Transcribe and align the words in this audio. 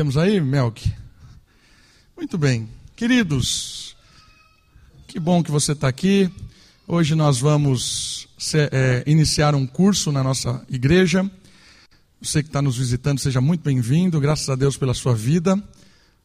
Temos 0.00 0.16
aí, 0.16 0.40
Melk? 0.40 0.90
Muito 2.16 2.38
bem. 2.38 2.66
Queridos, 2.96 3.94
que 5.06 5.20
bom 5.20 5.42
que 5.42 5.50
você 5.50 5.72
está 5.72 5.88
aqui. 5.88 6.30
Hoje 6.88 7.14
nós 7.14 7.38
vamos 7.38 8.26
é, 8.72 9.04
iniciar 9.06 9.54
um 9.54 9.66
curso 9.66 10.10
na 10.10 10.24
nossa 10.24 10.64
igreja. 10.70 11.30
Você 12.18 12.42
que 12.42 12.48
está 12.48 12.62
nos 12.62 12.78
visitando, 12.78 13.18
seja 13.18 13.42
muito 13.42 13.60
bem-vindo. 13.60 14.18
Graças 14.18 14.48
a 14.48 14.54
Deus 14.56 14.78
pela 14.78 14.94
sua 14.94 15.14
vida. 15.14 15.62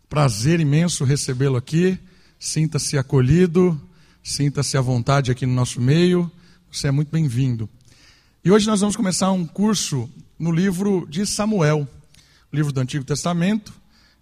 Prazer 0.07 0.61
imenso 0.61 1.03
recebê-lo 1.03 1.57
aqui. 1.57 1.99
Sinta-se 2.39 2.97
acolhido, 2.97 3.77
sinta-se 4.23 4.77
à 4.77 4.81
vontade 4.81 5.31
aqui 5.31 5.45
no 5.45 5.53
nosso 5.53 5.81
meio. 5.81 6.31
Você 6.71 6.87
é 6.87 6.91
muito 6.91 7.09
bem-vindo. 7.11 7.69
E 8.41 8.49
hoje 8.49 8.67
nós 8.67 8.79
vamos 8.79 8.95
começar 8.95 9.33
um 9.33 9.45
curso 9.45 10.09
no 10.39 10.53
livro 10.53 11.05
de 11.09 11.25
Samuel, 11.25 11.85
livro 12.55 12.71
do 12.71 12.79
Antigo 12.79 13.03
Testamento, 13.03 13.73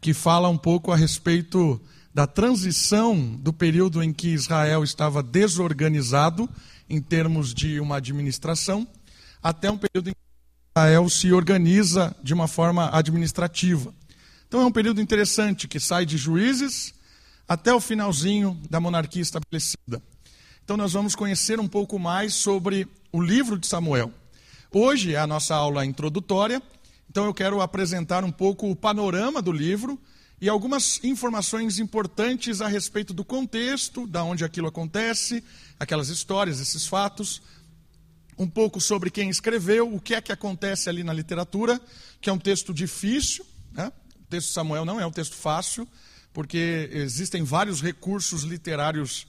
que 0.02 0.14
fala 0.14 0.50
um 0.50 0.58
pouco 0.58 0.92
a 0.92 0.96
respeito 0.96 1.80
da 2.14 2.28
transição 2.28 3.36
do 3.38 3.54
período 3.54 4.04
em 4.04 4.12
que 4.12 4.30
Israel 4.30 4.84
estava 4.84 5.24
desorganizado 5.24 6.50
em 6.90 7.02
termos 7.02 7.54
de 7.54 7.80
uma 7.80 7.98
administração, 7.98 8.88
até 9.42 9.72
um 9.72 9.78
período 9.78 10.10
em 10.10 10.14
que 10.14 10.20
Israel 10.76 11.10
se 11.10 11.32
organiza 11.32 12.16
de 12.22 12.34
uma 12.34 12.48
forma 12.48 12.90
administrativa. 12.92 13.94
Então 14.48 14.62
é 14.62 14.66
um 14.66 14.72
período 14.72 15.02
interessante 15.02 15.68
que 15.68 15.80
sai 15.80 16.06
de 16.06 16.18
juízes 16.18 16.94
até 17.48 17.74
o 17.74 17.80
finalzinho 17.80 18.60
da 18.70 18.80
monarquia 18.80 19.22
estabelecida. 19.22 20.02
Então 20.64 20.78
nós 20.78 20.94
vamos 20.94 21.16
conhecer 21.16 21.60
um 21.60 21.68
pouco 21.68 21.98
mais 22.00 22.34
sobre 22.34 22.88
o 23.12 23.22
livro 23.22 23.58
de 23.58 23.68
Samuel. 23.68 24.12
Hoje 24.72 25.14
é 25.14 25.20
a 25.20 25.28
nossa 25.28 25.56
aula 25.56 25.86
introdutória, 25.86 26.62
então 27.14 27.26
eu 27.26 27.34
quero 27.34 27.62
apresentar 27.62 28.24
um 28.24 28.32
pouco 28.32 28.72
o 28.72 28.76
panorama 28.76 29.40
do 29.40 29.52
livro 29.52 30.02
e 30.42 30.50
algumas 30.50 31.00
informações 31.04 31.78
importantes 31.78 32.60
a 32.60 32.68
respeito 32.68 33.14
do 33.14 33.24
contexto, 33.24 34.08
da 34.08 34.24
onde 34.24 34.44
aquilo 34.44 34.68
acontece, 34.68 35.44
aquelas 35.80 36.10
histórias, 36.10 36.60
esses 36.60 36.88
fatos, 36.88 37.40
um 38.36 38.48
pouco 38.48 38.82
sobre 38.82 39.12
quem 39.12 39.30
escreveu, 39.30 39.94
o 39.94 40.02
que 40.02 40.16
é 40.16 40.22
que 40.22 40.32
acontece 40.32 40.90
ali 40.90 41.04
na 41.04 41.14
literatura, 41.14 41.80
que 42.20 42.32
é 42.32 42.34
um 42.34 42.40
texto 42.40 42.74
difícil, 42.74 43.46
né? 43.72 43.92
o 44.20 44.26
texto 44.26 44.48
de 44.48 44.54
Samuel 44.56 44.84
não 44.84 45.00
é 45.00 45.06
um 45.06 45.12
texto 45.12 45.36
fácil, 45.36 45.88
porque 46.34 46.90
existem 46.94 47.44
vários 47.44 47.80
recursos 47.80 48.42
literários 48.42 49.28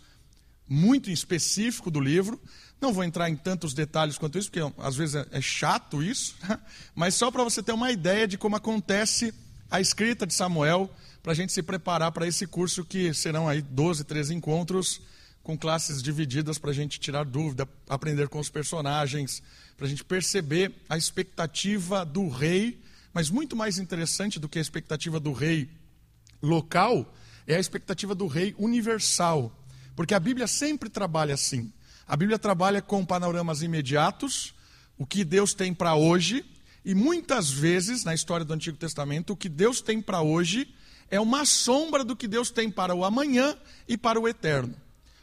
muito 0.66 1.10
específicos 1.10 1.92
do 1.92 2.00
livro, 2.00 2.40
não 2.80 2.92
vou 2.92 3.04
entrar 3.04 3.30
em 3.30 3.36
tantos 3.36 3.72
detalhes 3.72 4.18
quanto 4.18 4.38
isso, 4.38 4.50
porque 4.50 4.72
às 4.78 4.96
vezes 4.96 5.14
é, 5.14 5.26
é 5.32 5.40
chato 5.40 6.02
isso, 6.02 6.36
mas 6.94 7.14
só 7.14 7.30
para 7.30 7.44
você 7.44 7.62
ter 7.62 7.72
uma 7.72 7.90
ideia 7.90 8.28
de 8.28 8.36
como 8.36 8.56
acontece 8.56 9.32
a 9.70 9.80
escrita 9.80 10.26
de 10.26 10.34
Samuel, 10.34 10.90
para 11.22 11.32
a 11.32 11.34
gente 11.34 11.52
se 11.52 11.62
preparar 11.62 12.12
para 12.12 12.26
esse 12.26 12.46
curso 12.46 12.84
que 12.84 13.14
serão 13.14 13.48
aí 13.48 13.62
12, 13.62 14.04
13 14.04 14.34
encontros 14.34 15.00
com 15.42 15.56
classes 15.56 16.02
divididas 16.02 16.58
para 16.58 16.70
a 16.70 16.74
gente 16.74 17.00
tirar 17.00 17.24
dúvida, 17.24 17.68
aprender 17.88 18.28
com 18.28 18.38
os 18.38 18.50
personagens, 18.50 19.42
para 19.76 19.86
a 19.86 19.88
gente 19.88 20.04
perceber 20.04 20.72
a 20.88 20.96
expectativa 20.96 22.04
do 22.04 22.28
rei, 22.28 22.80
mas 23.12 23.30
muito 23.30 23.56
mais 23.56 23.78
interessante 23.78 24.38
do 24.38 24.48
que 24.48 24.58
a 24.58 24.62
expectativa 24.62 25.18
do 25.18 25.32
rei 25.32 25.68
local 26.42 27.14
é 27.46 27.56
a 27.56 27.60
expectativa 27.60 28.14
do 28.14 28.26
rei 28.26 28.54
universal, 28.58 29.52
porque 29.96 30.14
a 30.14 30.20
Bíblia 30.20 30.46
sempre 30.46 30.88
trabalha 30.88 31.34
assim. 31.34 31.72
A 32.06 32.16
Bíblia 32.16 32.38
trabalha 32.38 32.82
com 32.82 33.04
panoramas 33.04 33.62
imediatos, 33.62 34.54
o 34.98 35.06
que 35.06 35.24
Deus 35.24 35.54
tem 35.54 35.72
para 35.72 35.94
hoje, 35.94 36.44
e 36.84 36.94
muitas 36.94 37.50
vezes, 37.50 38.04
na 38.04 38.14
história 38.14 38.44
do 38.44 38.52
Antigo 38.52 38.76
Testamento, 38.76 39.32
o 39.32 39.36
que 39.36 39.48
Deus 39.48 39.80
tem 39.80 40.02
para 40.02 40.20
hoje 40.20 40.68
é 41.10 41.18
uma 41.18 41.46
sombra 41.46 42.04
do 42.04 42.14
que 42.14 42.28
Deus 42.28 42.50
tem 42.50 42.70
para 42.70 42.94
o 42.94 43.04
amanhã 43.04 43.56
e 43.88 43.96
para 43.96 44.20
o 44.20 44.28
eterno. 44.28 44.74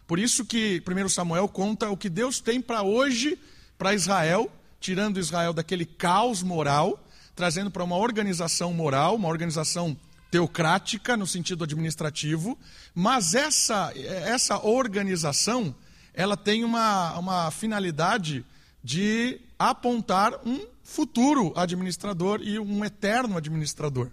Por 0.08 0.18
isso 0.18 0.44
que 0.44 0.82
1 0.86 1.10
Samuel 1.10 1.48
conta 1.48 1.90
o 1.90 1.96
que 1.98 2.10
Deus 2.10 2.40
tem 2.40 2.60
para 2.60 2.82
hoje, 2.82 3.38
para 3.78 3.94
Israel, 3.94 4.52
tirando 4.80 5.20
Israel 5.20 5.54
daquele 5.54 5.86
caos 5.86 6.42
moral, 6.42 7.02
trazendo 7.36 7.70
para 7.70 7.84
uma 7.84 7.96
organização 7.96 8.74
moral, 8.74 9.16
uma 9.16 9.30
organização 9.30 9.96
teocrática 10.32 11.16
no 11.16 11.28
sentido 11.28 11.64
administrativo, 11.64 12.58
mas 12.96 13.36
essa, 13.36 13.94
essa 13.96 14.66
organização 14.66 15.76
ela 16.14 16.36
tem 16.36 16.64
uma, 16.64 17.18
uma 17.18 17.52
finalidade 17.52 18.46
de 18.84 19.40
apontar 19.58 20.40
um 20.46 20.66
futuro 20.84 21.54
administrador 21.56 22.42
e 22.42 22.60
um 22.60 22.84
eterno 22.84 23.38
administrador. 23.38 24.10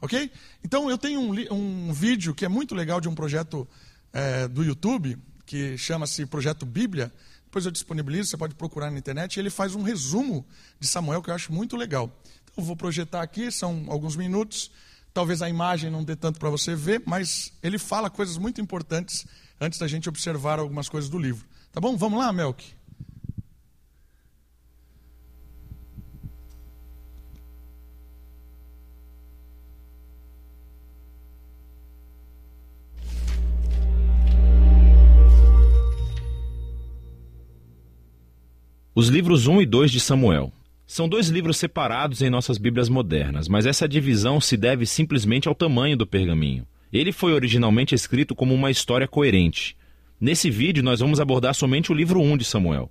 Ok? 0.00 0.30
Então 0.62 0.90
eu 0.90 0.98
tenho 0.98 1.20
um, 1.20 1.88
um 1.88 1.92
vídeo 1.92 2.34
que 2.34 2.44
é 2.44 2.48
muito 2.48 2.74
legal 2.74 3.00
de 3.00 3.08
um 3.08 3.14
projeto 3.14 3.66
é, 4.12 4.46
do 4.46 4.62
YouTube, 4.62 5.18
que 5.46 5.76
chama-se 5.76 6.24
Projeto 6.26 6.64
Bíblia. 6.64 7.12
Depois 7.44 7.66
eu 7.66 7.70
disponibilizo, 7.70 8.30
você 8.30 8.36
pode 8.36 8.54
procurar 8.54 8.90
na 8.90 8.98
internet. 8.98 9.36
E 9.36 9.40
ele 9.40 9.50
faz 9.50 9.74
um 9.74 9.82
resumo 9.82 10.46
de 10.78 10.86
Samuel 10.86 11.22
que 11.22 11.30
eu 11.30 11.34
acho 11.34 11.52
muito 11.52 11.76
legal. 11.76 12.10
Então 12.44 12.62
eu 12.62 12.64
vou 12.64 12.76
projetar 12.76 13.22
aqui, 13.22 13.50
são 13.50 13.84
alguns 13.88 14.16
minutos. 14.16 14.70
Talvez 15.12 15.42
a 15.42 15.48
imagem 15.48 15.90
não 15.90 16.02
dê 16.02 16.16
tanto 16.16 16.40
para 16.40 16.50
você 16.50 16.74
ver, 16.74 17.02
mas 17.06 17.52
ele 17.62 17.78
fala 17.78 18.10
coisas 18.10 18.36
muito 18.36 18.60
importantes 18.60 19.26
antes 19.60 19.78
da 19.78 19.88
gente 19.88 20.08
observar 20.08 20.58
algumas 20.58 20.88
coisas 20.88 21.10
do 21.10 21.18
livro. 21.18 21.46
Tá 21.72 21.80
bom? 21.80 21.96
Vamos 21.96 22.18
lá, 22.18 22.32
Melk? 22.32 22.64
Os 38.96 39.08
livros 39.08 39.48
1 39.48 39.62
e 39.62 39.66
2 39.66 39.90
de 39.90 39.98
Samuel. 39.98 40.52
São 40.86 41.08
dois 41.08 41.28
livros 41.28 41.56
separados 41.56 42.22
em 42.22 42.30
nossas 42.30 42.58
Bíblias 42.58 42.88
modernas, 42.88 43.48
mas 43.48 43.66
essa 43.66 43.88
divisão 43.88 44.40
se 44.40 44.56
deve 44.56 44.86
simplesmente 44.86 45.48
ao 45.48 45.54
tamanho 45.54 45.96
do 45.96 46.06
pergaminho. 46.06 46.64
Ele 46.94 47.10
foi 47.10 47.32
originalmente 47.32 47.92
escrito 47.92 48.36
como 48.36 48.54
uma 48.54 48.70
história 48.70 49.08
coerente. 49.08 49.76
Nesse 50.20 50.48
vídeo, 50.48 50.80
nós 50.80 51.00
vamos 51.00 51.18
abordar 51.18 51.52
somente 51.52 51.90
o 51.90 51.94
livro 51.94 52.20
1 52.20 52.36
de 52.36 52.44
Samuel. 52.44 52.88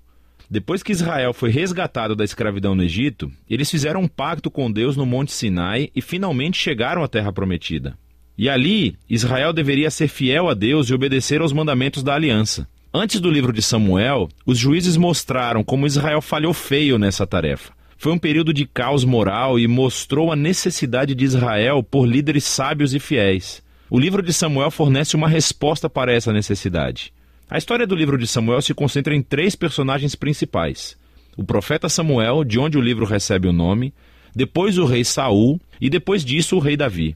Depois 0.49 0.83
que 0.83 0.91
Israel 0.91 1.33
foi 1.33 1.49
resgatado 1.49 2.13
da 2.13 2.25
escravidão 2.25 2.75
no 2.75 2.83
Egito, 2.83 3.31
eles 3.49 3.71
fizeram 3.71 4.01
um 4.01 4.07
pacto 4.09 4.51
com 4.51 4.69
Deus 4.69 4.97
no 4.97 5.05
Monte 5.05 5.31
Sinai 5.31 5.89
e 5.95 6.01
finalmente 6.01 6.57
chegaram 6.57 7.01
à 7.01 7.07
Terra 7.07 7.31
Prometida. 7.31 7.97
E 8.37 8.49
ali, 8.49 8.97
Israel 9.09 9.53
deveria 9.53 9.89
ser 9.89 10.09
fiel 10.09 10.49
a 10.49 10.53
Deus 10.53 10.89
e 10.89 10.93
obedecer 10.93 11.39
aos 11.39 11.53
mandamentos 11.53 12.03
da 12.03 12.13
aliança. 12.13 12.67
Antes 12.93 13.21
do 13.21 13.31
livro 13.31 13.53
de 13.53 13.61
Samuel, 13.61 14.27
os 14.45 14.57
juízes 14.57 14.97
mostraram 14.97 15.63
como 15.63 15.87
Israel 15.87 16.21
falhou 16.21 16.53
feio 16.53 16.99
nessa 16.99 17.25
tarefa. 17.25 17.71
Foi 17.97 18.11
um 18.11 18.19
período 18.19 18.53
de 18.53 18.65
caos 18.65 19.05
moral 19.05 19.57
e 19.57 19.65
mostrou 19.65 20.29
a 20.29 20.35
necessidade 20.35 21.15
de 21.15 21.23
Israel 21.23 21.81
por 21.81 22.05
líderes 22.05 22.43
sábios 22.43 22.93
e 22.93 22.99
fiéis. 22.99 23.63
O 23.93 23.99
livro 23.99 24.23
de 24.23 24.33
Samuel 24.33 24.71
fornece 24.71 25.15
uma 25.15 25.27
resposta 25.27 25.87
para 25.87 26.11
essa 26.11 26.33
necessidade. 26.33 27.13
A 27.47 27.59
história 27.59 27.85
do 27.85 27.93
livro 27.93 28.17
de 28.17 28.25
Samuel 28.25 28.59
se 28.59 28.73
concentra 28.73 29.13
em 29.13 29.21
três 29.21 29.55
personagens 29.55 30.15
principais: 30.15 30.97
o 31.37 31.43
profeta 31.43 31.87
Samuel, 31.87 32.43
de 32.43 32.57
onde 32.57 32.75
o 32.75 32.81
livro 32.81 33.05
recebe 33.05 33.47
o 33.47 33.53
nome, 33.53 33.93
depois 34.35 34.79
o 34.79 34.85
rei 34.85 35.03
Saul 35.03 35.61
e 35.79 35.91
depois 35.91 36.25
disso 36.25 36.55
o 36.55 36.59
rei 36.59 36.75
Davi. 36.75 37.15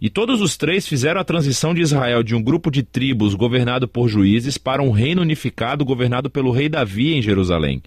E 0.00 0.08
todos 0.08 0.40
os 0.40 0.56
três 0.56 0.88
fizeram 0.88 1.20
a 1.20 1.24
transição 1.24 1.74
de 1.74 1.82
Israel 1.82 2.22
de 2.22 2.34
um 2.34 2.42
grupo 2.42 2.70
de 2.70 2.82
tribos 2.82 3.34
governado 3.34 3.86
por 3.86 4.08
juízes 4.08 4.56
para 4.56 4.82
um 4.82 4.92
reino 4.92 5.20
unificado 5.20 5.84
governado 5.84 6.30
pelo 6.30 6.52
rei 6.52 6.70
Davi 6.70 7.12
em 7.12 7.20
Jerusalém. 7.20 7.82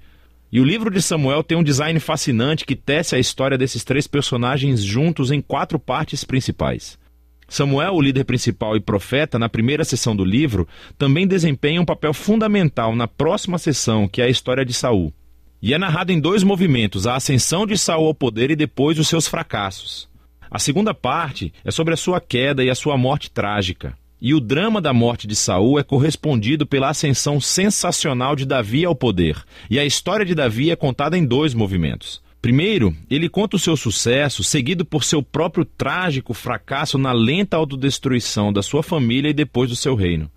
E 0.52 0.59
o 0.59 0.64
livro 0.64 0.92
de 0.92 1.02
Samuel 1.02 1.42
tem 1.42 1.58
um 1.58 1.64
design 1.64 2.00
fascinante 2.00 2.68
que 2.68 2.75
tece 2.75 3.16
a 3.16 3.19
história 3.19 3.58
desses 3.58 3.84
três 3.84 4.06
personagens 4.06 4.84
juntos 4.84 5.31
em 5.31 5.42
quatro 5.42 5.80
partes 5.80 6.24
principais. 6.24 7.00
Samuel, 7.48 7.94
o 7.94 8.02
líder 8.02 8.26
principal 8.26 8.76
e 8.76 8.80
profeta, 8.80 9.40
na 9.40 9.48
primeira 9.48 9.86
sessão 9.86 10.16
do 10.16 10.26
livro, 10.26 10.68
também 10.98 11.26
desempenha 11.26 11.82
um 11.82 11.86
papel 11.86 12.14
fundamental 12.14 12.96
na 12.96 13.08
próxima 13.08 13.58
sessão, 13.58 14.08
que 14.08 14.22
é 14.22 14.26
a 14.26 14.30
história 14.30 14.66
de 14.66 14.74
Saul. 14.74 15.14
E 15.62 15.74
é 15.74 15.78
narrado 15.78 16.12
em 16.12 16.20
dois 16.20 16.44
movimentos: 16.44 17.08
a 17.08 17.16
ascensão 17.16 17.66
de 17.66 17.78
Saul 17.78 18.08
ao 18.08 18.14
poder 18.14 18.52
e 18.52 18.56
depois 18.56 19.00
os 19.00 19.08
seus 19.08 19.28
fracassos. 19.28 20.08
A 20.50 20.60
segunda 20.60 20.94
parte 20.94 21.54
é 21.64 21.72
sobre 21.72 21.94
a 21.94 21.98
sua 21.98 22.22
queda 22.22 22.64
e 22.64 22.70
a 22.70 22.76
sua 22.76 22.98
morte 22.98 23.30
trágica. 23.32 23.98
E 24.20 24.34
o 24.34 24.40
drama 24.40 24.82
da 24.82 24.94
morte 24.94 25.28
de 25.28 25.36
Saul 25.36 25.78
é 25.78 25.84
correspondido 25.84 26.66
pela 26.66 26.90
ascensão 26.90 27.40
sensacional 27.40 28.36
de 28.36 28.46
Davi 28.46 28.84
ao 28.84 28.96
poder. 28.96 29.44
E 29.70 29.78
a 29.78 29.86
história 29.86 30.26
de 30.26 30.34
Davi 30.34 30.72
é 30.72 30.76
contada 30.76 31.18
em 31.18 31.26
dois 31.26 31.54
movimentos. 31.54 32.22
Primeiro, 32.42 32.95
ele 33.10 33.28
conta 33.28 33.56
o 33.56 33.60
seu 33.60 33.75
sucesso, 33.75 34.44
seguido 34.44 34.86
por 34.86 35.04
seu 35.04 35.24
próprio 35.24 35.66
trágico 35.66 36.34
fracasso 36.34 36.98
na 36.98 37.12
lenta 37.12 37.57
autodestruição 37.57 38.54
da 38.54 38.62
sua 38.62 38.84
família 38.84 39.30
e 39.30 39.34
depois 39.34 39.69
do 39.69 39.75
seu 39.75 39.95
reino. 39.95 40.31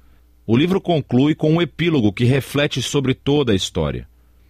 O 0.47 0.56
livro 0.56 0.81
conclui 0.81 1.35
com 1.35 1.52
um 1.52 1.62
epílogo 1.62 2.12
que 2.12 2.25
reflete 2.25 2.82
sobre 2.82 3.14
toda 3.14 3.52
a 3.52 3.55
história. 3.55 4.08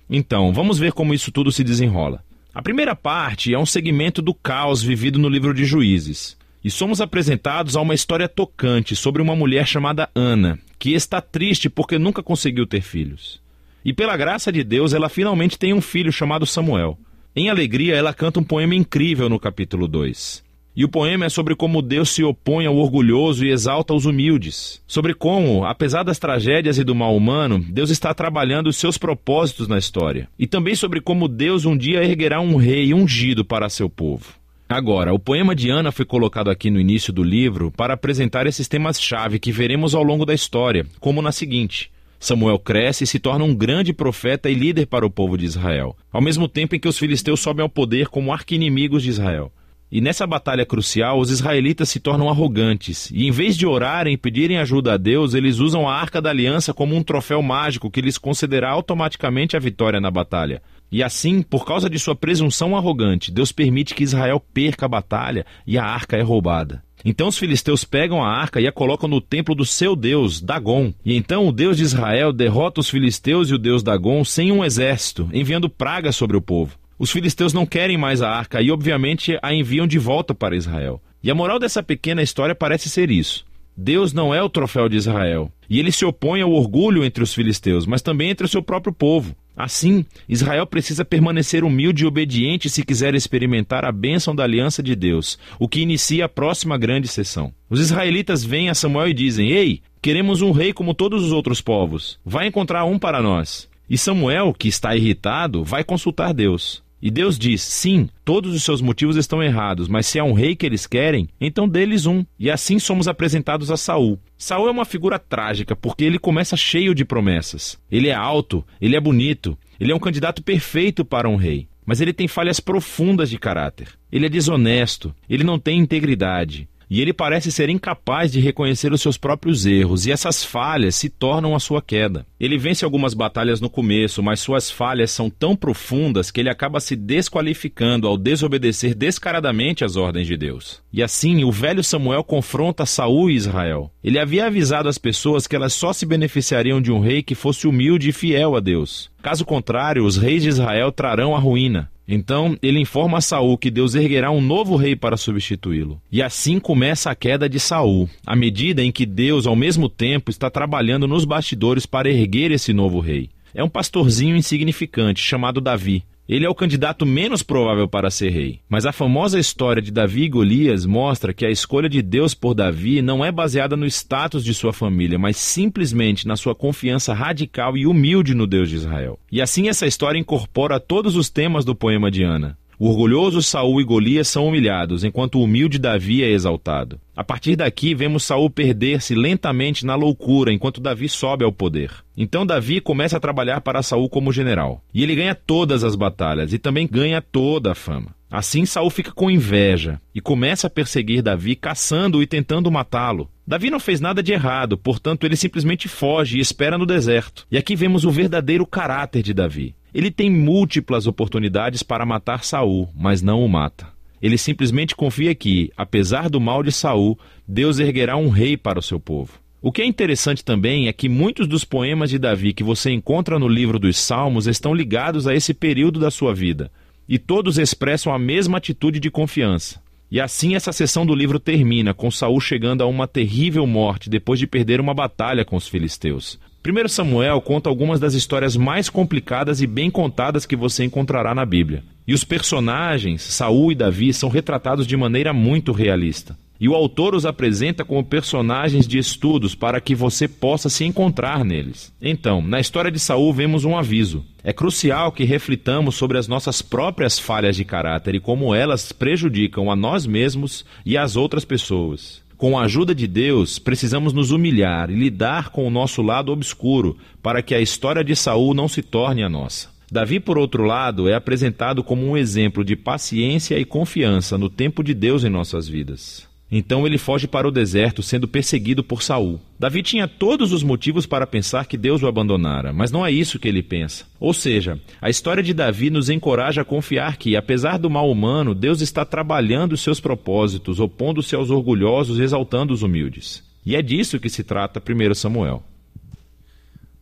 Então, 0.08 0.52
vamos 0.52 0.78
ver 0.78 0.92
como 0.92 1.12
isso 1.12 1.30
tudo 1.30 1.52
se 1.52 1.62
desenrola. 1.62 2.24
A 2.54 2.62
primeira 2.62 2.96
parte 2.96 3.52
é 3.52 3.58
um 3.58 3.66
segmento 3.66 4.22
do 4.22 4.34
caos 4.34 4.82
vivido 4.82 5.18
no 5.18 5.28
livro 5.28 5.52
de 5.52 5.64
Juízes. 5.64 6.36
E 6.64 6.70
somos 6.70 7.00
apresentados 7.00 7.76
a 7.76 7.80
uma 7.80 7.94
história 7.94 8.28
tocante 8.28 8.94
sobre 8.94 9.22
uma 9.22 9.36
mulher 9.36 9.66
chamada 9.66 10.10
Ana, 10.14 10.58
que 10.78 10.92
está 10.92 11.20
triste 11.20 11.70
porque 11.70 11.98
nunca 11.98 12.22
conseguiu 12.22 12.66
ter 12.66 12.80
filhos. 12.80 13.40
E 13.84 13.92
pela 13.92 14.16
graça 14.16 14.52
de 14.52 14.62
Deus, 14.62 14.92
ela 14.92 15.08
finalmente 15.08 15.58
tem 15.58 15.72
um 15.72 15.80
filho 15.80 16.12
chamado 16.12 16.44
Samuel. 16.44 16.98
Em 17.34 17.48
alegria, 17.48 17.94
ela 17.94 18.12
canta 18.12 18.40
um 18.40 18.44
poema 18.44 18.74
incrível 18.74 19.28
no 19.28 19.38
capítulo 19.38 19.86
2. 19.86 20.42
E 20.74 20.84
o 20.84 20.88
poema 20.88 21.26
é 21.26 21.28
sobre 21.28 21.54
como 21.54 21.80
Deus 21.80 22.10
se 22.10 22.24
opõe 22.24 22.66
ao 22.66 22.76
orgulhoso 22.76 23.46
e 23.46 23.52
exalta 23.52 23.94
os 23.94 24.04
humildes. 24.04 24.82
Sobre 24.84 25.14
como, 25.14 25.64
apesar 25.64 26.02
das 26.02 26.18
tragédias 26.18 26.76
e 26.76 26.82
do 26.82 26.92
mal 26.92 27.16
humano, 27.16 27.64
Deus 27.68 27.90
está 27.90 28.12
trabalhando 28.12 28.66
os 28.66 28.76
seus 28.76 28.98
propósitos 28.98 29.68
na 29.68 29.78
história. 29.78 30.28
E 30.36 30.44
também 30.44 30.74
sobre 30.74 31.00
como 31.00 31.28
Deus 31.28 31.64
um 31.64 31.76
dia 31.76 32.02
erguerá 32.02 32.40
um 32.40 32.56
rei 32.56 32.92
ungido 32.92 33.44
para 33.44 33.68
seu 33.68 33.88
povo. 33.88 34.34
Agora, 34.68 35.14
o 35.14 35.18
poema 35.18 35.54
de 35.54 35.70
Ana 35.70 35.92
foi 35.92 36.04
colocado 36.04 36.50
aqui 36.50 36.68
no 36.68 36.80
início 36.80 37.12
do 37.12 37.22
livro 37.22 37.70
para 37.70 37.94
apresentar 37.94 38.44
esses 38.46 38.66
temas-chave 38.66 39.38
que 39.38 39.52
veremos 39.52 39.94
ao 39.94 40.02
longo 40.02 40.26
da 40.26 40.34
história, 40.34 40.84
como 40.98 41.22
na 41.22 41.30
seguinte. 41.30 41.92
Samuel 42.20 42.58
cresce 42.58 43.04
e 43.04 43.06
se 43.06 43.18
torna 43.18 43.46
um 43.46 43.54
grande 43.54 43.94
profeta 43.94 44.50
e 44.50 44.54
líder 44.54 44.86
para 44.86 45.06
o 45.06 45.10
povo 45.10 45.38
de 45.38 45.46
Israel, 45.46 45.96
ao 46.12 46.20
mesmo 46.20 46.46
tempo 46.46 46.76
em 46.76 46.78
que 46.78 46.86
os 46.86 46.98
filisteus 46.98 47.40
sobem 47.40 47.62
ao 47.62 47.68
poder 47.68 48.08
como 48.08 48.30
arqui-inimigos 48.30 49.02
de 49.02 49.08
Israel. 49.08 49.50
E 49.90 50.00
nessa 50.00 50.26
batalha 50.26 50.64
crucial, 50.64 51.18
os 51.18 51.30
israelitas 51.30 51.88
se 51.88 51.98
tornam 51.98 52.28
arrogantes, 52.28 53.10
e 53.10 53.26
em 53.26 53.30
vez 53.30 53.56
de 53.56 53.66
orarem 53.66 54.14
e 54.14 54.18
pedirem 54.18 54.58
ajuda 54.58 54.92
a 54.92 54.96
Deus, 54.96 55.34
eles 55.34 55.58
usam 55.58 55.88
a 55.88 55.94
arca 55.94 56.20
da 56.20 56.30
aliança 56.30 56.74
como 56.74 56.94
um 56.94 57.02
troféu 57.02 57.42
mágico 57.42 57.90
que 57.90 58.02
lhes 58.02 58.18
concederá 58.18 58.70
automaticamente 58.70 59.56
a 59.56 59.60
vitória 59.60 59.98
na 59.98 60.10
batalha. 60.10 60.62
E 60.92 61.02
assim, 61.02 61.40
por 61.40 61.64
causa 61.64 61.88
de 61.88 61.98
sua 61.98 62.14
presunção 62.14 62.76
arrogante, 62.76 63.32
Deus 63.32 63.50
permite 63.50 63.94
que 63.94 64.04
Israel 64.04 64.38
perca 64.52 64.86
a 64.86 64.88
batalha 64.88 65.46
e 65.66 65.78
a 65.78 65.84
arca 65.84 66.16
é 66.16 66.22
roubada. 66.22 66.82
Então 67.04 67.28
os 67.28 67.38
filisteus 67.38 67.84
pegam 67.84 68.22
a 68.22 68.28
arca 68.28 68.60
e 68.60 68.66
a 68.66 68.72
colocam 68.72 69.08
no 69.08 69.20
templo 69.20 69.54
do 69.54 69.64
seu 69.64 69.96
deus, 69.96 70.40
Dagon. 70.40 70.92
E 71.04 71.16
então 71.16 71.48
o 71.48 71.52
deus 71.52 71.76
de 71.76 71.82
Israel 71.82 72.32
derrota 72.32 72.80
os 72.80 72.90
filisteus 72.90 73.50
e 73.50 73.54
o 73.54 73.58
deus 73.58 73.82
Dagon 73.82 74.24
sem 74.24 74.52
um 74.52 74.64
exército, 74.64 75.28
enviando 75.32 75.68
pragas 75.68 76.16
sobre 76.16 76.36
o 76.36 76.42
povo. 76.42 76.78
Os 76.98 77.10
filisteus 77.10 77.54
não 77.54 77.64
querem 77.64 77.96
mais 77.96 78.20
a 78.20 78.28
arca 78.28 78.60
e, 78.60 78.70
obviamente, 78.70 79.38
a 79.40 79.54
enviam 79.54 79.86
de 79.86 79.98
volta 79.98 80.34
para 80.34 80.54
Israel. 80.56 81.00
E 81.22 81.30
a 81.30 81.34
moral 81.34 81.58
dessa 81.58 81.82
pequena 81.82 82.22
história 82.22 82.54
parece 82.54 82.90
ser 82.90 83.10
isso. 83.10 83.44
Deus 83.82 84.12
não 84.12 84.34
é 84.34 84.42
o 84.42 84.48
troféu 84.50 84.90
de 84.90 84.96
Israel. 84.98 85.50
E 85.68 85.78
ele 85.78 85.90
se 85.90 86.04
opõe 86.04 86.42
ao 86.42 86.52
orgulho 86.52 87.02
entre 87.02 87.24
os 87.24 87.32
filisteus, 87.32 87.86
mas 87.86 88.02
também 88.02 88.28
entre 88.28 88.44
o 88.44 88.48
seu 88.48 88.62
próprio 88.62 88.92
povo. 88.92 89.34
Assim, 89.56 90.04
Israel 90.28 90.66
precisa 90.66 91.02
permanecer 91.02 91.64
humilde 91.64 92.04
e 92.04 92.06
obediente 92.06 92.68
se 92.68 92.84
quiser 92.84 93.14
experimentar 93.14 93.86
a 93.86 93.90
bênção 93.90 94.34
da 94.34 94.44
aliança 94.44 94.82
de 94.82 94.94
Deus, 94.94 95.38
o 95.58 95.66
que 95.66 95.80
inicia 95.80 96.26
a 96.26 96.28
próxima 96.28 96.76
grande 96.76 97.08
sessão. 97.08 97.54
Os 97.70 97.80
israelitas 97.80 98.44
vêm 98.44 98.68
a 98.68 98.74
Samuel 98.74 99.08
e 99.08 99.14
dizem: 99.14 99.50
Ei, 99.50 99.80
queremos 100.02 100.42
um 100.42 100.50
rei 100.52 100.74
como 100.74 100.92
todos 100.92 101.24
os 101.24 101.32
outros 101.32 101.62
povos. 101.62 102.18
Vai 102.22 102.48
encontrar 102.48 102.84
um 102.84 102.98
para 102.98 103.22
nós. 103.22 103.66
E 103.88 103.96
Samuel, 103.96 104.52
que 104.52 104.68
está 104.68 104.94
irritado, 104.94 105.64
vai 105.64 105.82
consultar 105.84 106.34
Deus. 106.34 106.82
E 107.02 107.10
Deus 107.10 107.38
diz: 107.38 107.62
sim, 107.62 108.08
todos 108.24 108.54
os 108.54 108.62
seus 108.62 108.80
motivos 108.80 109.16
estão 109.16 109.42
errados, 109.42 109.88
mas 109.88 110.06
se 110.06 110.18
há 110.18 110.24
um 110.24 110.32
rei 110.32 110.54
que 110.54 110.66
eles 110.66 110.86
querem, 110.86 111.28
então 111.40 111.68
deles 111.68 112.06
um. 112.06 112.24
E 112.38 112.50
assim 112.50 112.78
somos 112.78 113.08
apresentados 113.08 113.70
a 113.70 113.76
Saul. 113.76 114.18
Saul 114.36 114.68
é 114.68 114.70
uma 114.70 114.84
figura 114.84 115.18
trágica 115.18 115.74
porque 115.74 116.04
ele 116.04 116.18
começa 116.18 116.56
cheio 116.56 116.94
de 116.94 117.04
promessas. 117.04 117.78
Ele 117.90 118.08
é 118.08 118.14
alto, 118.14 118.64
ele 118.80 118.96
é 118.96 119.00
bonito, 119.00 119.56
ele 119.78 119.92
é 119.92 119.94
um 119.94 120.00
candidato 120.00 120.42
perfeito 120.42 121.04
para 121.04 121.28
um 121.28 121.36
rei. 121.36 121.68
Mas 121.86 122.00
ele 122.00 122.12
tem 122.12 122.28
falhas 122.28 122.60
profundas 122.60 123.30
de 123.30 123.38
caráter. 123.38 123.88
Ele 124.12 124.26
é 124.26 124.28
desonesto, 124.28 125.14
ele 125.28 125.42
não 125.42 125.58
tem 125.58 125.78
integridade, 125.78 126.68
e 126.90 127.00
ele 127.00 127.12
parece 127.12 127.52
ser 127.52 127.68
incapaz 127.68 128.32
de 128.32 128.40
reconhecer 128.40 128.92
os 128.92 129.00
seus 129.00 129.16
próprios 129.16 129.64
erros, 129.64 130.06
e 130.06 130.10
essas 130.10 130.44
falhas 130.44 130.96
se 130.96 131.08
tornam 131.08 131.54
a 131.54 131.60
sua 131.60 131.80
queda. 131.80 132.26
Ele 132.38 132.58
vence 132.58 132.84
algumas 132.84 133.14
batalhas 133.14 133.60
no 133.60 133.70
começo, 133.70 134.22
mas 134.22 134.40
suas 134.40 134.70
falhas 134.70 135.12
são 135.12 135.30
tão 135.30 135.54
profundas 135.54 136.30
que 136.30 136.40
ele 136.40 136.50
acaba 136.50 136.80
se 136.80 136.96
desqualificando 136.96 138.08
ao 138.08 138.16
desobedecer 138.16 138.94
descaradamente 138.94 139.84
às 139.84 139.94
ordens 139.94 140.26
de 140.26 140.36
Deus. 140.36 140.82
E 140.92 141.02
assim, 141.02 141.44
o 141.44 141.52
velho 141.52 141.84
Samuel 141.84 142.24
confronta 142.24 142.84
Saul 142.84 143.30
e 143.30 143.34
Israel. 143.34 143.92
Ele 144.02 144.18
havia 144.18 144.46
avisado 144.46 144.88
as 144.88 144.98
pessoas 144.98 145.46
que 145.46 145.54
elas 145.54 145.72
só 145.72 145.92
se 145.92 146.04
beneficiariam 146.04 146.80
de 146.80 146.90
um 146.90 146.98
rei 146.98 147.22
que 147.22 147.36
fosse 147.36 147.68
humilde 147.68 148.08
e 148.08 148.12
fiel 148.12 148.56
a 148.56 148.60
Deus. 148.60 149.10
Caso 149.22 149.44
contrário, 149.44 150.04
os 150.04 150.16
reis 150.16 150.42
de 150.42 150.48
Israel 150.48 150.90
trarão 150.90 151.36
a 151.36 151.38
ruína. 151.38 151.90
Então 152.12 152.58
ele 152.60 152.80
informa 152.80 153.18
a 153.18 153.20
Saul 153.20 153.56
que 153.56 153.70
Deus 153.70 153.94
erguerá 153.94 154.32
um 154.32 154.40
novo 154.40 154.74
rei 154.74 154.96
para 154.96 155.16
substituí-lo. 155.16 156.02
E 156.10 156.20
assim 156.20 156.58
começa 156.58 157.08
a 157.08 157.14
queda 157.14 157.48
de 157.48 157.60
Saul, 157.60 158.10
à 158.26 158.34
medida 158.34 158.82
em 158.82 158.90
que 158.90 159.06
Deus, 159.06 159.46
ao 159.46 159.54
mesmo 159.54 159.88
tempo, 159.88 160.28
está 160.28 160.50
trabalhando 160.50 161.06
nos 161.06 161.24
bastidores 161.24 161.86
para 161.86 162.10
erguer 162.10 162.50
esse 162.50 162.72
novo 162.72 162.98
rei. 162.98 163.30
É 163.54 163.62
um 163.62 163.68
pastorzinho 163.68 164.36
insignificante 164.36 165.22
chamado 165.22 165.60
Davi, 165.60 166.02
ele 166.30 166.46
é 166.46 166.48
o 166.48 166.54
candidato 166.54 167.04
menos 167.04 167.42
provável 167.42 167.88
para 167.88 168.08
ser 168.08 168.30
rei. 168.30 168.60
Mas 168.68 168.86
a 168.86 168.92
famosa 168.92 169.36
história 169.36 169.82
de 169.82 169.90
Davi 169.90 170.22
e 170.22 170.28
Golias 170.28 170.86
mostra 170.86 171.34
que 171.34 171.44
a 171.44 171.50
escolha 171.50 171.88
de 171.88 172.00
Deus 172.00 172.34
por 172.34 172.54
Davi 172.54 173.02
não 173.02 173.24
é 173.24 173.32
baseada 173.32 173.76
no 173.76 173.84
status 173.84 174.44
de 174.44 174.54
sua 174.54 174.72
família, 174.72 175.18
mas 175.18 175.36
simplesmente 175.36 176.28
na 176.28 176.36
sua 176.36 176.54
confiança 176.54 177.12
radical 177.12 177.76
e 177.76 177.84
humilde 177.84 178.32
no 178.32 178.46
Deus 178.46 178.68
de 178.68 178.76
Israel. 178.76 179.18
E 179.32 179.42
assim 179.42 179.68
essa 179.68 179.88
história 179.88 180.20
incorpora 180.20 180.78
todos 180.78 181.16
os 181.16 181.28
temas 181.28 181.64
do 181.64 181.74
poema 181.74 182.12
de 182.12 182.22
Ana. 182.22 182.56
O 182.80 182.88
orgulhoso 182.88 183.42
Saul 183.42 183.78
e 183.78 183.84
Golias 183.84 184.26
são 184.26 184.46
humilhados, 184.48 185.04
enquanto 185.04 185.34
o 185.34 185.42
humilde 185.42 185.78
Davi 185.78 186.24
é 186.24 186.30
exaltado. 186.30 186.98
A 187.14 187.22
partir 187.22 187.54
daqui, 187.54 187.94
vemos 187.94 188.24
Saul 188.24 188.48
perder-se 188.48 189.14
lentamente 189.14 189.84
na 189.84 189.94
loucura, 189.94 190.50
enquanto 190.50 190.80
Davi 190.80 191.06
sobe 191.06 191.44
ao 191.44 191.52
poder. 191.52 191.92
Então 192.16 192.46
Davi 192.46 192.80
começa 192.80 193.18
a 193.18 193.20
trabalhar 193.20 193.60
para 193.60 193.82
Saul 193.82 194.08
como 194.08 194.32
general. 194.32 194.82
E 194.94 195.02
ele 195.02 195.14
ganha 195.14 195.34
todas 195.34 195.84
as 195.84 195.94
batalhas 195.94 196.54
e 196.54 196.58
também 196.58 196.88
ganha 196.90 197.20
toda 197.20 197.72
a 197.72 197.74
fama. 197.74 198.14
Assim 198.30 198.64
Saul 198.64 198.88
fica 198.88 199.12
com 199.12 199.30
inveja 199.30 200.00
e 200.14 200.20
começa 200.22 200.66
a 200.66 200.70
perseguir 200.70 201.20
Davi, 201.20 201.56
caçando-o 201.56 202.22
e 202.22 202.26
tentando 202.26 202.70
matá-lo. 202.70 203.28
Davi 203.50 203.68
não 203.68 203.80
fez 203.80 204.00
nada 204.00 204.22
de 204.22 204.32
errado, 204.32 204.78
portanto 204.78 205.24
ele 205.24 205.34
simplesmente 205.34 205.88
foge 205.88 206.38
e 206.38 206.40
espera 206.40 206.78
no 206.78 206.86
deserto. 206.86 207.48
E 207.50 207.58
aqui 207.58 207.74
vemos 207.74 208.04
o 208.04 208.10
verdadeiro 208.12 208.64
caráter 208.64 209.24
de 209.24 209.34
Davi. 209.34 209.74
Ele 209.92 210.08
tem 210.08 210.30
múltiplas 210.30 211.08
oportunidades 211.08 211.82
para 211.82 212.06
matar 212.06 212.44
Saul, 212.44 212.88
mas 212.94 213.22
não 213.22 213.44
o 213.44 213.48
mata. 213.48 213.88
Ele 214.22 214.38
simplesmente 214.38 214.94
confia 214.94 215.34
que, 215.34 215.72
apesar 215.76 216.30
do 216.30 216.40
mal 216.40 216.62
de 216.62 216.70
Saul, 216.70 217.18
Deus 217.44 217.80
erguerá 217.80 218.16
um 218.16 218.28
rei 218.28 218.56
para 218.56 218.78
o 218.78 218.82
seu 218.82 219.00
povo. 219.00 219.32
O 219.60 219.72
que 219.72 219.82
é 219.82 219.84
interessante 219.84 220.44
também 220.44 220.86
é 220.86 220.92
que 220.92 221.08
muitos 221.08 221.48
dos 221.48 221.64
poemas 221.64 222.10
de 222.10 222.20
Davi 222.20 222.52
que 222.52 222.62
você 222.62 222.92
encontra 222.92 223.36
no 223.36 223.48
livro 223.48 223.80
dos 223.80 223.98
Salmos 223.98 224.46
estão 224.46 224.72
ligados 224.72 225.26
a 225.26 225.34
esse 225.34 225.52
período 225.52 225.98
da 225.98 226.12
sua 226.12 226.32
vida, 226.32 226.70
e 227.08 227.18
todos 227.18 227.58
expressam 227.58 228.14
a 228.14 228.18
mesma 228.18 228.58
atitude 228.58 229.00
de 229.00 229.10
confiança. 229.10 229.82
E 230.10 230.20
assim 230.20 230.56
essa 230.56 230.72
sessão 230.72 231.06
do 231.06 231.14
livro 231.14 231.38
termina 231.38 231.94
com 231.94 232.10
Saul 232.10 232.40
chegando 232.40 232.82
a 232.82 232.86
uma 232.86 233.06
terrível 233.06 233.64
morte 233.66 234.10
depois 234.10 234.40
de 234.40 234.46
perder 234.46 234.80
uma 234.80 234.92
batalha 234.92 235.44
com 235.44 235.54
os 235.56 235.68
filisteus. 235.68 236.38
1 236.66 236.88
Samuel 236.88 237.40
conta 237.40 237.70
algumas 237.70 238.00
das 238.00 238.12
histórias 238.12 238.56
mais 238.56 238.90
complicadas 238.90 239.62
e 239.62 239.66
bem 239.66 239.90
contadas 239.90 240.44
que 240.44 240.56
você 240.56 240.84
encontrará 240.84 241.34
na 241.34 241.46
Bíblia. 241.46 241.84
E 242.06 242.12
os 242.12 242.24
personagens, 242.24 243.22
Saul 243.22 243.70
e 243.70 243.74
Davi, 243.74 244.12
são 244.12 244.28
retratados 244.28 244.86
de 244.86 244.96
maneira 244.96 245.32
muito 245.32 245.70
realista. 245.70 246.36
E 246.60 246.68
o 246.68 246.74
autor 246.74 247.14
os 247.14 247.24
apresenta 247.24 247.86
como 247.86 248.04
personagens 248.04 248.86
de 248.86 248.98
estudos 248.98 249.54
para 249.54 249.80
que 249.80 249.94
você 249.94 250.28
possa 250.28 250.68
se 250.68 250.84
encontrar 250.84 251.42
neles. 251.42 251.90
Então, 252.02 252.42
na 252.42 252.60
história 252.60 252.90
de 252.90 252.98
Saul 252.98 253.32
vemos 253.32 253.64
um 253.64 253.78
aviso. 253.78 254.22
É 254.44 254.52
crucial 254.52 255.10
que 255.10 255.24
reflitamos 255.24 255.94
sobre 255.94 256.18
as 256.18 256.28
nossas 256.28 256.60
próprias 256.60 257.18
falhas 257.18 257.56
de 257.56 257.64
caráter 257.64 258.14
e 258.14 258.20
como 258.20 258.54
elas 258.54 258.92
prejudicam 258.92 259.70
a 259.70 259.76
nós 259.76 260.06
mesmos 260.06 260.66
e 260.84 260.98
as 260.98 261.16
outras 261.16 261.46
pessoas. 261.46 262.22
Com 262.36 262.58
a 262.58 262.64
ajuda 262.64 262.94
de 262.94 263.06
Deus, 263.06 263.58
precisamos 263.58 264.12
nos 264.12 264.30
humilhar 264.30 264.90
e 264.90 264.94
lidar 264.94 265.50
com 265.50 265.66
o 265.66 265.70
nosso 265.70 266.02
lado 266.02 266.30
obscuro 266.30 266.96
para 267.22 267.42
que 267.42 267.54
a 267.54 267.60
história 267.60 268.04
de 268.04 268.14
Saul 268.14 268.54
não 268.54 268.68
se 268.68 268.82
torne 268.82 269.22
a 269.22 269.28
nossa. 269.28 269.68
Davi, 269.92 270.20
por 270.20 270.38
outro 270.38 270.62
lado, 270.62 271.08
é 271.08 271.14
apresentado 271.14 271.82
como 271.82 272.06
um 272.06 272.16
exemplo 272.16 272.64
de 272.64 272.76
paciência 272.76 273.58
e 273.58 273.64
confiança 273.64 274.38
no 274.38 274.48
tempo 274.48 274.84
de 274.84 274.94
Deus 274.94 275.24
em 275.24 275.28
nossas 275.28 275.66
vidas. 275.66 276.29
Então 276.50 276.84
ele 276.84 276.98
foge 276.98 277.28
para 277.28 277.46
o 277.46 277.50
deserto, 277.50 278.02
sendo 278.02 278.26
perseguido 278.26 278.82
por 278.82 279.02
Saul. 279.02 279.40
Davi 279.58 279.82
tinha 279.82 280.08
todos 280.08 280.52
os 280.52 280.64
motivos 280.64 281.06
para 281.06 281.26
pensar 281.26 281.66
que 281.66 281.76
Deus 281.76 282.02
o 282.02 282.08
abandonara, 282.08 282.72
mas 282.72 282.90
não 282.90 283.06
é 283.06 283.12
isso 283.12 283.38
que 283.38 283.46
ele 283.46 283.62
pensa. 283.62 284.04
Ou 284.18 284.34
seja, 284.34 284.80
a 285.00 285.08
história 285.08 285.42
de 285.42 285.54
Davi 285.54 285.90
nos 285.90 286.10
encoraja 286.10 286.62
a 286.62 286.64
confiar 286.64 287.16
que, 287.16 287.36
apesar 287.36 287.78
do 287.78 287.88
mal 287.88 288.10
humano, 288.10 288.54
Deus 288.54 288.80
está 288.80 289.04
trabalhando 289.04 289.74
os 289.74 289.80
seus 289.80 290.00
propósitos, 290.00 290.80
opondo-se 290.80 291.36
aos 291.36 291.50
orgulhosos 291.50 292.18
exaltando 292.18 292.74
os 292.74 292.82
humildes. 292.82 293.44
E 293.64 293.76
é 293.76 293.82
disso 293.82 294.18
que 294.18 294.28
se 294.28 294.42
trata 294.42 294.82
1 294.82 295.14
Samuel. 295.14 295.62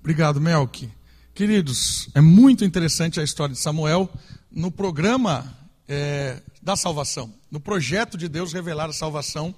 Obrigado, 0.01 0.41
Melk. 0.41 0.89
Queridos, 1.35 2.11
é 2.15 2.21
muito 2.21 2.65
interessante 2.65 3.21
a 3.21 3.23
história 3.23 3.55
de 3.55 3.61
Samuel. 3.61 4.11
No 4.51 4.71
programa 4.71 5.57
é, 5.89 6.43
da 6.69 6.77
salvação, 6.77 7.33
no 7.51 7.59
projeto 7.59 8.19
de 8.19 8.29
Deus 8.29 8.53
revelar 8.53 8.91
a 8.91 8.93
salvação. 8.93 9.55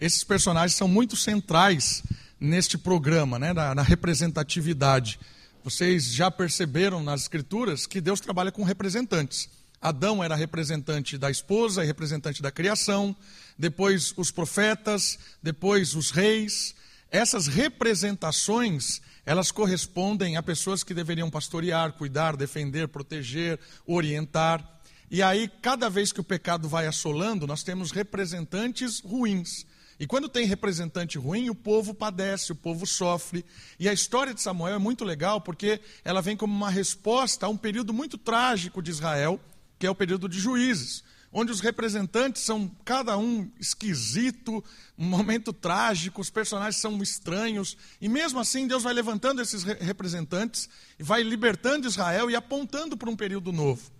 Esses 0.00 0.24
personagens 0.24 0.74
são 0.74 0.88
muito 0.88 1.14
centrais 1.14 2.02
neste 2.40 2.78
programa, 2.78 3.38
né, 3.38 3.52
na, 3.52 3.74
na 3.74 3.82
representatividade. 3.82 5.20
Vocês 5.62 6.06
já 6.06 6.30
perceberam 6.30 7.02
nas 7.02 7.20
Escrituras 7.20 7.86
que 7.86 8.00
Deus 8.00 8.18
trabalha 8.18 8.50
com 8.50 8.62
representantes. 8.62 9.46
Adão 9.78 10.24
era 10.24 10.34
representante 10.34 11.18
da 11.18 11.30
esposa 11.30 11.84
e 11.84 11.86
representante 11.86 12.40
da 12.40 12.50
criação, 12.50 13.14
depois 13.58 14.14
os 14.16 14.30
profetas, 14.30 15.18
depois 15.42 15.94
os 15.94 16.10
reis. 16.10 16.74
Essas 17.10 17.46
representações, 17.46 19.02
elas 19.26 19.52
correspondem 19.52 20.38
a 20.38 20.42
pessoas 20.42 20.82
que 20.82 20.94
deveriam 20.94 21.28
pastorear, 21.28 21.92
cuidar, 21.92 22.38
defender, 22.38 22.88
proteger, 22.88 23.60
orientar. 23.86 24.74
E 25.10 25.22
aí, 25.22 25.48
cada 25.62 25.88
vez 25.88 26.12
que 26.12 26.20
o 26.20 26.24
pecado 26.24 26.68
vai 26.68 26.86
assolando, 26.86 27.46
nós 27.46 27.62
temos 27.62 27.90
representantes 27.90 29.00
ruins. 29.00 29.66
E 29.98 30.06
quando 30.06 30.28
tem 30.28 30.46
representante 30.46 31.18
ruim, 31.18 31.50
o 31.50 31.54
povo 31.54 31.94
padece, 31.94 32.52
o 32.52 32.56
povo 32.56 32.86
sofre. 32.86 33.44
E 33.78 33.88
a 33.88 33.92
história 33.92 34.34
de 34.34 34.42
Samuel 34.42 34.74
é 34.74 34.78
muito 34.78 35.04
legal 35.04 35.40
porque 35.40 35.80
ela 36.04 36.20
vem 36.20 36.36
como 36.36 36.54
uma 36.54 36.70
resposta 36.70 37.46
a 37.46 37.48
um 37.48 37.56
período 37.56 37.92
muito 37.92 38.18
trágico 38.18 38.82
de 38.82 38.90
Israel, 38.90 39.40
que 39.78 39.86
é 39.86 39.90
o 39.90 39.94
período 39.94 40.28
de 40.28 40.40
juízes, 40.40 41.04
onde 41.32 41.52
os 41.52 41.60
representantes 41.60 42.42
são 42.42 42.68
cada 42.84 43.16
um 43.16 43.48
esquisito, 43.58 44.64
um 44.98 45.04
momento 45.04 45.52
trágico, 45.52 46.20
os 46.20 46.30
personagens 46.30 46.80
são 46.80 47.00
estranhos. 47.00 47.76
E 48.00 48.08
mesmo 48.08 48.40
assim, 48.40 48.66
Deus 48.66 48.82
vai 48.82 48.92
levantando 48.92 49.40
esses 49.40 49.62
representantes 49.62 50.68
e 50.98 51.04
vai 51.04 51.22
libertando 51.22 51.86
Israel 51.86 52.28
e 52.30 52.34
apontando 52.34 52.96
para 52.96 53.10
um 53.10 53.16
período 53.16 53.52
novo. 53.52 53.93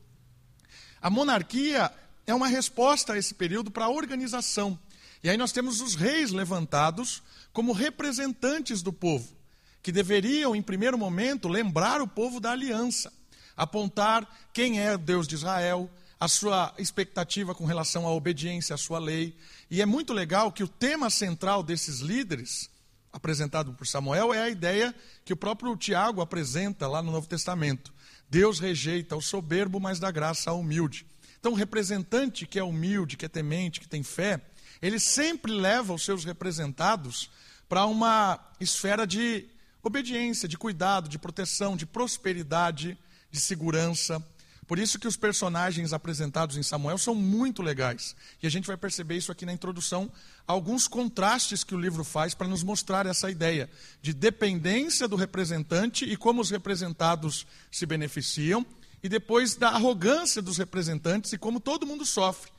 A 1.05 1.11
monarquia 1.11 1.93
é 2.27 2.35
uma 2.35 2.49
resposta 2.49 3.13
a 3.13 3.19
esse 3.19 3.35
período 3.35 3.71
para 3.71 3.85
a 3.85 3.91
organização. 3.91 4.79
E 5.23 5.29
aí 5.29 5.37
nós 5.37 5.53
temos 5.53 5.83
os 5.83 5.95
reis 5.95 6.31
levantados 6.31 7.23
como 7.53 7.75
representantes 7.75 8.81
do 8.81 8.91
povo, 8.91 9.37
que 9.83 9.93
deveriam, 9.93 10.57
em 10.57 10.63
primeiro 10.63 10.97
momento, 10.97 11.47
lembrar 11.47 12.01
o 12.01 12.09
povo 12.09 12.41
da 12.41 12.53
aliança, 12.53 13.13
apontar 13.55 14.27
quem 14.51 14.81
é 14.81 14.95
o 14.95 14.99
Deus 14.99 15.29
de 15.29 15.35
Israel, 15.35 15.91
a 16.19 16.27
sua 16.27 16.73
expectativa 16.79 17.55
com 17.55 17.67
relação 17.67 18.07
à 18.07 18.11
obediência 18.11 18.73
à 18.73 18.79
sua 18.79 18.99
lei. 18.99 19.37
E 19.71 19.83
é 19.83 19.87
muito 19.87 20.15
legal 20.15 20.51
que 20.51 20.65
o 20.65 20.69
tema 20.69 21.11
central 21.11 21.63
desses 21.63 22.01
líderes, 22.01 22.71
apresentado 23.13 23.75
por 23.75 23.87
Samuel, 23.87 24.33
é 24.33 24.41
a 24.41 24.49
ideia 24.49 24.95
que 25.23 25.35
o 25.35 25.37
próprio 25.37 25.77
Tiago 25.77 26.23
apresenta 26.23 26.89
lá 26.89 27.03
no 27.03 27.13
Novo 27.13 27.29
Testamento. 27.29 27.93
Deus 28.35 28.59
rejeita 28.59 29.15
o 29.15 29.21
soberbo, 29.21 29.79
mas 29.79 30.01
dá 30.01 30.11
graça 30.11 30.51
ao 30.51 30.59
humilde. 30.59 31.07
Então, 31.39 31.53
o 31.53 31.55
representante 31.55 32.49
que 32.49 32.59
é 32.59 32.65
humilde, 32.65 33.17
que 33.17 33.25
é 33.25 33.29
temente, 33.29 33.79
que 33.79 33.87
tem 33.87 34.03
fé, 34.03 34.41
ele 34.83 34.99
sempre 34.99 35.53
leva 35.53 35.95
os 35.95 36.05
seus 36.05 36.25
representados 36.25 37.31
para 37.69 37.87
uma 37.87 38.45
esfera 38.59 39.07
de 39.07 39.47
obediência, 39.85 40.49
de 40.49 40.59
cuidado, 40.59 41.09
de 41.09 41.17
proteção, 41.17 41.77
de 41.77 41.87
prosperidade, 41.87 42.99
de 43.31 43.41
segurança. 43.41 44.21
Por 44.67 44.79
isso 44.79 44.99
que 44.99 45.07
os 45.07 45.17
personagens 45.17 45.93
apresentados 45.93 46.57
em 46.57 46.63
Samuel 46.63 46.97
são 46.97 47.15
muito 47.15 47.63
legais. 47.63 48.17
E 48.43 48.47
a 48.47 48.51
gente 48.51 48.67
vai 48.67 48.77
perceber 48.77 49.17
isso 49.17 49.31
aqui 49.31 49.45
na 49.45 49.53
introdução, 49.53 50.11
alguns 50.47 50.89
contrastes 50.89 51.63
que 51.63 51.75
o 51.75 51.81
livro 51.81 52.05
faz 52.05 52.35
para 52.35 52.49
nos 52.49 52.63
mostrar 52.63 53.05
essa 53.05 53.31
ideia 53.31 53.69
de 54.01 54.15
dependência 54.15 55.07
do 55.07 55.17
representante 55.17 56.05
e 56.05 56.17
como 56.17 56.41
os 56.41 56.51
representados 56.51 57.47
se 57.71 57.85
beneficiam, 57.85 58.65
e 59.03 59.09
depois 59.09 59.55
da 59.55 59.69
arrogância 59.69 60.41
dos 60.41 60.57
representantes 60.57 61.33
e 61.35 61.39
como 61.39 61.61
todo 61.61 61.87
mundo 61.87 62.07
sofre. 62.07 62.51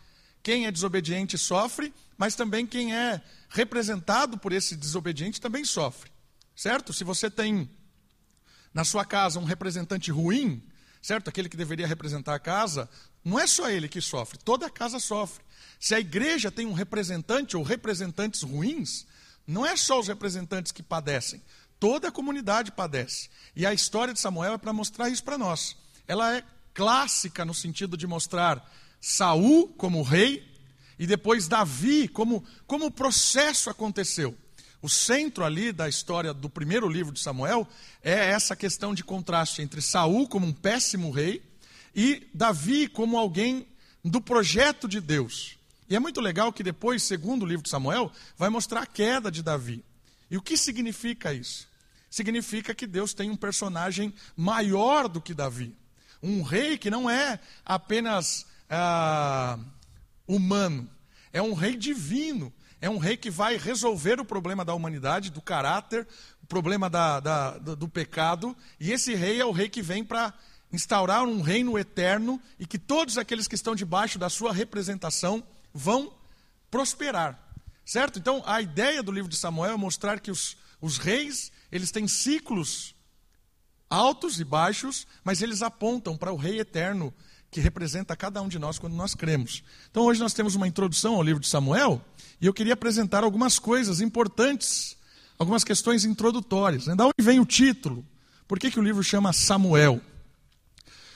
Quem 0.44 0.68
é 0.68 0.72
desobediente 0.72 1.40
sofre, 1.40 1.92
mas 2.16 2.36
também 2.36 2.68
quem 2.68 2.94
é 2.96 3.20
representado 3.50 4.38
por 4.38 4.54
esse 4.54 4.76
desobediente 4.76 5.42
também 5.42 5.66
sofre. 5.66 6.12
Certo? 6.56 6.94
Se 6.94 7.04
você 7.04 7.32
tem 7.32 7.68
na 8.72 8.84
sua 8.84 9.04
casa 9.04 9.40
um 9.40 9.44
representante 9.44 10.12
ruim, 10.12 10.62
certo? 11.06 11.30
Aquele 11.30 11.48
que 11.48 11.56
deveria 11.56 11.86
representar 11.86 12.34
a 12.34 12.40
casa, 12.40 12.90
não 13.24 13.38
é 13.40 13.46
só 13.46 13.70
ele 13.70 13.88
que 13.88 14.02
sofre, 14.02 14.40
toda 14.44 14.66
a 14.66 14.72
casa 14.72 15.00
sofre. 15.00 15.44
Se 15.80 15.94
a 15.94 16.00
igreja 16.00 16.50
tem 16.50 16.66
um 16.66 16.74
representante 16.74 17.56
ou 17.56 17.62
representantes 17.62 18.42
ruins, 18.42 19.06
não 19.46 19.64
é 19.64 19.76
só 19.76 20.00
os 20.00 20.08
representantes 20.08 20.72
que 20.72 20.82
padecem, 20.82 21.44
toda 21.80 22.08
a 22.08 22.12
comunidade 22.12 22.72
padece. 22.72 23.30
E 23.56 23.68
a 23.68 23.74
história 23.74 24.16
de 24.16 24.20
Samuel 24.20 24.54
é 24.54 24.58
para 24.58 24.74
mostrar 24.74 25.08
isso 25.08 25.24
para 25.24 25.38
nós. 25.38 25.78
Ela 26.08 26.38
é 26.38 26.44
clássica 26.74 27.46
no 27.46 27.54
sentido 27.54 27.96
de 27.96 28.08
mostrar 28.08 28.68
Saul 29.00 29.68
como 29.78 30.02
rei 30.02 30.44
e 30.98 31.06
depois 31.06 31.48
Davi 31.48 32.08
como 32.08 32.44
como 32.66 32.88
o 32.88 32.92
processo 32.92 33.70
aconteceu. 33.70 34.36
O 34.82 34.90
centro 34.90 35.44
ali 35.44 35.72
da 35.72 35.90
história 35.90 36.34
do 36.34 36.50
primeiro 36.50 36.88
livro 36.88 37.12
de 37.12 37.20
Samuel 37.20 37.68
é 38.04 38.30
essa 38.30 38.56
questão 38.56 38.94
de 38.94 39.04
contraste 39.04 39.62
entre 39.62 39.82
Saul 39.82 40.28
como 40.28 40.46
um 40.46 40.54
péssimo 40.54 41.12
rei 41.12 41.42
e 41.96 42.28
Davi 42.34 42.88
como 42.88 43.18
alguém 43.18 43.68
do 44.04 44.22
projeto 44.22 44.88
de 44.88 45.00
Deus. 45.00 45.58
E 45.90 45.96
é 45.96 46.00
muito 46.00 46.20
legal 46.20 46.52
que 46.52 46.64
depois, 46.64 47.04
segundo 47.04 47.44
o 47.44 47.46
livro 47.46 47.64
de 47.64 47.70
Samuel, 47.70 48.12
vai 48.38 48.50
mostrar 48.50 48.82
a 48.82 48.86
queda 48.86 49.32
de 49.32 49.42
Davi. 49.42 49.84
E 50.30 50.38
o 50.38 50.42
que 50.42 50.58
significa 50.58 51.34
isso? 51.34 51.68
Significa 52.10 52.74
que 52.74 52.88
Deus 52.88 53.14
tem 53.14 53.30
um 53.30 53.36
personagem 53.36 54.14
maior 54.36 55.08
do 55.08 55.22
que 55.22 55.34
Davi. 55.34 55.76
Um 56.22 56.42
rei 56.42 56.78
que 56.78 56.90
não 56.90 57.10
é 57.10 57.40
apenas 57.64 58.46
ah, 58.70 59.60
humano, 60.28 60.90
é 61.32 61.42
um 61.42 61.54
rei 61.54 61.76
divino 61.76 62.52
é 62.82 62.90
um 62.90 62.98
rei 62.98 63.18
que 63.18 63.30
vai 63.30 63.58
resolver 63.58 64.20
o 64.20 64.26
problema 64.26 64.64
da 64.64 64.74
humanidade, 64.74 65.32
do 65.32 65.42
caráter, 65.42 66.08
o 66.44 66.46
problema 66.46 66.90
da, 66.90 67.20
da, 67.20 67.58
do 67.58 67.88
pecado. 67.88 68.56
E 68.80 68.92
esse 68.92 69.16
rei 69.16 69.40
é 69.40 69.46
o 69.46 69.52
rei 69.52 69.70
que 69.70 69.82
vem 69.82 70.04
para 70.04 70.34
instaurar 70.72 71.24
um 71.24 71.42
reino 71.42 71.78
eterno 71.80 72.40
e 72.60 72.66
que 72.66 72.78
todos 72.78 73.18
aqueles 73.18 73.48
que 73.48 73.56
estão 73.56 73.76
debaixo 73.76 74.20
da 74.20 74.30
sua 74.30 74.54
representação 74.54 75.44
vão 75.74 76.14
prosperar. 76.70 77.40
Certo? 77.86 78.20
Então, 78.20 78.44
a 78.46 78.62
ideia 78.62 79.02
do 79.04 79.12
livro 79.12 79.30
de 79.30 79.38
Samuel 79.38 79.74
é 79.74 79.78
mostrar 79.78 80.20
que 80.20 80.32
os, 80.32 80.58
os 80.82 80.98
reis, 80.98 81.52
eles 81.72 81.92
têm 81.92 82.08
ciclos 82.08 82.96
altos 83.90 84.40
e 84.40 84.44
baixos, 84.44 85.08
mas 85.24 85.42
eles 85.42 85.62
apontam 85.62 86.18
para 86.18 86.34
o 86.34 86.36
rei 86.36 86.60
eterno 86.60 87.14
que 87.52 87.62
representa 87.62 88.16
cada 88.18 88.42
um 88.42 88.50
de 88.50 88.60
nós 88.60 88.78
quando 88.78 88.96
nós 88.96 89.16
cremos. 89.16 89.64
Então, 89.90 90.04
hoje 90.04 90.20
nós 90.20 90.34
temos 90.34 90.56
uma 90.56 90.68
introdução 90.68 91.16
ao 91.16 91.24
livro 91.24 91.40
de 91.40 91.48
Samuel, 91.48 92.04
e 92.42 92.46
eu 92.46 92.54
queria 92.54 92.74
apresentar 92.74 93.24
algumas 93.24 93.60
coisas 93.60 94.02
importantes, 94.02 94.98
algumas 95.38 95.64
questões 95.64 96.06
introdutórias. 96.06 96.88
Né? 96.88 96.96
Da 96.96 97.06
onde 97.06 97.22
vem 97.22 97.40
o 97.40 97.46
título? 97.46 98.06
Por 98.48 98.60
que, 98.60 98.70
que 98.70 98.80
o 98.80 98.84
livro 98.84 99.04
chama 99.04 99.34
Samuel? 99.34 100.02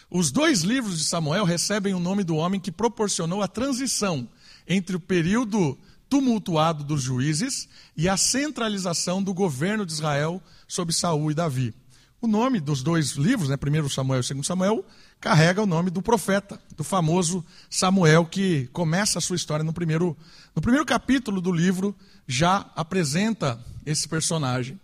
Os 0.09 0.31
dois 0.31 0.61
livros 0.61 0.97
de 0.97 1.03
Samuel 1.03 1.45
recebem 1.45 1.93
o 1.93 1.99
nome 1.99 2.23
do 2.23 2.35
homem 2.35 2.59
que 2.59 2.71
proporcionou 2.71 3.43
a 3.43 3.47
transição 3.47 4.27
entre 4.67 4.95
o 4.95 4.99
período 4.99 5.77
tumultuado 6.09 6.83
dos 6.83 7.03
juízes 7.03 7.69
e 7.95 8.09
a 8.09 8.17
centralização 8.17 9.21
do 9.21 9.33
governo 9.33 9.85
de 9.85 9.93
Israel 9.93 10.41
sob 10.67 10.91
Saul 10.91 11.29
e 11.29 11.35
Davi. 11.35 11.73
O 12.19 12.27
nome 12.27 12.59
dos 12.59 12.81
dois 12.81 13.11
livros, 13.11 13.49
né, 13.49 13.55
primeiro 13.55 13.89
Samuel 13.89 14.21
e 14.21 14.23
segundo 14.23 14.45
Samuel, 14.45 14.83
carrega 15.19 15.61
o 15.61 15.65
nome 15.65 15.89
do 15.89 16.01
profeta, 16.01 16.59
do 16.75 16.83
famoso 16.83 17.43
Samuel, 17.69 18.25
que 18.25 18.67
começa 18.71 19.19
a 19.19 19.21
sua 19.21 19.35
história 19.35 19.63
no 19.63 19.73
primeiro, 19.73 20.17
no 20.55 20.61
primeiro 20.61 20.85
capítulo 20.85 21.41
do 21.41 21.51
livro, 21.51 21.95
já 22.27 22.69
apresenta 22.75 23.59
esse 23.85 24.07
personagem. 24.07 24.79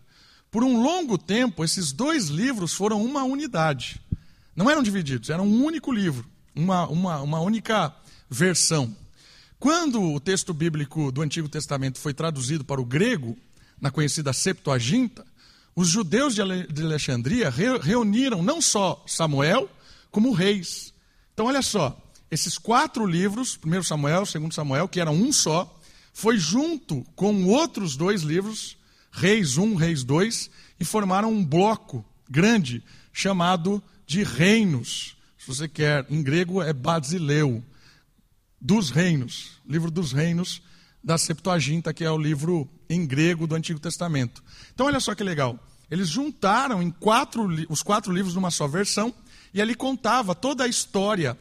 Por 0.51 0.63
um 0.63 0.81
longo 0.81 1.17
tempo, 1.17 1.63
esses 1.63 1.91
dois 1.91 2.27
livros 2.27 2.73
foram 2.73 3.03
uma 3.03 3.23
unidade. 3.23 4.01
Não 4.55 4.69
eram 4.69 4.83
divididos, 4.83 5.29
era 5.29 5.41
um 5.41 5.63
único 5.63 5.91
livro, 5.91 6.25
uma, 6.55 6.87
uma, 6.87 7.21
uma 7.21 7.39
única 7.39 7.93
versão. 8.29 8.95
Quando 9.59 10.01
o 10.01 10.19
texto 10.19 10.53
bíblico 10.53 11.11
do 11.11 11.21
Antigo 11.21 11.49
Testamento 11.49 11.99
foi 11.99 12.13
traduzido 12.13 12.63
para 12.63 12.79
o 12.79 12.85
grego, 12.85 13.37
na 13.79 13.91
conhecida 13.91 14.31
Septuaginta, 14.31 15.25
os 15.75 15.89
judeus 15.89 16.35
de 16.35 16.41
Alexandria 16.41 17.49
reuniram 17.81 18.41
não 18.41 18.61
só 18.61 19.03
Samuel, 19.05 19.69
como 20.15 20.31
reis. 20.31 20.93
Então, 21.33 21.47
olha 21.47 21.61
só, 21.61 22.01
esses 22.31 22.57
quatro 22.57 23.05
livros, 23.05 23.59
1 23.61 23.83
Samuel, 23.83 24.23
2 24.23 24.55
Samuel, 24.55 24.87
que 24.87 25.01
eram 25.01 25.13
um 25.13 25.29
só, 25.33 25.77
foi 26.13 26.37
junto 26.37 27.05
com 27.17 27.43
outros 27.47 27.97
dois 27.97 28.21
livros, 28.21 28.77
Reis 29.11 29.57
1, 29.57 29.75
Reis 29.75 30.05
2, 30.05 30.49
e 30.79 30.85
formaram 30.85 31.33
um 31.33 31.43
bloco 31.43 32.05
grande 32.29 32.81
chamado 33.11 33.83
de 34.07 34.23
reinos. 34.23 35.17
Se 35.37 35.47
você 35.47 35.67
quer, 35.67 36.05
em 36.09 36.23
grego 36.23 36.61
é 36.61 36.71
Basileu, 36.71 37.61
dos 38.61 38.91
reinos, 38.91 39.59
livro 39.67 39.91
dos 39.91 40.13
reinos 40.13 40.61
da 41.03 41.17
Septuaginta, 41.17 41.93
que 41.93 42.05
é 42.05 42.09
o 42.09 42.17
livro 42.17 42.69
em 42.89 43.05
grego 43.05 43.45
do 43.45 43.55
Antigo 43.55 43.81
Testamento. 43.81 44.41
Então, 44.73 44.85
olha 44.85 45.01
só 45.01 45.13
que 45.13 45.25
legal. 45.25 45.59
Eles 45.91 46.07
juntaram 46.07 46.81
em 46.81 46.89
quatro, 46.89 47.45
os 47.67 47.83
quatro 47.83 48.13
livros 48.13 48.33
numa 48.33 48.49
só 48.49 48.65
versão 48.65 49.13
e 49.55 49.61
ali 49.61 49.73
contava 49.73 50.35
toda 50.35 50.65
a 50.65 50.67
história 50.67 51.37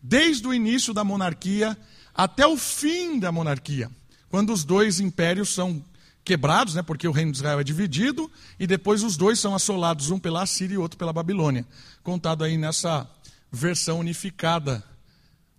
desde 0.00 0.46
o 0.46 0.54
início 0.54 0.94
da 0.94 1.02
monarquia 1.02 1.76
até 2.14 2.46
o 2.46 2.56
fim 2.56 3.18
da 3.18 3.32
monarquia, 3.32 3.90
quando 4.28 4.52
os 4.52 4.64
dois 4.64 5.00
impérios 5.00 5.48
são 5.48 5.84
quebrados, 6.24 6.76
né, 6.76 6.82
porque 6.82 7.08
o 7.08 7.10
reino 7.10 7.32
de 7.32 7.38
Israel 7.38 7.58
é 7.58 7.64
dividido, 7.64 8.30
e 8.60 8.66
depois 8.66 9.02
os 9.02 9.16
dois 9.16 9.40
são 9.40 9.56
assolados, 9.56 10.10
um 10.10 10.20
pela 10.20 10.46
Síria 10.46 10.74
e 10.74 10.78
outro 10.78 10.96
pela 10.96 11.12
Babilônia. 11.12 11.66
Contado 12.02 12.44
aí 12.44 12.56
nessa 12.56 13.10
versão 13.50 13.98
unificada 14.00 14.84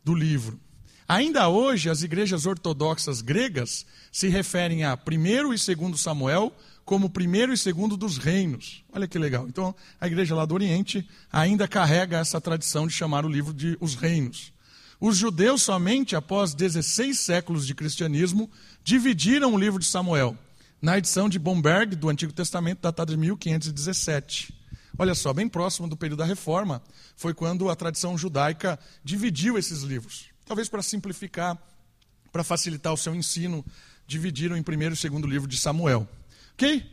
do 0.03 0.15
livro. 0.15 0.57
Ainda 1.07 1.49
hoje, 1.49 1.89
as 1.89 2.01
igrejas 2.01 2.45
ortodoxas 2.45 3.21
gregas 3.21 3.85
se 4.11 4.29
referem 4.29 4.85
a 4.85 4.95
primeiro 4.95 5.53
e 5.53 5.59
segundo 5.59 5.97
Samuel 5.97 6.53
como 6.89 7.07
primeiro 7.07 7.53
e 7.53 7.57
segundo 7.57 7.95
dos 7.95 8.17
reinos. 8.17 8.83
Olha 8.91 9.07
que 9.07 9.19
legal. 9.19 9.47
Então, 9.47 9.75
a 10.01 10.07
igreja 10.07 10.33
lá 10.33 10.43
do 10.43 10.55
Oriente 10.55 11.07
ainda 11.31 11.67
carrega 11.67 12.17
essa 12.17 12.41
tradição 12.41 12.87
de 12.87 12.93
chamar 12.93 13.23
o 13.27 13.29
livro 13.29 13.53
de 13.53 13.77
os 13.79 13.93
reinos. 13.93 14.51
Os 14.99 15.15
judeus, 15.15 15.61
somente 15.61 16.15
após 16.15 16.55
16 16.55 17.19
séculos 17.19 17.67
de 17.67 17.75
cristianismo, 17.75 18.49
dividiram 18.83 19.53
o 19.53 19.59
livro 19.59 19.77
de 19.77 19.85
Samuel, 19.85 20.35
na 20.81 20.97
edição 20.97 21.29
de 21.29 21.37
Bomberg, 21.37 21.95
do 21.95 22.09
Antigo 22.09 22.33
Testamento, 22.33 22.79
datada 22.81 23.11
de 23.11 23.17
1517. 23.19 24.51
Olha 24.97 25.13
só, 25.13 25.31
bem 25.31 25.47
próximo 25.47 25.87
do 25.87 25.95
período 25.95 26.17
da 26.17 26.25
Reforma, 26.25 26.81
foi 27.15 27.35
quando 27.35 27.69
a 27.69 27.75
tradição 27.75 28.17
judaica 28.17 28.79
dividiu 29.03 29.59
esses 29.59 29.83
livros. 29.83 30.29
Talvez 30.43 30.67
para 30.67 30.81
simplificar, 30.81 31.55
para 32.31 32.43
facilitar 32.43 32.91
o 32.91 32.97
seu 32.97 33.13
ensino, 33.13 33.63
dividiram 34.07 34.57
em 34.57 34.63
primeiro 34.63 34.95
e 34.95 34.97
segundo 34.97 35.27
livro 35.27 35.47
de 35.47 35.55
Samuel. 35.55 36.09
Ok? 36.59 36.85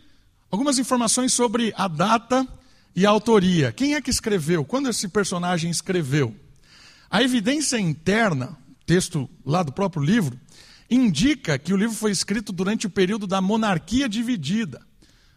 Algumas 0.48 0.78
informações 0.78 1.32
sobre 1.32 1.74
a 1.76 1.88
data 1.88 2.46
e 2.94 3.04
a 3.04 3.10
autoria. 3.10 3.72
Quem 3.72 3.96
é 3.96 4.00
que 4.00 4.10
escreveu? 4.10 4.64
Quando 4.64 4.88
esse 4.88 5.08
personagem 5.08 5.68
escreveu? 5.68 6.32
A 7.10 7.20
evidência 7.20 7.76
interna, 7.76 8.56
texto 8.86 9.28
lá 9.44 9.64
do 9.64 9.72
próprio 9.72 10.04
livro, 10.04 10.38
indica 10.88 11.58
que 11.58 11.74
o 11.74 11.76
livro 11.76 11.96
foi 11.96 12.12
escrito 12.12 12.52
durante 12.52 12.86
o 12.86 12.90
período 12.90 13.26
da 13.26 13.40
monarquia 13.40 14.08
dividida. 14.08 14.80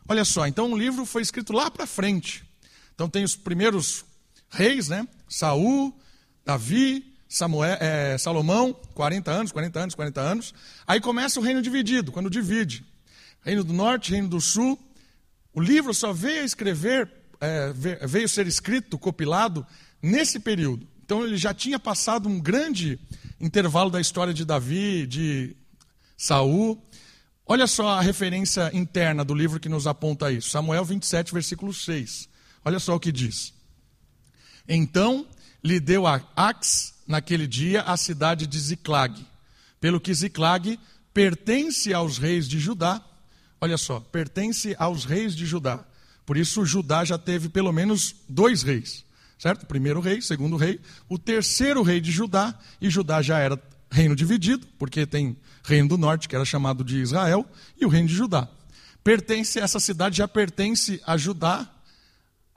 Olha 0.08 0.24
só, 0.24 0.46
então 0.46 0.72
o 0.72 0.78
livro 0.78 1.08
foi 1.08 1.24
escrito 1.24 1.52
lá 1.52 1.72
para 1.72 1.88
frente. 1.88 2.44
Então 2.94 3.10
tem 3.10 3.24
os 3.24 3.36
primeiros 3.36 4.06
reis, 4.48 4.90
né? 4.90 5.08
Saul, 5.28 5.92
Davi, 6.46 7.16
Samuel, 7.28 7.78
é, 7.82 8.16
Salomão, 8.20 8.80
40 8.94 9.32
anos, 9.32 9.52
40 9.52 9.80
anos, 9.80 9.96
40 9.96 10.22
anos. 10.22 10.54
Aí 10.86 11.02
começa 11.02 11.40
o 11.40 11.44
reino 11.44 11.64
dividido, 11.64 12.12
quando 12.12 12.30
divide. 12.30 12.86
Reino 13.42 13.64
do 13.64 13.74
Norte, 13.74 14.12
Reino 14.12 14.28
do 14.28 14.42
Sul. 14.42 14.80
O 15.54 15.62
livro 15.62 15.94
só 15.94 16.14
veio 16.14 16.42
a 16.42 16.46
escrever, 16.46 17.12
é, 17.40 17.74
veio 18.08 18.30
ser 18.30 18.48
escrito, 18.48 18.98
compilado, 18.98 19.66
nesse 20.02 20.40
período. 20.40 20.88
Então 21.04 21.26
ele 21.26 21.38
já 21.38 21.54
tinha 21.54 21.80
passado 21.80 22.30
um 22.30 22.40
grande 22.40 23.00
intervalo 23.40 23.90
da 23.90 24.00
história 24.00 24.34
de 24.34 24.46
Davi, 24.46 25.08
de 25.08 25.56
Saul. 26.18 26.82
Olha 27.46 27.66
só 27.66 27.90
a 27.90 28.02
referência 28.02 28.70
interna 28.76 29.26
do 29.26 29.34
livro 29.34 29.60
que 29.60 29.68
nos 29.68 29.88
aponta 29.88 30.32
isso. 30.32 30.50
Samuel 30.50 30.86
27, 30.86 31.34
versículo 31.34 31.74
6. 31.74 32.30
Olha 32.64 32.80
só 32.80 32.96
o 32.96 33.00
que 33.00 33.12
diz. 33.12 33.54
Então 34.68 35.28
lhe 35.64 35.80
deu 35.80 36.06
a 36.06 36.22
Ax 36.36 36.94
naquele 37.08 37.48
dia 37.48 37.82
a 37.82 37.98
cidade 37.98 38.46
de 38.46 38.60
Ziclag, 38.60 39.26
pelo 39.82 40.00
que 40.00 40.14
Ziclag 40.14 40.80
pertence 41.12 41.92
aos 41.92 42.20
reis 42.20 42.48
de 42.48 42.60
Judá. 42.60 43.04
Olha 43.62 43.78
só, 43.78 44.00
pertence 44.00 44.76
aos 44.80 45.06
reis 45.06 45.36
de 45.36 45.46
Judá. 45.46 45.86
Por 46.26 46.38
isso 46.38 46.66
Judá 46.66 47.04
já 47.04 47.18
teve 47.18 47.50
pelo 47.50 47.72
menos 47.72 48.16
dois 48.28 48.64
reis 48.64 49.04
certo? 49.40 49.66
Primeiro 49.66 50.02
rei, 50.02 50.22
segundo 50.22 50.58
rei, 50.58 50.80
o 51.08 51.18
terceiro 51.18 51.82
rei 51.82 52.02
de 52.02 52.12
Judá, 52.12 52.54
e 52.82 52.90
Judá 52.90 53.22
já 53.22 53.40
era 53.40 53.60
reino 53.90 54.16
dividido, 54.16 54.68
porque 54.78 55.06
tem 55.06 55.36
reino 55.64 55.88
do 55.88 55.98
norte, 55.98 56.28
que 56.28 56.36
era 56.36 56.44
chamado 56.44 56.84
de 56.84 56.98
Israel, 56.98 57.46
e 57.80 57.86
o 57.86 57.90
reino 57.90 58.10
de 58.10 58.14
Judá. 58.14 58.50
Pertence, 59.02 59.58
essa 59.58 59.80
cidade 59.80 60.18
já 60.18 60.28
pertence 60.28 61.02
a 61.08 61.16
Judá 61.16 61.68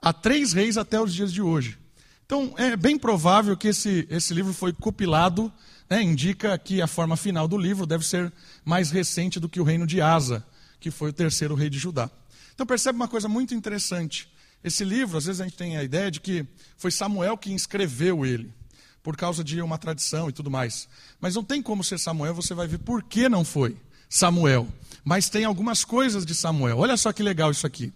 há 0.01 0.11
três 0.11 0.51
reis 0.51 0.77
até 0.77 0.99
os 0.99 1.13
dias 1.13 1.31
de 1.31 1.41
hoje. 1.41 1.77
Então, 2.25 2.53
é 2.57 2.75
bem 2.75 2.99
provável 2.99 3.55
que 3.55 3.69
esse, 3.69 4.05
esse 4.09 4.33
livro 4.33 4.53
foi 4.53 4.73
compilado, 4.73 5.51
né, 5.89 6.03
indica 6.03 6.57
que 6.57 6.81
a 6.81 6.87
forma 6.87 7.15
final 7.15 7.47
do 7.47 7.57
livro 7.57 7.85
deve 7.85 8.05
ser 8.05 8.31
mais 8.65 8.91
recente 8.91 9.39
do 9.39 9.47
que 9.47 9.61
o 9.61 9.63
reino 9.63 9.87
de 9.87 10.01
Asa, 10.01 10.45
que 10.83 10.91
foi 10.91 11.11
o 11.11 11.13
terceiro 11.13 11.55
rei 11.55 11.69
de 11.69 11.79
Judá. 11.79 12.11
Então, 12.53 12.65
percebe 12.65 12.97
uma 12.97 13.07
coisa 13.07 13.29
muito 13.29 13.55
interessante. 13.55 14.29
Esse 14.61 14.83
livro, 14.83 15.17
às 15.17 15.25
vezes 15.25 15.39
a 15.39 15.45
gente 15.45 15.55
tem 15.55 15.77
a 15.77 15.83
ideia 15.83 16.11
de 16.11 16.19
que 16.19 16.45
foi 16.75 16.91
Samuel 16.91 17.37
que 17.37 17.53
escreveu 17.53 18.25
ele, 18.25 18.53
por 19.01 19.15
causa 19.15 19.45
de 19.45 19.61
uma 19.61 19.77
tradição 19.77 20.27
e 20.27 20.33
tudo 20.33 20.51
mais. 20.51 20.89
Mas 21.21 21.35
não 21.35 21.43
tem 21.43 21.61
como 21.61 21.85
ser 21.85 21.97
Samuel, 21.97 22.35
você 22.35 22.53
vai 22.53 22.67
ver 22.67 22.79
por 22.79 23.01
que 23.01 23.29
não 23.29 23.45
foi 23.45 23.77
Samuel. 24.09 24.67
Mas 25.05 25.29
tem 25.29 25.45
algumas 25.45 25.85
coisas 25.85 26.25
de 26.25 26.35
Samuel. 26.35 26.77
Olha 26.79 26.97
só 26.97 27.13
que 27.13 27.23
legal 27.23 27.49
isso 27.49 27.65
aqui. 27.65 27.93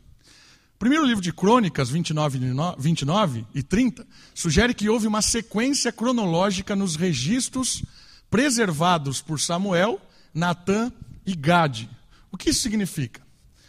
Primeiro 0.79 1.05
livro 1.05 1.21
de 1.21 1.33
Crônicas, 1.33 1.89
29, 1.89 2.39
29 2.77 3.45
e 3.53 3.61
30, 3.61 4.07
sugere 4.33 4.73
que 4.73 4.87
houve 4.87 5.07
uma 5.07 5.21
sequência 5.21 5.91
cronológica 5.91 6.73
nos 6.73 6.95
registros 6.95 7.83
preservados 8.29 9.21
por 9.21 9.41
Samuel, 9.41 9.99
Natã 10.33 10.89
e 11.25 11.35
Gade. 11.35 11.96
O 12.31 12.37
que 12.37 12.49
isso 12.49 12.61
significa? 12.61 13.21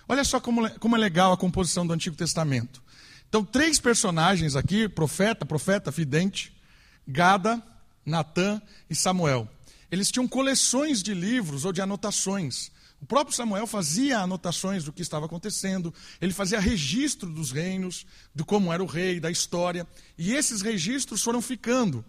Olha 0.09 0.25
só 0.25 0.41
como, 0.41 0.69
como 0.79 0.97
é 0.97 0.99
legal 0.99 1.33
a 1.33 1.37
composição 1.37 1.87
do 1.87 1.93
Antigo 1.93 2.17
Testamento. 2.17 2.83
Então, 3.29 3.45
três 3.45 3.79
personagens 3.79 4.57
aqui: 4.57 4.89
profeta, 4.89 5.45
profeta, 5.45 5.91
vidente, 5.91 6.53
Gada, 7.07 7.63
Natã 8.05 8.61
e 8.89 8.95
Samuel. 8.95 9.49
Eles 9.91 10.11
tinham 10.11 10.27
coleções 10.27 11.03
de 11.03 11.15
livros 11.15 11.65
ou 11.65 11.73
de 11.73 11.81
anotações. 11.81 12.71
O 13.01 13.07
próprio 13.07 13.37
Samuel 13.37 13.67
fazia 13.67 14.19
anotações 14.19 14.83
do 14.85 14.93
que 14.93 15.03
estava 15.03 15.27
acontecendo, 15.27 15.95
ele 16.21 16.33
fazia 16.33 16.59
registro 16.59 17.31
dos 17.31 17.53
reinos, 17.53 18.05
de 18.35 18.43
como 18.43 18.73
era 18.73 18.83
o 18.83 18.87
rei, 18.87 19.21
da 19.21 19.31
história, 19.31 19.87
e 20.17 20.33
esses 20.33 20.63
registros 20.63 21.23
foram 21.23 21.41
ficando. 21.41 22.05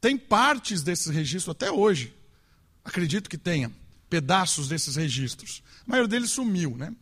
Tem 0.00 0.16
partes 0.16 0.82
desses 0.82 1.08
registros 1.08 1.54
até 1.54 1.70
hoje. 1.70 2.14
Acredito 2.82 3.28
que 3.28 3.36
tenha 3.36 3.70
pedaços 4.08 4.66
desses 4.66 4.96
registros. 4.96 5.62
Maioria 5.90 6.08
deles 6.08 6.30
sumiu, 6.30 6.76
né? 6.76 6.94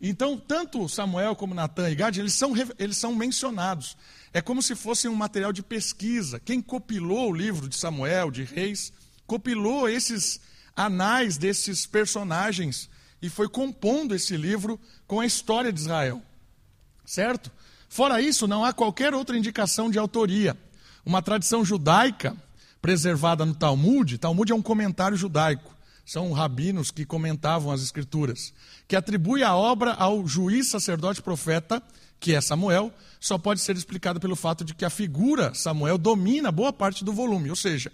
Então, 0.00 0.38
tanto 0.38 0.88
Samuel 0.88 1.34
como 1.34 1.54
Natan 1.54 1.90
e 1.90 1.94
Gad, 1.96 2.16
eles 2.16 2.34
são, 2.34 2.52
eles 2.78 2.96
são 2.96 3.14
mencionados. 3.14 3.96
É 4.32 4.40
como 4.40 4.62
se 4.62 4.76
fosse 4.76 5.08
um 5.08 5.14
material 5.14 5.52
de 5.52 5.62
pesquisa. 5.62 6.38
Quem 6.38 6.62
copilou 6.62 7.30
o 7.30 7.34
livro 7.34 7.68
de 7.68 7.76
Samuel, 7.76 8.30
de 8.30 8.44
Reis, 8.44 8.92
copilou 9.26 9.88
esses 9.88 10.40
anais 10.76 11.36
desses 11.36 11.84
personagens 11.84 12.88
e 13.20 13.28
foi 13.28 13.48
compondo 13.48 14.14
esse 14.14 14.36
livro 14.36 14.78
com 15.04 15.18
a 15.18 15.26
história 15.26 15.72
de 15.72 15.80
Israel. 15.80 16.22
Certo? 17.04 17.50
Fora 17.88 18.20
isso, 18.20 18.46
não 18.46 18.64
há 18.64 18.72
qualquer 18.72 19.14
outra 19.14 19.36
indicação 19.36 19.90
de 19.90 19.98
autoria. 19.98 20.56
Uma 21.04 21.22
tradição 21.22 21.64
judaica 21.64 22.36
preservada 22.80 23.44
no 23.44 23.54
Talmud, 23.54 24.18
Talmud 24.18 24.52
é 24.52 24.54
um 24.54 24.62
comentário 24.62 25.16
judaico 25.16 25.77
são 26.08 26.32
rabinos 26.32 26.90
que 26.90 27.04
comentavam 27.04 27.70
as 27.70 27.82
escrituras, 27.82 28.54
que 28.88 28.96
atribui 28.96 29.42
a 29.42 29.54
obra 29.54 29.92
ao 29.92 30.26
juiz, 30.26 30.68
sacerdote, 30.68 31.20
profeta, 31.20 31.82
que 32.18 32.34
é 32.34 32.40
Samuel, 32.40 32.90
só 33.20 33.36
pode 33.36 33.60
ser 33.60 33.76
explicada 33.76 34.18
pelo 34.18 34.34
fato 34.34 34.64
de 34.64 34.74
que 34.74 34.86
a 34.86 34.90
figura 34.90 35.52
Samuel 35.52 35.98
domina 35.98 36.50
boa 36.50 36.72
parte 36.72 37.04
do 37.04 37.12
volume. 37.12 37.50
Ou 37.50 37.56
seja, 37.56 37.92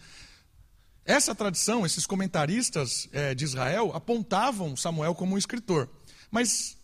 essa 1.04 1.34
tradição, 1.34 1.84
esses 1.84 2.06
comentaristas 2.06 3.08
é, 3.10 3.34
de 3.34 3.42
Israel 3.42 3.90
apontavam 3.92 4.76
Samuel 4.76 5.16
como 5.16 5.34
um 5.34 5.38
escritor. 5.38 5.90
Mas 6.30 6.76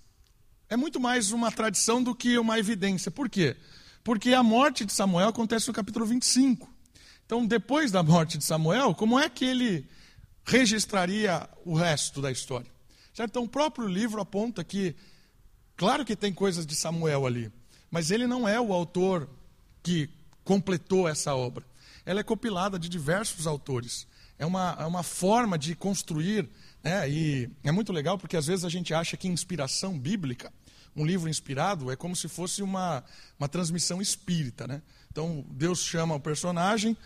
é 0.68 0.76
muito 0.76 0.98
mais 0.98 1.30
uma 1.30 1.52
tradição 1.52 2.02
do 2.02 2.12
que 2.12 2.40
uma 2.40 2.58
evidência. 2.58 3.08
Por 3.08 3.28
quê? 3.28 3.56
Porque 4.02 4.34
a 4.34 4.42
morte 4.42 4.84
de 4.84 4.92
Samuel 4.92 5.28
acontece 5.28 5.68
no 5.68 5.74
capítulo 5.74 6.06
25. 6.06 6.68
Então, 7.24 7.46
depois 7.46 7.92
da 7.92 8.02
morte 8.02 8.36
de 8.36 8.42
Samuel, 8.42 8.96
como 8.96 9.16
é 9.16 9.28
que 9.28 9.44
ele 9.44 9.88
registraria 10.50 11.48
o 11.64 11.74
resto 11.74 12.20
da 12.20 12.30
história. 12.30 12.70
Certo? 13.14 13.30
Então, 13.30 13.44
o 13.44 13.48
próprio 13.48 13.86
livro 13.86 14.20
aponta 14.20 14.64
que, 14.64 14.96
claro 15.76 16.04
que 16.04 16.16
tem 16.16 16.32
coisas 16.32 16.66
de 16.66 16.74
Samuel 16.74 17.24
ali, 17.24 17.52
mas 17.90 18.10
ele 18.10 18.26
não 18.26 18.48
é 18.48 18.60
o 18.60 18.72
autor 18.72 19.28
que 19.82 20.10
completou 20.44 21.08
essa 21.08 21.34
obra. 21.34 21.64
Ela 22.04 22.20
é 22.20 22.24
compilada 22.24 22.78
de 22.78 22.88
diversos 22.88 23.46
autores. 23.46 24.06
É 24.38 24.44
uma, 24.44 24.76
é 24.80 24.86
uma 24.86 25.02
forma 25.04 25.56
de 25.56 25.74
construir, 25.76 26.48
né? 26.82 27.08
e 27.08 27.48
é 27.62 27.70
muito 27.70 27.92
legal 27.92 28.18
porque 28.18 28.36
às 28.36 28.46
vezes 28.46 28.64
a 28.64 28.68
gente 28.68 28.92
acha 28.92 29.16
que 29.16 29.28
inspiração 29.28 29.98
bíblica, 29.98 30.52
um 30.96 31.06
livro 31.06 31.28
inspirado, 31.28 31.90
é 31.90 31.96
como 31.96 32.16
se 32.16 32.26
fosse 32.26 32.62
uma, 32.62 33.04
uma 33.38 33.48
transmissão 33.48 34.02
espírita. 34.02 34.66
Né? 34.66 34.82
Então, 35.12 35.44
Deus 35.50 35.84
chama 35.84 36.16
o 36.16 36.20
personagem, 36.20 36.96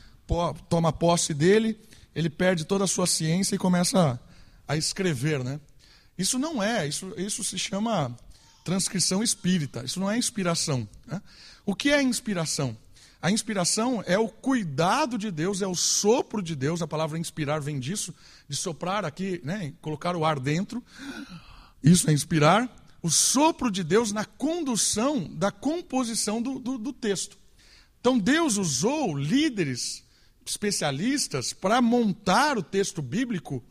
toma 0.68 0.92
posse 0.92 1.34
dele, 1.34 1.78
ele 2.14 2.30
perde 2.30 2.64
toda 2.64 2.84
a 2.84 2.88
sua 2.88 3.06
ciência 3.06 3.54
e 3.54 3.58
começa 3.58 4.20
a, 4.66 4.72
a 4.74 4.76
escrever, 4.76 5.42
né? 5.42 5.60
Isso 6.16 6.38
não 6.38 6.62
é, 6.62 6.86
isso, 6.86 7.12
isso 7.16 7.42
se 7.42 7.58
chama 7.58 8.16
transcrição 8.64 9.22
espírita, 9.22 9.84
isso 9.84 9.98
não 10.00 10.10
é 10.10 10.16
inspiração. 10.16 10.88
Né? 11.06 11.20
O 11.66 11.74
que 11.74 11.90
é 11.90 12.02
inspiração? 12.02 12.76
A 13.20 13.30
inspiração 13.30 14.04
é 14.06 14.18
o 14.18 14.28
cuidado 14.28 15.16
de 15.16 15.30
Deus, 15.30 15.62
é 15.62 15.66
o 15.66 15.74
sopro 15.74 16.42
de 16.42 16.54
Deus. 16.54 16.82
A 16.82 16.86
palavra 16.86 17.18
inspirar 17.18 17.58
vem 17.58 17.80
disso, 17.80 18.14
de 18.46 18.54
soprar 18.54 19.02
aqui, 19.04 19.40
né, 19.42 19.72
colocar 19.80 20.14
o 20.14 20.26
ar 20.26 20.38
dentro. 20.38 20.84
Isso 21.82 22.08
é 22.10 22.12
inspirar. 22.12 22.68
O 23.02 23.10
sopro 23.10 23.70
de 23.70 23.82
Deus 23.82 24.12
na 24.12 24.26
condução 24.26 25.26
da 25.34 25.50
composição 25.50 26.40
do, 26.42 26.58
do, 26.58 26.76
do 26.76 26.92
texto. 26.92 27.38
Então 27.98 28.18
Deus 28.18 28.58
usou 28.58 29.16
líderes, 29.16 30.03
especialistas, 30.44 31.52
para 31.52 31.80
montar 31.80 32.58
o 32.58 32.62
texto 32.62 33.00
bíblico, 33.00 33.62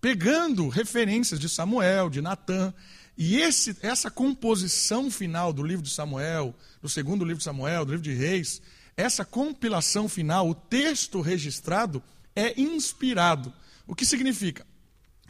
pegando 0.00 0.68
referências 0.68 1.38
de 1.38 1.48
Samuel, 1.48 2.08
de 2.08 2.20
Natã. 2.20 2.72
E 3.16 3.36
esse, 3.36 3.76
essa 3.82 4.10
composição 4.10 5.10
final 5.10 5.52
do 5.52 5.62
livro 5.62 5.82
de 5.82 5.90
Samuel, 5.90 6.54
do 6.82 6.88
segundo 6.88 7.24
livro 7.24 7.38
de 7.38 7.44
Samuel, 7.44 7.84
do 7.84 7.92
livro 7.92 8.04
de 8.04 8.12
Reis, 8.12 8.60
essa 8.96 9.24
compilação 9.24 10.08
final, 10.08 10.48
o 10.48 10.54
texto 10.54 11.20
registrado, 11.20 12.02
é 12.34 12.58
inspirado. 12.60 13.52
O 13.86 13.94
que 13.94 14.06
significa? 14.06 14.66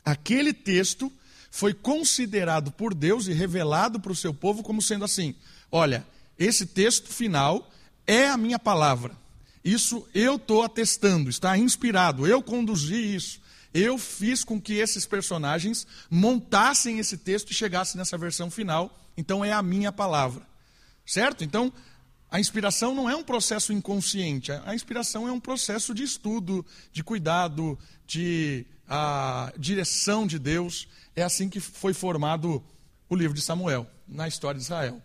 Aquele 0.04 0.52
texto 0.52 1.12
foi 1.50 1.74
considerado 1.74 2.70
por 2.70 2.94
Deus 2.94 3.26
e 3.26 3.32
revelado 3.32 3.98
para 3.98 4.12
o 4.12 4.16
seu 4.16 4.32
povo 4.32 4.62
como 4.62 4.82
sendo 4.82 5.04
assim: 5.04 5.34
olha, 5.70 6.06
esse 6.38 6.66
texto 6.66 7.08
final 7.08 7.70
é 8.06 8.28
a 8.28 8.36
minha 8.36 8.58
palavra. 8.58 9.16
Isso 9.66 10.06
eu 10.14 10.36
estou 10.36 10.62
atestando, 10.62 11.28
está 11.28 11.58
inspirado, 11.58 12.24
eu 12.24 12.40
conduzi 12.40 13.16
isso. 13.16 13.40
Eu 13.74 13.98
fiz 13.98 14.44
com 14.44 14.60
que 14.60 14.74
esses 14.74 15.04
personagens 15.04 15.84
montassem 16.08 17.00
esse 17.00 17.18
texto 17.18 17.50
e 17.50 17.54
chegassem 17.54 17.98
nessa 17.98 18.16
versão 18.16 18.48
final. 18.48 18.96
Então 19.16 19.44
é 19.44 19.52
a 19.52 19.60
minha 19.64 19.90
palavra. 19.90 20.46
Certo? 21.04 21.42
Então, 21.42 21.72
a 22.30 22.38
inspiração 22.38 22.94
não 22.94 23.10
é 23.10 23.16
um 23.16 23.24
processo 23.24 23.72
inconsciente. 23.72 24.52
A 24.52 24.72
inspiração 24.72 25.26
é 25.26 25.32
um 25.32 25.40
processo 25.40 25.92
de 25.92 26.04
estudo, 26.04 26.64
de 26.92 27.02
cuidado, 27.02 27.76
de 28.06 28.64
a, 28.88 29.52
direção 29.58 30.28
de 30.28 30.38
Deus. 30.38 30.86
É 31.16 31.24
assim 31.24 31.48
que 31.48 31.58
foi 31.58 31.92
formado 31.92 32.62
o 33.08 33.16
livro 33.16 33.34
de 33.34 33.42
Samuel, 33.42 33.90
na 34.06 34.28
história 34.28 34.58
de 34.58 34.64
Israel. 34.64 35.02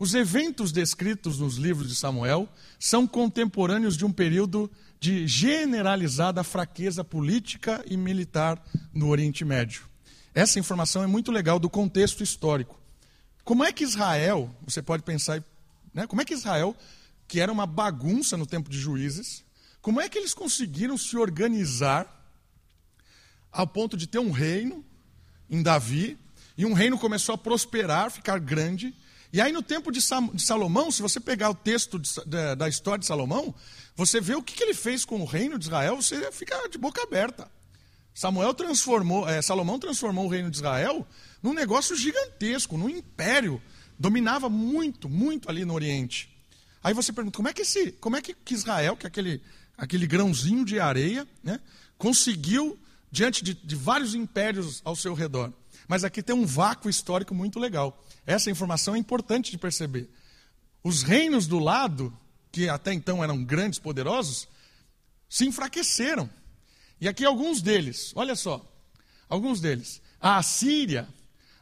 Os 0.00 0.14
eventos 0.14 0.72
descritos 0.72 1.38
nos 1.38 1.56
livros 1.56 1.86
de 1.86 1.94
Samuel 1.94 2.48
são 2.78 3.06
contemporâneos 3.06 3.98
de 3.98 4.04
um 4.06 4.10
período 4.10 4.70
de 4.98 5.28
generalizada 5.28 6.42
fraqueza 6.42 7.04
política 7.04 7.84
e 7.86 7.98
militar 7.98 8.66
no 8.94 9.08
Oriente 9.08 9.44
Médio. 9.44 9.82
Essa 10.34 10.58
informação 10.58 11.02
é 11.02 11.06
muito 11.06 11.30
legal 11.30 11.58
do 11.58 11.68
contexto 11.68 12.22
histórico. 12.22 12.80
Como 13.44 13.62
é 13.62 13.74
que 13.74 13.84
Israel, 13.84 14.50
você 14.62 14.80
pode 14.80 15.02
pensar, 15.02 15.44
né, 15.92 16.06
como 16.06 16.22
é 16.22 16.24
que 16.24 16.32
Israel, 16.32 16.74
que 17.28 17.38
era 17.38 17.52
uma 17.52 17.66
bagunça 17.66 18.38
no 18.38 18.46
tempo 18.46 18.70
de 18.70 18.78
juízes, 18.78 19.44
como 19.82 20.00
é 20.00 20.08
que 20.08 20.16
eles 20.16 20.32
conseguiram 20.32 20.96
se 20.96 21.14
organizar 21.18 22.06
ao 23.52 23.66
ponto 23.66 23.98
de 23.98 24.06
ter 24.06 24.18
um 24.18 24.30
reino 24.30 24.82
em 25.50 25.62
Davi, 25.62 26.16
e 26.56 26.64
um 26.64 26.72
reino 26.72 26.98
começou 26.98 27.34
a 27.34 27.38
prosperar, 27.38 28.10
ficar 28.10 28.38
grande, 28.38 28.94
e 29.32 29.40
aí, 29.40 29.52
no 29.52 29.62
tempo 29.62 29.92
de 29.92 30.00
Salomão, 30.00 30.90
se 30.90 31.02
você 31.02 31.20
pegar 31.20 31.50
o 31.50 31.54
texto 31.54 32.00
da 32.56 32.68
história 32.68 32.98
de 32.98 33.06
Salomão, 33.06 33.54
você 33.94 34.20
vê 34.20 34.34
o 34.34 34.42
que 34.42 34.60
ele 34.62 34.74
fez 34.74 35.04
com 35.04 35.20
o 35.20 35.24
reino 35.24 35.58
de 35.58 35.66
Israel, 35.66 35.96
você 35.96 36.32
fica 36.32 36.68
de 36.68 36.78
boca 36.78 37.02
aberta. 37.02 37.50
Samuel 38.12 38.52
transformou, 38.52 39.28
é, 39.28 39.40
Salomão 39.40 39.78
transformou 39.78 40.26
o 40.26 40.28
reino 40.28 40.50
de 40.50 40.56
Israel 40.56 41.06
num 41.42 41.52
negócio 41.52 41.94
gigantesco, 41.96 42.76
num 42.76 42.88
império. 42.88 43.62
Dominava 43.98 44.48
muito, 44.48 45.08
muito 45.08 45.48
ali 45.48 45.64
no 45.64 45.74
Oriente. 45.74 46.28
Aí 46.82 46.92
você 46.92 47.12
pergunta, 47.12 47.36
como 47.36 47.48
é 47.48 47.52
que, 47.52 47.62
esse, 47.62 47.92
como 47.92 48.16
é 48.16 48.22
que 48.22 48.34
Israel, 48.52 48.96
que 48.96 49.06
é 49.06 49.08
aquele, 49.08 49.40
aquele 49.76 50.06
grãozinho 50.06 50.64
de 50.64 50.80
areia, 50.80 51.28
né, 51.42 51.60
conseguiu, 51.96 52.78
diante 53.12 53.44
de, 53.44 53.54
de 53.54 53.76
vários 53.76 54.14
impérios 54.14 54.80
ao 54.84 54.96
seu 54.96 55.14
redor? 55.14 55.52
Mas 55.86 56.04
aqui 56.04 56.22
tem 56.22 56.34
um 56.34 56.46
vácuo 56.46 56.88
histórico 56.88 57.34
muito 57.34 57.58
legal. 57.60 58.02
Essa 58.26 58.50
informação 58.50 58.94
é 58.94 58.98
importante 58.98 59.50
de 59.50 59.58
perceber. 59.58 60.08
Os 60.82 61.02
reinos 61.02 61.46
do 61.46 61.58
lado, 61.58 62.16
que 62.52 62.68
até 62.68 62.92
então 62.92 63.22
eram 63.22 63.44
grandes, 63.44 63.78
poderosos, 63.78 64.48
se 65.28 65.46
enfraqueceram. 65.46 66.28
E 67.00 67.08
aqui 67.08 67.24
alguns 67.24 67.62
deles, 67.62 68.12
olha 68.14 68.34
só, 68.34 68.64
alguns 69.28 69.60
deles. 69.60 70.02
A 70.20 70.36
Assíria, 70.36 71.08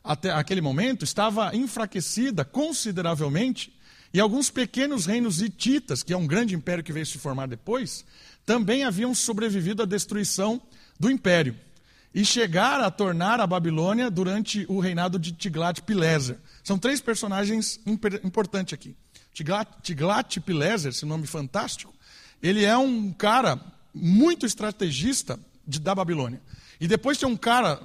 até 0.03 0.31
aquele 0.31 0.61
momento, 0.61 1.05
estava 1.05 1.55
enfraquecida 1.55 2.45
consideravelmente, 2.45 3.77
e 4.13 4.21
alguns 4.21 4.51
pequenos 4.51 5.05
reinos 5.05 5.43
hititas, 5.43 6.03
que 6.03 6.13
é 6.13 6.17
um 6.17 6.27
grande 6.27 6.55
império 6.55 6.83
que 6.83 6.93
veio 6.93 7.05
se 7.05 7.19
formar 7.19 7.47
depois, 7.47 8.05
também 8.47 8.85
haviam 8.85 9.15
sobrevivido 9.15 9.83
à 9.83 9.87
destruição 9.87 10.61
do 10.99 11.11
império 11.11 11.55
e 12.15 12.25
chegar 12.25 12.81
a 12.81 12.91
tornar 12.91 13.41
a 13.41 13.47
Babilônia 13.47 14.11
durante 14.11 14.65
o 14.69 14.81
reinado 14.81 15.19
de 15.19 15.33
Tiglat-Pileser. 15.33 16.39
São 16.65 16.79
três 16.79 17.01
personagens 17.01 17.81
importantes 18.25 18.75
aqui. 18.75 18.97
Tiglat-Pileser, 19.83 20.91
esse 20.91 21.05
nome 21.05 21.27
fantástico, 21.27 21.95
ele 22.43 22.65
é 22.65 22.77
um 22.77 23.13
cara 23.13 23.61
muito 23.95 24.47
estrategista 24.47 25.39
de, 25.67 25.79
da 25.79 25.95
Babilônia. 25.95 26.41
E 26.81 26.89
depois 26.89 27.19
tem 27.19 27.29
um 27.29 27.37
cara 27.37 27.81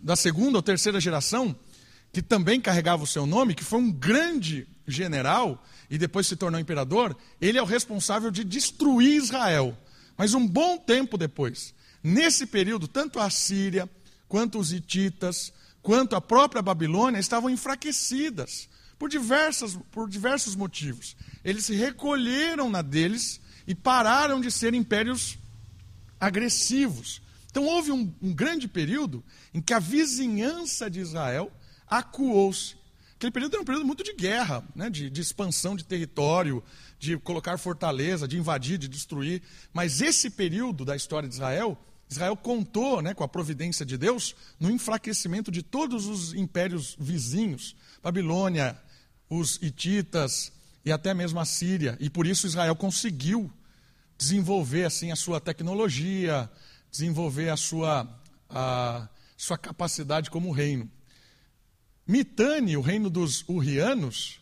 da 0.00 0.16
segunda 0.16 0.58
ou 0.58 0.62
terceira 0.62 1.00
geração 1.00 1.54
que 2.12 2.22
também 2.22 2.60
carregava 2.60 3.02
o 3.02 3.06
seu 3.06 3.26
nome, 3.26 3.54
que 3.54 3.64
foi 3.64 3.80
um 3.80 3.90
grande 3.90 4.68
general 4.86 5.62
e 5.90 5.98
depois 5.98 6.26
se 6.26 6.36
tornou 6.36 6.60
imperador. 6.60 7.16
Ele 7.40 7.58
é 7.58 7.62
o 7.62 7.66
responsável 7.66 8.30
de 8.30 8.44
destruir 8.44 9.16
Israel. 9.16 9.76
Mas 10.16 10.32
um 10.32 10.46
bom 10.46 10.78
tempo 10.78 11.18
depois, 11.18 11.74
Nesse 12.04 12.44
período, 12.44 12.86
tanto 12.86 13.18
a 13.18 13.30
Síria, 13.30 13.88
quanto 14.28 14.58
os 14.58 14.74
hititas, 14.74 15.50
quanto 15.80 16.14
a 16.14 16.20
própria 16.20 16.60
Babilônia 16.60 17.18
estavam 17.18 17.48
enfraquecidas 17.48 18.68
por, 18.98 19.08
diversas, 19.08 19.78
por 19.90 20.06
diversos 20.06 20.54
motivos. 20.54 21.16
Eles 21.42 21.64
se 21.64 21.74
recolheram 21.74 22.68
na 22.68 22.82
deles 22.82 23.40
e 23.66 23.74
pararam 23.74 24.38
de 24.38 24.50
ser 24.50 24.74
impérios 24.74 25.38
agressivos. 26.20 27.22
Então 27.50 27.64
houve 27.64 27.90
um, 27.90 28.12
um 28.20 28.34
grande 28.34 28.68
período 28.68 29.24
em 29.54 29.62
que 29.62 29.72
a 29.72 29.78
vizinhança 29.78 30.90
de 30.90 31.00
Israel 31.00 31.50
acuou-se. 31.88 32.76
Aquele 33.16 33.32
período 33.32 33.54
era 33.54 33.62
um 33.62 33.64
período 33.64 33.86
muito 33.86 34.04
de 34.04 34.12
guerra, 34.12 34.62
né, 34.74 34.90
de, 34.90 35.08
de 35.08 35.20
expansão 35.22 35.74
de 35.74 35.84
território, 35.84 36.62
de 36.98 37.16
colocar 37.16 37.56
fortaleza, 37.56 38.28
de 38.28 38.36
invadir, 38.36 38.76
de 38.76 38.88
destruir. 38.88 39.40
Mas 39.72 40.02
esse 40.02 40.28
período 40.28 40.84
da 40.84 40.94
história 40.94 41.26
de 41.26 41.34
Israel 41.34 41.78
Israel 42.08 42.36
contou 42.36 43.02
né, 43.02 43.14
com 43.14 43.24
a 43.24 43.28
providência 43.28 43.84
de 43.84 43.96
Deus 43.96 44.34
no 44.60 44.70
enfraquecimento 44.70 45.50
de 45.50 45.62
todos 45.62 46.06
os 46.06 46.34
impérios 46.34 46.96
vizinhos, 46.98 47.74
Babilônia, 48.02 48.78
os 49.28 49.58
hititas 49.62 50.52
e 50.84 50.92
até 50.92 51.14
mesmo 51.14 51.40
a 51.40 51.44
Síria. 51.44 51.96
E 52.00 52.10
por 52.10 52.26
isso 52.26 52.46
Israel 52.46 52.76
conseguiu 52.76 53.50
desenvolver 54.16 54.84
assim 54.84 55.10
a 55.10 55.16
sua 55.16 55.40
tecnologia, 55.40 56.50
desenvolver 56.90 57.48
a 57.48 57.56
sua, 57.56 58.08
a 58.48 59.08
sua 59.36 59.58
capacidade 59.58 60.30
como 60.30 60.52
reino. 60.52 60.90
Mitane, 62.06 62.76
o 62.76 62.82
reino 62.82 63.08
dos 63.08 63.44
Urianos, 63.48 64.40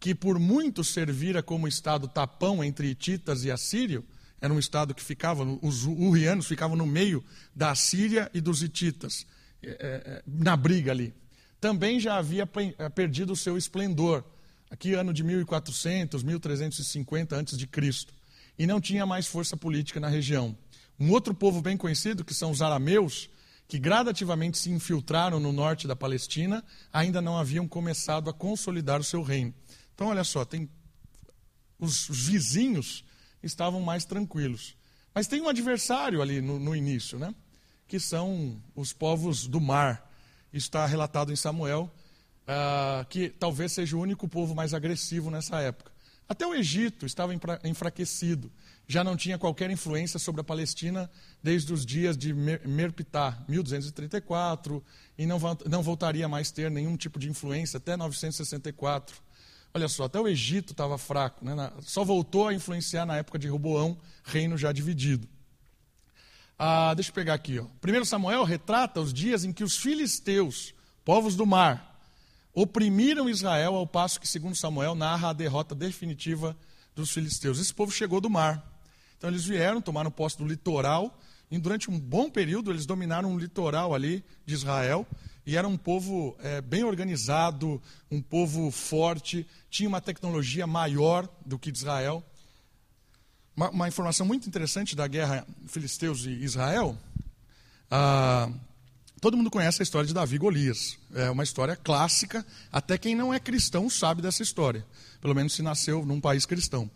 que 0.00 0.14
por 0.14 0.38
muito 0.38 0.82
servira 0.82 1.42
como 1.42 1.68
estado 1.68 2.08
tapão 2.08 2.64
entre 2.64 2.88
hititas 2.88 3.44
e 3.44 3.50
assírio, 3.50 4.04
era 4.44 4.52
um 4.52 4.58
estado 4.58 4.94
que 4.94 5.02
ficava, 5.02 5.42
os 5.62 5.86
urianos 5.86 6.46
ficavam 6.46 6.76
no 6.76 6.84
meio 6.84 7.24
da 7.56 7.74
Síria 7.74 8.30
e 8.34 8.42
dos 8.42 8.62
hititas, 8.62 9.26
é, 9.62 9.70
é, 9.70 9.74
é, 9.80 10.22
na 10.26 10.54
briga 10.54 10.90
ali. 10.90 11.14
Também 11.58 11.98
já 11.98 12.18
havia 12.18 12.46
perdido 12.94 13.32
o 13.32 13.36
seu 13.36 13.56
esplendor, 13.56 14.22
aqui 14.70 14.92
ano 14.92 15.14
de 15.14 15.24
1400, 15.24 16.22
1350 16.22 17.40
a.C., 17.40 18.06
e 18.58 18.66
não 18.66 18.82
tinha 18.82 19.06
mais 19.06 19.26
força 19.26 19.56
política 19.56 19.98
na 19.98 20.08
região. 20.08 20.54
Um 21.00 21.10
outro 21.10 21.32
povo 21.32 21.62
bem 21.62 21.78
conhecido, 21.78 22.22
que 22.22 22.34
são 22.34 22.50
os 22.50 22.60
arameus, 22.60 23.30
que 23.66 23.78
gradativamente 23.78 24.58
se 24.58 24.70
infiltraram 24.70 25.40
no 25.40 25.52
norte 25.52 25.88
da 25.88 25.96
Palestina, 25.96 26.62
ainda 26.92 27.22
não 27.22 27.38
haviam 27.38 27.66
começado 27.66 28.28
a 28.28 28.34
consolidar 28.34 29.00
o 29.00 29.04
seu 29.04 29.22
reino. 29.22 29.54
Então, 29.94 30.08
olha 30.08 30.22
só, 30.22 30.44
tem 30.44 30.68
os 31.78 32.06
vizinhos 32.10 33.06
estavam 33.44 33.80
mais 33.80 34.04
tranquilos. 34.04 34.76
Mas 35.14 35.26
tem 35.26 35.40
um 35.40 35.48
adversário 35.48 36.20
ali 36.20 36.40
no, 36.40 36.58
no 36.58 36.74
início, 36.74 37.18
né? 37.18 37.34
que 37.86 38.00
são 38.00 38.60
os 38.74 38.92
povos 38.92 39.46
do 39.46 39.60
mar. 39.60 40.10
Está 40.52 40.86
relatado 40.86 41.32
em 41.32 41.36
Samuel, 41.36 41.90
uh, 42.42 43.04
que 43.06 43.28
talvez 43.28 43.72
seja 43.72 43.96
o 43.96 44.00
único 44.00 44.28
povo 44.28 44.54
mais 44.54 44.72
agressivo 44.72 45.30
nessa 45.30 45.60
época. 45.60 45.92
Até 46.28 46.46
o 46.46 46.54
Egito 46.54 47.04
estava 47.04 47.32
enfraquecido, 47.64 48.50
já 48.88 49.04
não 49.04 49.16
tinha 49.16 49.38
qualquer 49.38 49.70
influência 49.70 50.18
sobre 50.18 50.40
a 50.40 50.44
Palestina 50.44 51.10
desde 51.42 51.72
os 51.72 51.84
dias 51.84 52.16
de 52.16 52.32
Merpitah, 52.32 53.44
1234, 53.46 54.82
e 55.18 55.26
não, 55.26 55.38
não 55.68 55.82
voltaria 55.82 56.26
mais 56.26 56.50
ter 56.50 56.70
nenhum 56.70 56.96
tipo 56.96 57.18
de 57.18 57.28
influência 57.28 57.76
até 57.76 57.96
964. 57.96 59.22
Olha 59.76 59.88
só, 59.88 60.04
até 60.04 60.20
o 60.20 60.28
Egito 60.28 60.70
estava 60.70 60.96
fraco, 60.96 61.44
né? 61.44 61.72
só 61.80 62.04
voltou 62.04 62.46
a 62.46 62.54
influenciar 62.54 63.04
na 63.04 63.16
época 63.16 63.40
de 63.40 63.48
Roboão, 63.48 63.98
reino 64.22 64.56
já 64.56 64.70
dividido. 64.70 65.28
Ah, 66.56 66.94
deixa 66.94 67.10
eu 67.10 67.14
pegar 67.14 67.34
aqui. 67.34 67.58
Ó. 67.58 67.64
1 67.64 68.04
Samuel 68.04 68.44
retrata 68.44 69.00
os 69.00 69.12
dias 69.12 69.42
em 69.44 69.52
que 69.52 69.64
os 69.64 69.76
filisteus, 69.76 70.72
povos 71.04 71.34
do 71.34 71.44
mar, 71.44 72.00
oprimiram 72.54 73.28
Israel, 73.28 73.74
ao 73.74 73.84
passo 73.84 74.20
que, 74.20 74.28
segundo 74.28 74.54
Samuel, 74.54 74.94
narra 74.94 75.30
a 75.30 75.32
derrota 75.32 75.74
definitiva 75.74 76.56
dos 76.94 77.10
filisteus. 77.10 77.58
Esse 77.58 77.74
povo 77.74 77.90
chegou 77.90 78.20
do 78.20 78.30
mar. 78.30 78.80
Então 79.18 79.28
eles 79.28 79.44
vieram, 79.44 79.80
tomaram 79.80 80.08
posse 80.08 80.38
do 80.38 80.46
litoral, 80.46 81.18
e 81.50 81.58
durante 81.58 81.90
um 81.90 81.98
bom 81.98 82.30
período 82.30 82.70
eles 82.70 82.86
dominaram 82.86 83.34
o 83.34 83.38
litoral 83.38 83.92
ali 83.92 84.24
de 84.46 84.54
Israel, 84.54 85.04
e 85.46 85.56
era 85.56 85.68
um 85.68 85.76
povo 85.76 86.36
é, 86.40 86.60
bem 86.60 86.84
organizado, 86.84 87.80
um 88.10 88.22
povo 88.22 88.70
forte, 88.70 89.46
tinha 89.68 89.88
uma 89.88 90.00
tecnologia 90.00 90.66
maior 90.66 91.28
do 91.44 91.58
que 91.58 91.70
de 91.70 91.78
Israel. 91.78 92.24
Uma, 93.54 93.70
uma 93.70 93.88
informação 93.88 94.26
muito 94.26 94.48
interessante 94.48 94.96
da 94.96 95.06
guerra 95.06 95.46
filisteus 95.66 96.24
e 96.24 96.30
Israel. 96.30 96.98
Ah, 97.90 98.50
todo 99.20 99.36
mundo 99.36 99.50
conhece 99.50 99.82
a 99.82 99.84
história 99.84 100.06
de 100.06 100.14
Davi 100.14 100.36
e 100.36 100.38
Golias. 100.38 100.98
É 101.14 101.30
uma 101.30 101.44
história 101.44 101.76
clássica, 101.76 102.44
até 102.72 102.96
quem 102.96 103.14
não 103.14 103.32
é 103.32 103.38
cristão 103.38 103.90
sabe 103.90 104.22
dessa 104.22 104.42
história, 104.42 104.84
pelo 105.20 105.34
menos 105.34 105.52
se 105.52 105.62
nasceu 105.62 106.06
num 106.06 106.20
país 106.20 106.46
cristão. 106.46 106.90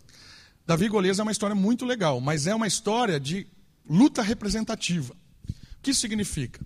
Davi 0.65 0.85
e 0.85 0.89
Golias 0.89 1.19
é 1.19 1.23
uma 1.23 1.31
história 1.31 1.55
muito 1.55 1.85
legal, 1.85 2.19
mas 2.19 2.47
é 2.47 2.55
uma 2.55 2.67
história 2.67 3.19
de 3.19 3.47
luta 3.87 4.23
representativa. 4.23 5.13
O 5.13 5.81
que 5.81 5.91
isso 5.91 6.01
significa? 6.01 6.59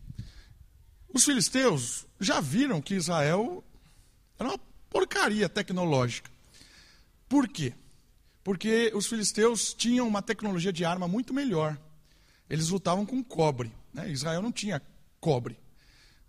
Os 1.13 1.25
filisteus 1.25 2.07
já 2.19 2.41
viram 2.41 2.81
que 2.81 2.95
Israel 2.95 3.63
era 4.39 4.49
uma 4.49 4.59
porcaria 4.89 5.47
tecnológica. 5.47 6.31
Por 7.29 7.47
quê? 7.47 7.73
Porque 8.43 8.91
os 8.95 9.05
filisteus 9.05 9.73
tinham 9.73 10.07
uma 10.07 10.21
tecnologia 10.21 10.73
de 10.73 10.83
arma 10.83 11.07
muito 11.07 11.33
melhor. 11.33 11.77
Eles 12.49 12.69
lutavam 12.69 13.05
com 13.05 13.23
cobre. 13.23 13.71
Né? 13.93 14.09
Israel 14.09 14.41
não 14.41 14.51
tinha 14.51 14.81
cobre. 15.19 15.57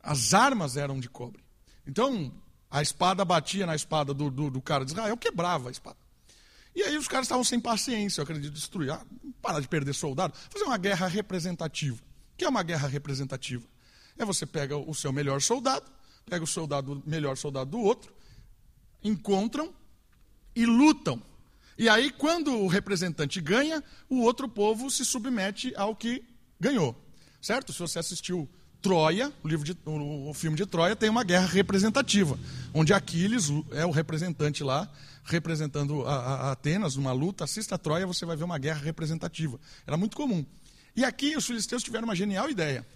As 0.02 0.34
armas 0.34 0.76
eram 0.76 1.00
de 1.00 1.08
cobre. 1.08 1.42
Então, 1.86 2.32
a 2.70 2.82
espada 2.82 3.24
batia 3.24 3.66
na 3.66 3.74
espada 3.74 4.12
do, 4.12 4.30
do, 4.30 4.50
do 4.50 4.60
cara 4.60 4.84
de 4.84 4.92
Israel, 4.92 5.16
quebrava 5.16 5.68
a 5.68 5.72
espada. 5.72 5.96
E 6.74 6.82
aí 6.82 6.96
os 6.98 7.08
caras 7.08 7.26
estavam 7.26 7.44
sem 7.44 7.58
paciência, 7.58 8.20
eu 8.20 8.24
acredito, 8.24 8.52
destruir. 8.52 8.90
Ah, 8.90 9.04
parar 9.40 9.60
de 9.60 9.68
perder 9.68 9.94
soldado. 9.94 10.34
Fazer 10.50 10.64
uma 10.64 10.76
guerra 10.76 11.06
representativa. 11.06 11.96
O 11.96 12.36
que 12.36 12.44
é 12.44 12.48
uma 12.48 12.62
guerra 12.62 12.86
representativa? 12.86 13.66
É 14.18 14.24
você 14.24 14.46
pega 14.46 14.77
o 14.77 14.94
seu 14.94 15.12
melhor 15.12 15.40
soldado, 15.40 15.87
pega 16.27 16.44
o 16.44 16.46
soldado, 16.46 17.03
melhor 17.07 17.37
soldado 17.37 17.70
do 17.70 17.81
outro, 17.81 18.12
encontram 19.03 19.72
e 20.55 20.64
lutam. 20.64 21.20
E 21.77 21.88
aí, 21.88 22.11
quando 22.11 22.53
o 22.53 22.68
representante 22.68 23.40
ganha, 23.40 23.83
o 24.09 24.20
outro 24.20 24.48
povo 24.48 24.90
se 24.90 25.05
submete 25.05 25.72
ao 25.77 25.96
que 25.96 26.24
ganhou. 26.61 26.96
Certo? 27.40 27.72
Se 27.72 27.81
você 27.81 27.98
assistiu 27.98 28.48
Troia, 28.81 29.33
o, 29.42 29.48
livro 29.48 29.64
de, 29.64 29.77
o, 29.85 30.33
filme 30.35 30.57
de 30.57 30.66
Troia, 30.66 30.94
tem 30.94 31.09
uma 31.09 31.24
guerra 31.24 31.46
representativa, 31.46 32.38
onde 32.72 32.92
Aquiles 32.92 33.48
é 33.72 33.85
o 33.85 33.90
representante 33.90 34.62
lá, 34.62 34.90
representando 35.24 36.07
a, 36.07 36.14
a 36.14 36.53
Atenas 36.53 36.94
numa 36.94 37.12
luta. 37.12 37.44
Assista 37.44 37.74
a 37.74 37.79
Troia, 37.79 38.07
você 38.07 38.24
vai 38.24 38.37
ver 38.37 38.44
uma 38.44 38.59
guerra 38.59 38.81
representativa. 38.81 39.59
Era 39.87 39.96
muito 39.96 40.16
comum. 40.16 40.44
E 40.94 41.05
aqui 41.05 41.37
os 41.37 41.46
filisteus 41.46 41.83
tiveram 41.83 42.05
uma 42.05 42.14
genial 42.14 42.48
ideia. 42.48 42.87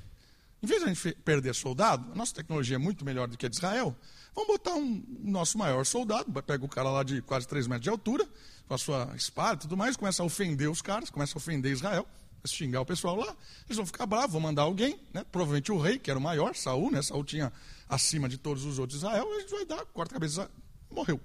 Em 0.62 0.66
vez 0.66 0.82
de 0.82 0.88
a 0.88 0.92
gente 0.92 1.14
perder 1.24 1.54
soldado, 1.54 2.10
a 2.12 2.14
nossa 2.16 2.34
tecnologia 2.34 2.74
é 2.74 2.78
muito 2.78 3.04
melhor 3.04 3.28
do 3.28 3.36
que 3.36 3.46
a 3.46 3.48
de 3.48 3.56
Israel, 3.56 3.96
vamos 4.34 4.48
botar 4.48 4.74
um 4.74 5.04
nosso 5.20 5.56
maior 5.56 5.86
soldado, 5.86 6.30
pega 6.42 6.64
o 6.64 6.68
cara 6.68 6.90
lá 6.90 7.02
de 7.04 7.22
quase 7.22 7.46
3 7.46 7.68
metros 7.68 7.84
de 7.84 7.90
altura, 7.90 8.26
com 8.66 8.74
a 8.74 8.78
sua 8.78 9.12
espada 9.14 9.54
e 9.54 9.58
tudo 9.60 9.76
mais, 9.76 9.96
começa 9.96 10.22
a 10.22 10.26
ofender 10.26 10.68
os 10.68 10.82
caras, 10.82 11.10
começa 11.10 11.36
a 11.36 11.38
ofender 11.38 11.72
Israel, 11.72 12.06
a 12.42 12.48
xingar 12.48 12.80
o 12.80 12.86
pessoal 12.86 13.14
lá, 13.14 13.36
eles 13.66 13.76
vão 13.76 13.86
ficar 13.86 14.04
bravos, 14.06 14.32
vão 14.32 14.40
mandar 14.40 14.62
alguém, 14.62 14.98
né? 15.14 15.24
provavelmente 15.30 15.70
o 15.70 15.78
rei, 15.78 15.98
que 15.98 16.10
era 16.10 16.18
o 16.18 16.22
maior, 16.22 16.54
Saul, 16.56 16.90
né? 16.90 17.02
Saul 17.02 17.24
tinha 17.24 17.52
acima 17.88 18.28
de 18.28 18.36
todos 18.36 18.64
os 18.64 18.80
outros 18.80 18.98
Israel, 18.98 19.28
a 19.32 19.40
gente 19.40 19.50
vai 19.50 19.64
dar, 19.64 19.84
corta 19.86 20.12
a 20.12 20.16
cabeça, 20.16 20.50
morreu. 20.90 21.20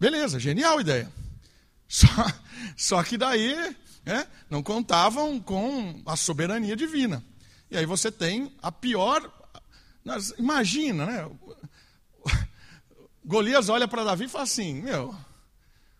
Beleza, 0.00 0.40
genial 0.40 0.80
ideia. 0.80 1.10
Só, 1.86 2.06
só 2.74 3.02
que 3.04 3.18
daí 3.18 3.54
né, 4.02 4.26
não 4.48 4.62
contavam 4.62 5.38
com 5.38 6.02
a 6.06 6.16
soberania 6.16 6.74
divina. 6.74 7.22
E 7.72 7.76
aí 7.78 7.86
você 7.86 8.12
tem 8.12 8.54
a 8.60 8.70
pior. 8.70 9.32
Imagina, 10.36 11.06
né? 11.06 11.30
Golias 13.24 13.70
olha 13.70 13.88
para 13.88 14.04
Davi 14.04 14.26
e 14.26 14.28
fala 14.28 14.44
assim: 14.44 14.82
Meu, 14.82 15.16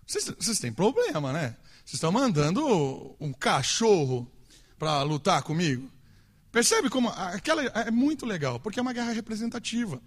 vocês, 0.06 0.26
vocês 0.38 0.58
têm 0.58 0.70
problema, 0.70 1.32
né? 1.32 1.56
Vocês 1.76 1.94
estão 1.94 2.12
mandando 2.12 3.16
um 3.18 3.32
cachorro 3.32 4.30
para 4.78 5.02
lutar 5.02 5.42
comigo? 5.42 5.90
Percebe 6.50 6.90
como 6.90 7.08
aquela 7.08 7.62
é 7.62 7.90
muito 7.90 8.26
legal, 8.26 8.60
porque 8.60 8.78
é 8.78 8.82
uma 8.82 8.92
guerra 8.92 9.12
representativa. 9.12 9.98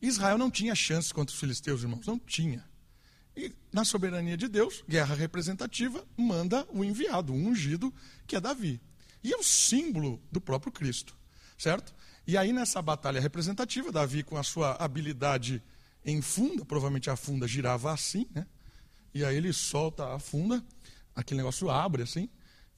Israel 0.00 0.38
não 0.38 0.50
tinha 0.50 0.74
chance 0.74 1.12
contra 1.12 1.34
os 1.34 1.38
filisteus, 1.38 1.82
irmãos, 1.82 2.06
não 2.06 2.18
tinha. 2.18 2.64
E 3.36 3.52
na 3.70 3.84
soberania 3.84 4.38
de 4.38 4.48
Deus, 4.48 4.82
guerra 4.88 5.14
representativa, 5.14 6.02
manda 6.16 6.66
o 6.70 6.82
enviado, 6.82 7.30
o 7.30 7.36
ungido, 7.36 7.92
que 8.26 8.34
é 8.34 8.40
Davi. 8.40 8.80
E 9.22 9.32
é 9.32 9.36
o 9.36 9.42
símbolo 9.42 10.20
do 10.30 10.40
próprio 10.40 10.72
Cristo, 10.72 11.14
certo? 11.58 11.94
E 12.26 12.36
aí 12.36 12.52
nessa 12.52 12.80
batalha 12.80 13.20
representativa, 13.20 13.92
Davi 13.92 14.22
com 14.22 14.36
a 14.36 14.42
sua 14.42 14.72
habilidade 14.74 15.62
em 16.04 16.22
funda, 16.22 16.64
provavelmente 16.64 17.10
a 17.10 17.16
funda 17.16 17.46
girava 17.46 17.92
assim, 17.92 18.26
né? 18.34 18.46
E 19.12 19.24
aí 19.24 19.36
ele 19.36 19.52
solta 19.52 20.14
a 20.14 20.18
funda, 20.18 20.64
aquele 21.14 21.38
negócio 21.38 21.68
abre 21.68 22.02
assim, 22.02 22.28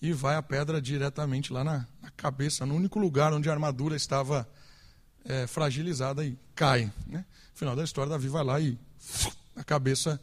e 0.00 0.12
vai 0.12 0.34
a 0.34 0.42
pedra 0.42 0.80
diretamente 0.80 1.52
lá 1.52 1.62
na, 1.62 1.86
na 2.00 2.10
cabeça, 2.10 2.66
no 2.66 2.74
único 2.74 2.98
lugar 2.98 3.32
onde 3.32 3.48
a 3.48 3.52
armadura 3.52 3.94
estava 3.94 4.48
é, 5.24 5.46
fragilizada 5.46 6.24
e 6.24 6.36
cai. 6.54 6.92
Né? 7.06 7.24
Final 7.54 7.76
da 7.76 7.84
história, 7.84 8.10
Davi 8.10 8.28
vai 8.28 8.42
lá 8.42 8.58
e 8.58 8.78
a 9.54 9.62
cabeça 9.62 10.20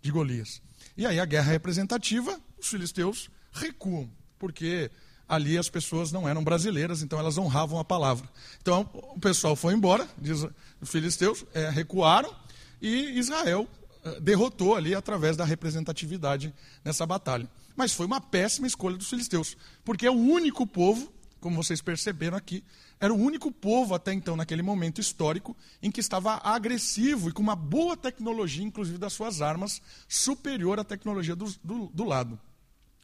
de 0.00 0.10
Golias. 0.10 0.62
E 0.96 1.04
aí 1.04 1.20
a 1.20 1.24
guerra 1.24 1.52
representativa, 1.52 2.40
os 2.58 2.68
filisteus 2.68 3.28
recuam, 3.52 4.10
porque 4.38 4.90
ali 5.28 5.58
as 5.58 5.68
pessoas 5.68 6.10
não 6.10 6.28
eram 6.28 6.42
brasileiras, 6.42 7.02
então 7.02 7.18
elas 7.18 7.36
honravam 7.36 7.78
a 7.78 7.84
palavra. 7.84 8.28
Então 8.62 8.88
o 8.92 9.20
pessoal 9.20 9.54
foi 9.54 9.74
embora, 9.74 10.08
diz, 10.16 10.46
os 10.80 10.90
filisteus 10.90 11.44
é, 11.52 11.68
recuaram 11.68 12.34
e 12.80 13.18
Israel 13.18 13.68
é, 14.04 14.20
derrotou 14.20 14.74
ali 14.74 14.94
através 14.94 15.36
da 15.36 15.44
representatividade 15.44 16.54
nessa 16.84 17.04
batalha. 17.04 17.48
Mas 17.76 17.92
foi 17.92 18.06
uma 18.06 18.20
péssima 18.20 18.66
escolha 18.66 18.96
dos 18.96 19.08
filisteus, 19.08 19.56
porque 19.84 20.06
é 20.06 20.10
o 20.10 20.14
único 20.14 20.66
povo, 20.66 21.12
como 21.40 21.62
vocês 21.62 21.80
perceberam 21.80 22.36
aqui, 22.36 22.64
era 23.00 23.14
o 23.14 23.16
único 23.16 23.52
povo 23.52 23.94
até 23.94 24.12
então, 24.12 24.34
naquele 24.34 24.62
momento 24.62 25.00
histórico, 25.00 25.56
em 25.80 25.90
que 25.90 26.00
estava 26.00 26.40
agressivo 26.42 27.28
e 27.28 27.32
com 27.32 27.40
uma 27.40 27.54
boa 27.54 27.96
tecnologia, 27.96 28.64
inclusive 28.64 28.98
das 28.98 29.12
suas 29.12 29.40
armas, 29.40 29.80
superior 30.08 30.80
à 30.80 30.84
tecnologia 30.84 31.36
do, 31.36 31.44
do, 31.62 31.86
do 31.94 32.04
lado. 32.04 32.40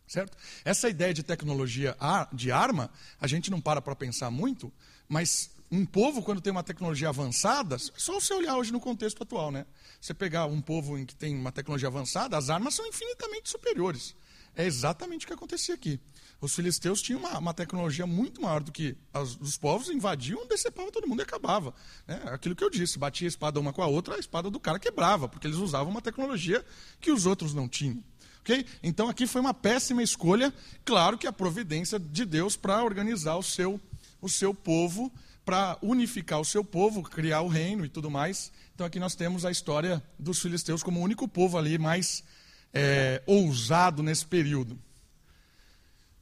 Certo? 0.07 0.37
Essa 0.65 0.89
ideia 0.89 1.15
de 1.15 1.23
tecnologia 1.23 1.97
de 2.33 2.53
arma, 2.53 2.91
a 3.21 3.27
gente 3.27 3.51
não 3.51 3.61
para 3.61 3.81
para 3.81 3.97
pensar 3.97 4.31
muito, 4.31 4.73
mas 5.09 5.51
um 5.71 5.85
povo, 5.85 6.23
quando 6.23 6.41
tem 6.41 6.51
uma 6.51 6.63
tecnologia 6.63 7.09
avançada, 7.09 7.79
só 7.79 8.21
você 8.21 8.33
olhar 8.35 8.57
hoje 8.57 8.73
no 8.73 8.79
contexto 8.79 9.23
atual, 9.23 9.51
né? 9.51 9.67
Você 10.01 10.15
pegar 10.15 10.47
um 10.47 10.61
povo 10.61 10.99
em 10.99 11.05
que 11.07 11.15
tem 11.15 11.35
uma 11.35 11.51
tecnologia 11.51 11.89
avançada, 11.89 12.37
as 12.37 12.51
armas 12.51 12.75
são 12.75 12.87
infinitamente 12.87 13.49
superiores. 13.49 14.15
É 14.57 14.65
exatamente 14.65 15.25
o 15.25 15.27
que 15.27 15.35
acontecia 15.35 15.75
aqui. 15.75 15.99
Os 16.41 16.55
filisteus 16.55 17.03
tinham 17.03 17.19
uma, 17.21 17.39
uma 17.39 17.55
tecnologia 17.55 18.07
muito 18.07 18.41
maior 18.41 18.63
do 18.63 18.71
que 18.71 18.97
as, 19.13 19.37
os 19.41 19.57
povos, 19.57 19.89
invadiam, 19.89 20.47
decepavam 20.47 20.93
todo 20.93 21.09
mundo 21.09 21.21
e 21.21 21.23
acabava. 21.23 21.75
Né? 22.07 22.21
Aquilo 22.27 22.55
que 22.55 22.63
eu 22.63 22.71
disse, 22.71 22.99
batia 22.99 23.27
a 23.27 23.29
espada 23.31 23.59
uma 23.59 23.73
com 23.73 23.83
a 23.83 23.87
outra, 23.87 24.15
a 24.15 24.19
espada 24.19 24.51
do 24.51 24.61
cara 24.61 24.79
quebrava, 24.79 25.29
porque 25.29 25.47
eles 25.47 25.57
usavam 25.57 25.91
uma 25.91 26.03
tecnologia 26.03 26.65
que 27.01 27.11
os 27.11 27.27
outros 27.27 27.53
não 27.53 27.69
tinham. 27.69 28.05
Okay? 28.45 28.67
Então 28.83 29.09
aqui 29.09 29.27
foi 29.27 29.41
uma 29.41 29.55
péssima 29.55 30.03
escolha, 30.03 30.53
claro 30.85 31.17
que 31.17 31.27
a 31.27 31.33
providência 31.33 31.99
de 31.99 32.27
Deus 32.27 32.57
para 32.57 32.85
organizar 32.85 33.37
o 33.37 33.43
seu, 33.43 33.81
o 34.21 34.29
seu 34.29 34.53
povo, 34.55 35.11
para 35.47 35.79
unificar 35.81 36.39
o 36.39 36.45
seu 36.45 36.63
povo, 36.63 37.03
criar 37.03 37.41
o 37.41 37.49
reino 37.49 37.87
e 37.87 37.89
tudo 37.89 38.11
mais. 38.11 38.53
Então 38.75 38.87
aqui 38.87 39.01
nós 39.01 39.15
temos 39.15 39.47
a 39.47 39.51
história 39.51 40.03
dos 40.19 40.41
filisteus 40.41 40.83
como 40.83 41.01
o 41.01 41.03
único 41.03 41.27
povo 41.27 41.57
ali 41.57 41.79
mais 41.79 42.23
é, 42.75 43.23
ousado 43.25 44.03
nesse 44.03 44.27
período. 44.27 44.79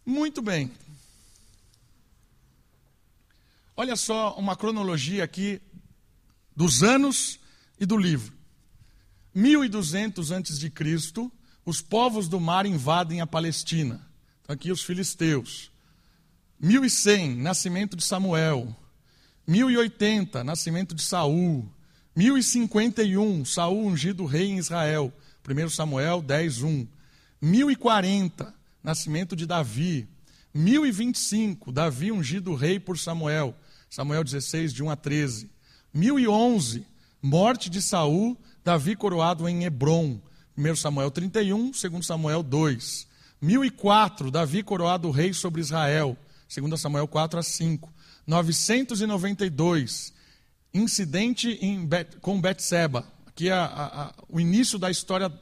Muito 0.07 0.41
bem. 0.41 0.71
Olha 3.77 3.97
só 3.97 4.37
uma 4.37 4.55
cronologia 4.55 5.25
aqui 5.25 5.61
dos 6.55 6.85
anos 6.85 7.41
e 7.81 7.85
do 7.85 7.97
livro. 7.97 8.33
1200 9.35 10.31
antes 10.31 10.57
de 10.57 10.71
Cristo, 10.71 11.33
os 11.65 11.81
povos 11.81 12.29
do 12.29 12.41
mar 12.41 12.67
invadem 12.67 13.21
a 13.21 13.27
Palestina. 13.27 14.07
Então, 14.43 14.55
aqui 14.55 14.73
os 14.73 14.83
filisteus. 14.83 15.71
1100, 16.59 17.37
nascimento 17.37 17.97
de 17.97 18.05
Samuel. 18.05 18.75
1080, 19.47 20.45
nascimento 20.45 20.95
de 20.95 21.03
Saul. 21.03 21.69
1051, 22.15 23.45
Saul 23.45 23.87
ungido 23.87 24.25
rei 24.25 24.51
em 24.51 24.59
Israel. 24.59 25.13
1 25.49 25.69
Samuel 25.71 26.23
10, 26.23 26.63
1. 26.63 26.87
1040, 27.41 28.55
nascimento 28.83 29.35
de 29.35 29.47
Davi. 29.47 30.09
1025, 30.55 31.73
Davi 31.73 32.13
ungido 32.13 32.55
rei 32.55 32.79
por 32.79 32.99
Samuel. 32.99 33.57
Samuel 33.89 34.23
16, 34.23 34.73
de 34.73 34.83
1 34.83 34.91
a 34.91 34.97
13. 34.97 35.51
1011, 35.93 36.87
morte 37.21 37.69
de 37.69 37.83
Saul, 37.83 38.39
Davi 38.65 38.95
coroado 38.95 39.49
em 39.49 39.65
Hebron. 39.65 40.21
1 40.57 40.77
Samuel 40.77 41.11
31, 41.11 41.71
2 41.71 42.07
Samuel 42.07 42.43
2. 42.43 43.07
1004, 43.41 44.31
Davi 44.31 44.63
coroado 44.63 45.11
rei 45.11 45.33
sobre 45.33 45.61
Israel. 45.61 46.17
2 46.55 46.81
Samuel 46.81 47.09
4 47.09 47.39
a 47.39 47.43
5. 47.43 47.93
992, 48.27 50.13
incidente 50.73 51.59
Bet, 51.87 52.17
com 52.21 52.41
Betseba. 52.41 53.05
Aqui 53.27 53.49
é 53.49 53.53
a, 53.53 53.65
a, 53.65 54.15
o 54.29 54.39
início 54.39 54.79
da 54.79 54.91
história 54.91 55.33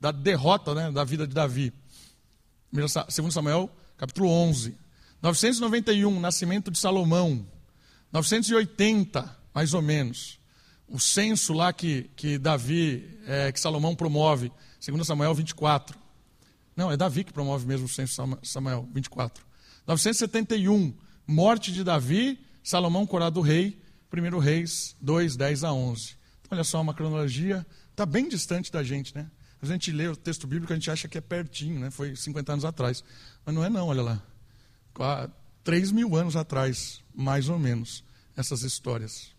da 0.00 0.12
derrota 0.12 0.74
né, 0.74 0.90
da 0.92 1.02
vida 1.02 1.26
de 1.26 1.34
Davi. 1.34 1.72
2 2.72 3.32
Samuel, 3.32 3.70
capítulo 3.96 4.28
11. 4.28 4.76
991, 5.20 6.20
nascimento 6.20 6.70
de 6.70 6.78
Salomão. 6.78 7.44
980, 8.12 9.36
mais 9.52 9.74
ou 9.74 9.82
menos. 9.82 10.37
O 10.88 10.98
censo 10.98 11.52
lá 11.52 11.72
que, 11.72 12.10
que 12.16 12.38
Davi, 12.38 13.18
é, 13.26 13.52
que 13.52 13.60
Salomão 13.60 13.94
promove. 13.94 14.50
2 14.86 15.06
Samuel 15.06 15.34
24. 15.34 15.98
Não, 16.74 16.90
é 16.90 16.96
Davi 16.96 17.24
que 17.24 17.32
promove 17.32 17.66
mesmo 17.66 17.86
o 17.86 17.88
censo 17.88 18.22
Samuel 18.42 18.88
24. 18.92 19.44
971, 19.86 20.94
morte 21.26 21.72
de 21.72 21.82
Davi, 21.82 22.38
Salomão 22.62 23.06
corado 23.06 23.40
rei. 23.40 23.80
1 24.10 24.38
Reis 24.38 24.96
2, 25.00 25.36
10 25.36 25.64
a 25.64 25.72
11. 25.72 26.16
Então, 26.40 26.56
olha 26.56 26.64
só, 26.64 26.80
uma 26.80 26.94
cronologia, 26.94 27.66
está 27.90 28.06
bem 28.06 28.28
distante 28.28 28.72
da 28.72 28.82
gente, 28.82 29.14
né? 29.14 29.30
A 29.60 29.66
gente 29.66 29.90
lê 29.90 30.08
o 30.08 30.16
texto 30.16 30.46
bíblico, 30.46 30.72
a 30.72 30.76
gente 30.76 30.90
acha 30.90 31.08
que 31.08 31.18
é 31.18 31.20
pertinho, 31.20 31.80
né? 31.80 31.90
Foi 31.90 32.14
50 32.14 32.52
anos 32.52 32.64
atrás. 32.64 33.04
Mas 33.44 33.54
não 33.54 33.62
é 33.62 33.68
não, 33.68 33.88
olha 33.88 34.02
lá. 34.02 34.22
3 35.64 35.92
mil 35.92 36.16
anos 36.16 36.36
atrás, 36.36 37.02
mais 37.14 37.48
ou 37.48 37.58
menos, 37.58 38.04
essas 38.36 38.62
histórias. 38.62 39.36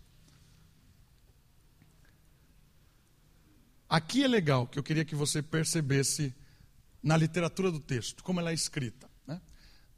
Aqui 3.90 4.24
é 4.24 4.28
legal, 4.28 4.68
que 4.68 4.78
eu 4.78 4.84
queria 4.84 5.04
que 5.04 5.16
você 5.16 5.42
percebesse 5.42 6.32
na 7.02 7.18
literatura 7.18 7.72
do 7.72 7.80
texto, 7.80 8.24
como 8.24 8.40
ela 8.40 8.52
é 8.52 8.54
escrita. 8.54 9.10
Né? 9.26 9.42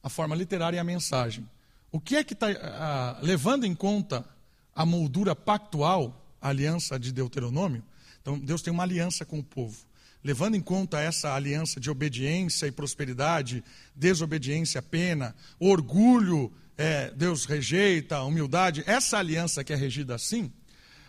A 0.01 0.07
forma 0.07 0.33
literária 0.33 0.77
e 0.77 0.79
a 0.79 0.83
mensagem. 0.83 1.47
O 1.91 1.99
que 1.99 2.15
é 2.15 2.23
que 2.23 2.33
está, 2.33 3.19
levando 3.21 3.65
em 3.65 3.75
conta 3.75 4.25
a 4.73 4.85
moldura 4.85 5.35
pactual, 5.35 6.25
a 6.39 6.47
aliança 6.47 6.97
de 6.97 7.11
Deuteronômio, 7.11 7.83
então 8.21 8.39
Deus 8.39 8.61
tem 8.61 8.71
uma 8.71 8.83
aliança 8.83 9.25
com 9.25 9.39
o 9.39 9.43
povo. 9.43 9.77
Levando 10.23 10.55
em 10.55 10.61
conta 10.61 11.01
essa 11.01 11.33
aliança 11.33 11.79
de 11.79 11.89
obediência 11.89 12.67
e 12.67 12.71
prosperidade, 12.71 13.61
desobediência, 13.93 14.81
pena, 14.81 15.35
orgulho, 15.59 16.53
é, 16.77 17.11
Deus 17.11 17.43
rejeita, 17.45 18.21
humildade, 18.21 18.83
essa 18.85 19.17
aliança 19.17 19.63
que 19.63 19.73
é 19.73 19.75
regida 19.75 20.15
assim, 20.15 20.49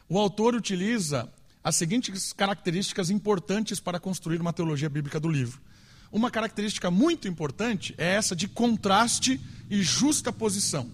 o 0.08 0.18
autor 0.18 0.54
utiliza 0.54 1.32
as 1.62 1.76
seguintes 1.76 2.32
características 2.32 3.10
importantes 3.10 3.80
para 3.80 4.00
construir 4.00 4.40
uma 4.40 4.52
teologia 4.52 4.88
bíblica 4.88 5.20
do 5.20 5.28
livro. 5.28 5.60
Uma 6.10 6.30
característica 6.30 6.90
muito 6.90 7.26
importante 7.26 7.94
é 7.96 8.14
essa 8.14 8.36
de 8.36 8.46
contraste 8.46 9.40
e 9.70 9.82
justa 9.82 10.32
posição. 10.32 10.90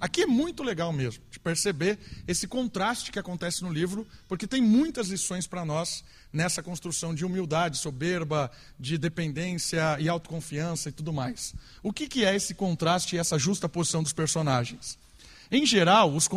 Aqui 0.00 0.22
é 0.22 0.26
muito 0.26 0.62
legal 0.62 0.92
mesmo 0.92 1.22
de 1.30 1.38
perceber 1.38 1.98
esse 2.26 2.48
contraste 2.48 3.12
que 3.12 3.18
acontece 3.18 3.62
no 3.62 3.70
livro, 3.70 4.06
porque 4.26 4.46
tem 4.46 4.62
muitas 4.62 5.08
lições 5.08 5.46
para 5.46 5.64
nós 5.64 6.02
nessa 6.32 6.62
construção 6.62 7.14
de 7.14 7.24
humildade, 7.24 7.76
soberba, 7.76 8.50
de 8.78 8.96
dependência 8.96 9.98
e 10.00 10.08
autoconfiança 10.08 10.88
e 10.88 10.92
tudo 10.92 11.12
mais. 11.12 11.54
O 11.82 11.92
que, 11.92 12.08
que 12.08 12.24
é 12.24 12.34
esse 12.34 12.54
contraste 12.54 13.14
e 13.14 13.18
essa 13.18 13.38
justa 13.38 13.68
posição 13.68 14.02
dos 14.02 14.14
personagens? 14.14 14.98
Em 15.50 15.66
geral, 15.66 16.14
os, 16.14 16.28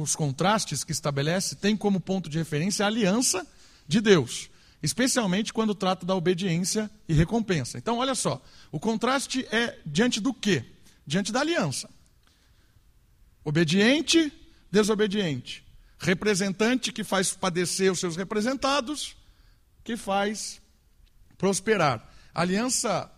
os 0.00 0.16
contrastes 0.16 0.82
que 0.82 0.92
estabelece 0.92 1.56
têm 1.56 1.76
como 1.76 2.00
ponto 2.00 2.30
de 2.30 2.38
referência 2.38 2.84
a 2.84 2.88
aliança 2.88 3.46
de 3.86 4.00
Deus, 4.00 4.48
especialmente 4.82 5.52
quando 5.52 5.74
trata 5.74 6.06
da 6.06 6.14
obediência 6.14 6.90
e 7.06 7.12
recompensa. 7.12 7.76
Então, 7.76 7.98
olha 7.98 8.14
só, 8.14 8.42
o 8.72 8.80
contraste 8.80 9.46
é 9.50 9.78
diante 9.84 10.20
do 10.20 10.32
quê? 10.32 10.64
Diante 11.06 11.30
da 11.30 11.40
aliança. 11.40 11.90
Obediente, 13.44 14.32
desobediente. 14.70 15.64
Representante 15.98 16.92
que 16.92 17.04
faz 17.04 17.32
padecer 17.32 17.90
os 17.92 17.98
seus 17.98 18.16
representados, 18.16 19.16
que 19.84 19.96
faz 19.96 20.60
prosperar. 21.36 22.06
A 22.34 22.42
aliança 22.42 23.10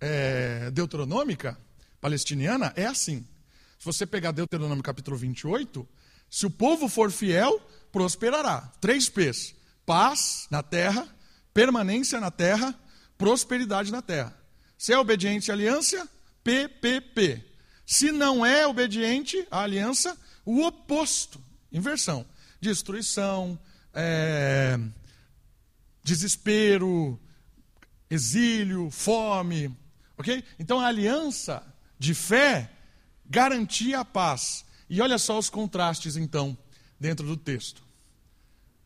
é, 0.00 0.70
deuteronômica 0.70 1.58
palestiniana 2.00 2.72
é 2.76 2.86
assim. 2.86 3.26
Você 3.86 4.04
pegar 4.04 4.32
Deuteronômio 4.32 4.82
capítulo 4.82 5.16
28, 5.16 5.88
se 6.28 6.44
o 6.44 6.50
povo 6.50 6.88
for 6.88 7.08
fiel, 7.08 7.60
prosperará. 7.92 8.62
Três 8.80 9.08
P's: 9.08 9.54
paz 9.86 10.48
na 10.50 10.60
terra, 10.60 11.06
permanência 11.54 12.18
na 12.18 12.32
terra, 12.32 12.74
prosperidade 13.16 13.92
na 13.92 14.02
terra. 14.02 14.36
Se 14.76 14.92
é 14.92 14.98
obediente 14.98 15.52
à 15.52 15.54
aliança, 15.54 16.08
PPP. 16.42 17.44
Se 17.86 18.10
não 18.10 18.44
é 18.44 18.66
obediente 18.66 19.46
à 19.52 19.60
aliança, 19.60 20.18
o 20.44 20.66
oposto, 20.66 21.40
inversão. 21.70 22.26
Destruição, 22.60 23.56
é, 23.94 24.80
desespero, 26.02 27.20
exílio, 28.10 28.90
fome. 28.90 29.72
Ok? 30.18 30.42
Então 30.58 30.80
a 30.80 30.88
aliança 30.88 31.62
de 31.96 32.14
fé 32.14 32.72
garantia 33.28 34.00
a 34.00 34.04
paz. 34.04 34.64
E 34.88 35.00
olha 35.00 35.18
só 35.18 35.38
os 35.38 35.50
contrastes, 35.50 36.16
então, 36.16 36.56
dentro 36.98 37.26
do 37.26 37.36
texto. 37.36 37.82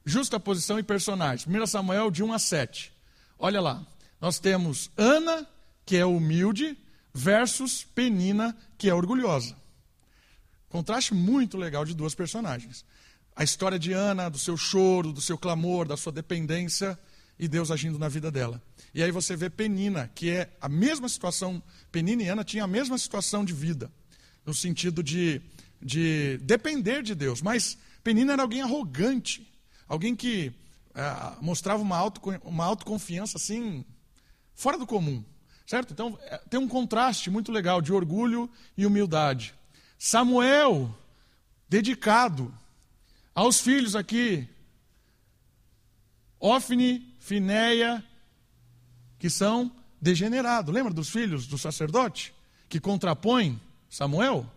Justa 0.05 0.41
posição 0.41 0.79
e 0.79 0.83
personagens. 0.83 1.47
1 1.47 1.67
Samuel 1.67 2.11
de 2.11 2.23
1 2.23 2.33
a 2.33 2.39
7. 2.39 2.93
Olha 3.39 3.61
lá. 3.61 3.87
Nós 4.21 4.39
temos 4.39 4.91
Ana, 4.97 5.47
que 5.87 5.97
é 5.97 6.05
humilde, 6.05 6.77
versus 7.13 7.85
Penina, 7.85 8.57
que 8.77 8.89
é 8.89 8.95
orgulhosa. 8.95 9.57
Contraste 10.69 11.15
muito 11.15 11.57
legal 11.57 11.85
de 11.85 11.95
duas 11.95 12.15
personagens. 12.15 12.85
A 13.35 13.43
história 13.43 13.79
de 13.79 13.93
Ana, 13.93 14.29
do 14.29 14.39
seu 14.39 14.57
choro, 14.57 15.13
do 15.13 15.21
seu 15.21 15.39
clamor, 15.39 15.89
da 15.89 15.97
sua 15.97 16.13
dependência 16.13 16.99
e 17.39 17.49
Deus 17.49 17.71
agindo 17.71 17.99
na 17.99 18.09
vida 18.09 18.31
dela. 18.31 18.63
E 18.95 19.03
aí 19.03 19.11
você 19.11 19.35
vê 19.35 19.49
Penina, 19.49 20.11
que 20.15 20.31
é 20.31 20.51
a 20.61 20.69
mesma 20.69 21.09
situação. 21.09 21.63
Penina 21.91 22.23
e 22.23 22.29
Ana 22.29 22.45
tinham 22.45 22.65
a 22.65 22.69
mesma 22.69 22.99
situação 22.99 23.45
de 23.45 23.55
vida, 23.55 23.91
no 24.45 24.55
sentido 24.55 25.03
de, 25.03 25.41
de 25.81 26.39
depender 26.39 27.03
de 27.03 27.15
Deus. 27.15 27.43
Mas 27.43 27.77
Penina 28.03 28.33
era 28.33 28.43
alguém 28.43 28.63
arrogante, 28.63 29.47
alguém 29.89 30.17
que 30.17 30.53
é, 30.95 31.37
mostrava 31.41 31.83
uma, 31.83 31.97
auto, 31.97 32.21
uma 32.45 32.65
autoconfiança 32.65 33.37
assim, 33.37 33.85
fora 34.55 34.79
do 34.79 34.87
comum. 34.87 35.25
Certo? 35.67 35.93
Então, 35.93 36.19
é, 36.23 36.39
tem 36.51 36.59
um 36.59 36.67
contraste 36.67 37.31
muito 37.31 37.53
legal 37.53 37.81
de 37.81 37.93
orgulho 37.93 38.51
e 38.77 38.85
humildade. 38.85 39.55
Samuel, 39.99 40.93
dedicado 41.69 42.53
aos 43.35 43.61
filhos 43.61 43.95
aqui, 43.95 44.49
Ofne, 46.41 47.15
Finéia, 47.21 48.03
que 49.19 49.29
são 49.31 49.71
degenerados. 50.01 50.75
Lembra 50.75 50.93
dos 50.93 51.11
filhos 51.11 51.47
do 51.47 51.59
sacerdote? 51.59 52.35
Que 52.69 52.81
contrapõem 52.81 53.61
Samuel? 53.91 54.51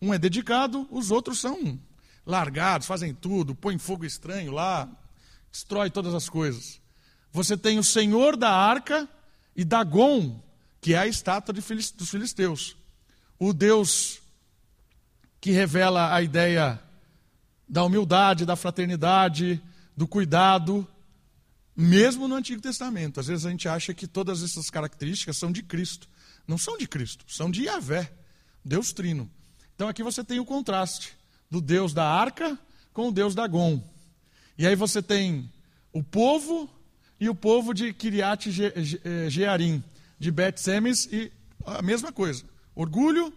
Um 0.00 0.12
é 0.12 0.18
dedicado, 0.18 0.86
os 0.90 1.12
outros 1.12 1.40
são 1.40 1.78
largados, 2.26 2.86
fazem 2.86 3.14
tudo, 3.14 3.54
põem 3.54 3.78
fogo 3.78 4.04
estranho 4.04 4.50
lá, 4.52 4.88
destrói 5.50 5.88
todas 5.88 6.12
as 6.12 6.28
coisas. 6.28 6.80
Você 7.30 7.56
tem 7.56 7.78
o 7.78 7.84
senhor 7.84 8.36
da 8.36 8.50
arca 8.50 9.08
e 9.56 9.64
Dagon, 9.64 10.42
que 10.80 10.94
é 10.94 10.98
a 10.98 11.06
estátua 11.06 11.54
dos 11.54 12.10
filisteus. 12.10 12.76
O 13.38 13.52
Deus 13.52 14.20
que 15.40 15.50
revela 15.50 16.14
a 16.14 16.22
ideia 16.22 16.80
da 17.68 17.82
humildade, 17.84 18.44
da 18.44 18.54
fraternidade, 18.54 19.60
do 19.96 20.06
cuidado, 20.06 20.86
mesmo 21.76 22.28
no 22.28 22.34
Antigo 22.34 22.60
Testamento. 22.60 23.18
Às 23.18 23.26
vezes 23.26 23.46
a 23.46 23.50
gente 23.50 23.68
acha 23.68 23.94
que 23.94 24.06
todas 24.06 24.42
essas 24.42 24.70
características 24.70 25.36
são 25.36 25.50
de 25.50 25.62
Cristo. 25.62 26.08
Não 26.46 26.58
são 26.58 26.76
de 26.76 26.86
Cristo, 26.86 27.24
são 27.28 27.50
de 27.50 27.62
Yahvé, 27.64 28.12
Deus 28.64 28.92
Trino. 28.92 29.30
Então 29.74 29.88
aqui 29.88 30.02
você 30.02 30.22
tem 30.22 30.38
o 30.38 30.44
contraste 30.44 31.16
do 31.50 31.60
Deus 31.60 31.92
da 31.92 32.04
arca 32.04 32.58
com 32.92 33.08
o 33.08 33.12
Deus 33.12 33.34
da 33.34 33.46
Gon. 33.46 33.82
E 34.56 34.66
aí 34.66 34.76
você 34.76 35.02
tem 35.02 35.50
o 35.92 36.02
povo 36.02 36.68
e 37.18 37.28
o 37.28 37.34
povo 37.34 37.72
de 37.72 37.92
Kiriat 37.92 38.50
Jearim 39.28 39.82
de 40.18 40.30
Bet 40.30 40.60
e 41.10 41.32
a 41.64 41.82
mesma 41.82 42.12
coisa. 42.12 42.44
Orgulho 42.74 43.32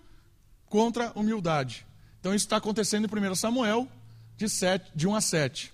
contra 0.68 1.12
humildade. 1.16 1.86
Então 2.20 2.34
isso 2.34 2.46
está 2.46 2.58
acontecendo 2.58 3.06
em 3.06 3.30
1 3.30 3.36
Samuel, 3.36 3.88
de, 4.38 4.50
7, 4.50 4.92
de 4.96 5.08
1 5.08 5.16
a 5.16 5.22
7. 5.22 5.74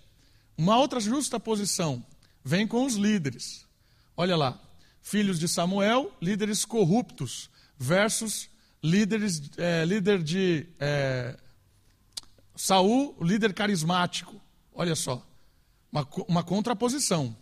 Uma 0.58 0.78
outra 0.78 1.00
justa 1.00 1.40
posição 1.40 2.06
vem 2.44 2.68
com 2.68 2.86
os 2.86 2.96
líderes. 2.96 3.66
Olha 4.16 4.36
lá, 4.36 4.60
filhos 5.02 5.40
de 5.40 5.48
Samuel, 5.48 6.12
líderes 6.22 6.66
corruptos, 6.66 7.50
versus 7.78 8.51
líderes, 8.84 9.42
é, 9.58 9.86
líder 9.86 10.24
de 10.24 10.68
é, 10.80 11.38
Saul, 12.56 13.16
líder 13.22 13.54
carismático. 13.54 14.42
Olha 14.74 14.96
só, 14.96 15.26
uma, 15.92 16.08
uma 16.28 16.44
contraposição. 16.44 17.36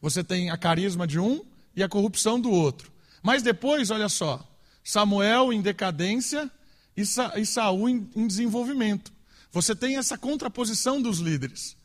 Você 0.00 0.24
tem 0.24 0.50
a 0.50 0.56
carisma 0.56 1.06
de 1.06 1.18
um 1.18 1.44
e 1.76 1.82
a 1.82 1.88
corrupção 1.88 2.40
do 2.40 2.50
outro. 2.50 2.90
Mas 3.22 3.42
depois, 3.42 3.90
olha 3.90 4.08
só, 4.08 4.46
Samuel 4.82 5.52
em 5.52 5.62
decadência 5.62 6.50
e, 6.96 7.06
Sa 7.06 7.38
e 7.38 7.46
Saul 7.46 7.88
em, 7.88 8.10
em 8.16 8.26
desenvolvimento. 8.26 9.12
Você 9.52 9.76
tem 9.76 9.96
essa 9.96 10.18
contraposição 10.18 11.00
dos 11.00 11.18
líderes. 11.18 11.76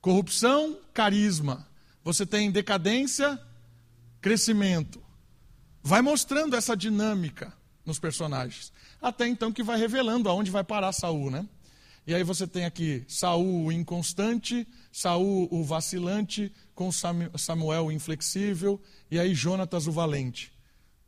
Corrupção, 0.00 0.78
carisma. 0.94 1.66
Você 2.04 2.24
tem 2.24 2.50
decadência, 2.50 3.38
crescimento. 4.20 5.02
Vai 5.82 6.00
mostrando 6.00 6.56
essa 6.56 6.76
dinâmica 6.76 7.52
nos 7.86 7.98
personagens. 7.98 8.72
Até 9.00 9.26
então 9.28 9.52
que 9.52 9.62
vai 9.62 9.78
revelando 9.78 10.28
aonde 10.28 10.50
vai 10.50 10.64
parar 10.64 10.92
Saul, 10.92 11.30
né? 11.30 11.48
E 12.06 12.14
aí 12.14 12.22
você 12.22 12.46
tem 12.46 12.64
aqui 12.64 13.04
Saul 13.08 13.66
o 13.66 13.72
inconstante, 13.72 14.66
Saul 14.92 15.48
o 15.50 15.64
vacilante, 15.64 16.52
com 16.74 16.90
Samuel 16.92 17.86
o 17.86 17.92
inflexível, 17.92 18.80
e 19.10 19.18
aí 19.18 19.34
Jonatas 19.34 19.86
o 19.86 19.92
valente. 19.92 20.52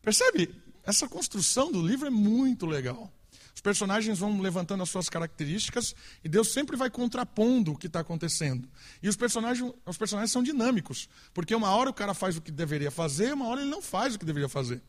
Percebe? 0.03 0.55
Essa 0.85 1.09
construção 1.09 1.71
do 1.71 1.87
livro 1.87 2.07
é 2.07 2.11
muito 2.11 2.65
legal. 2.67 3.13
Os 3.55 3.61
personagens 3.61 4.21
vão 4.21 4.41
levantando 4.41 4.83
as 4.83 4.89
suas 4.89 5.09
características 5.09 5.95
e 6.23 6.29
Deus 6.29 6.53
sempre 6.53 6.77
vai 6.77 6.89
contrapondo 6.89 7.73
o 7.73 7.77
que 7.77 7.89
está 7.89 8.01
acontecendo. 8.01 8.69
E 9.03 9.09
os 9.09 9.17
personagens, 9.17 9.73
os 9.85 9.99
personagens 9.99 10.31
são 10.31 10.43
dinâmicos, 10.43 11.09
porque 11.35 11.55
uma 11.55 11.71
hora 11.71 11.91
o 11.91 11.95
cara 11.95 12.15
faz 12.15 12.37
o 12.37 12.41
que 12.41 12.53
deveria 12.53 12.91
fazer, 12.91 13.35
uma 13.35 13.49
hora 13.49 13.61
ele 13.61 13.71
não 13.71 13.83
faz 13.83 14.15
o 14.15 14.19
que 14.19 14.25
deveria 14.25 14.49
fazer. 14.49 14.81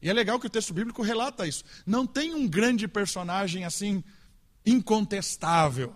E 0.00 0.10
é 0.10 0.12
legal 0.12 0.38
que 0.38 0.46
o 0.46 0.50
texto 0.50 0.74
bíblico 0.74 1.02
relata 1.02 1.46
isso. 1.46 1.64
Não 1.84 2.06
tem 2.06 2.34
um 2.34 2.46
grande 2.46 2.86
personagem 2.86 3.64
assim 3.64 4.02
incontestável. 4.64 5.94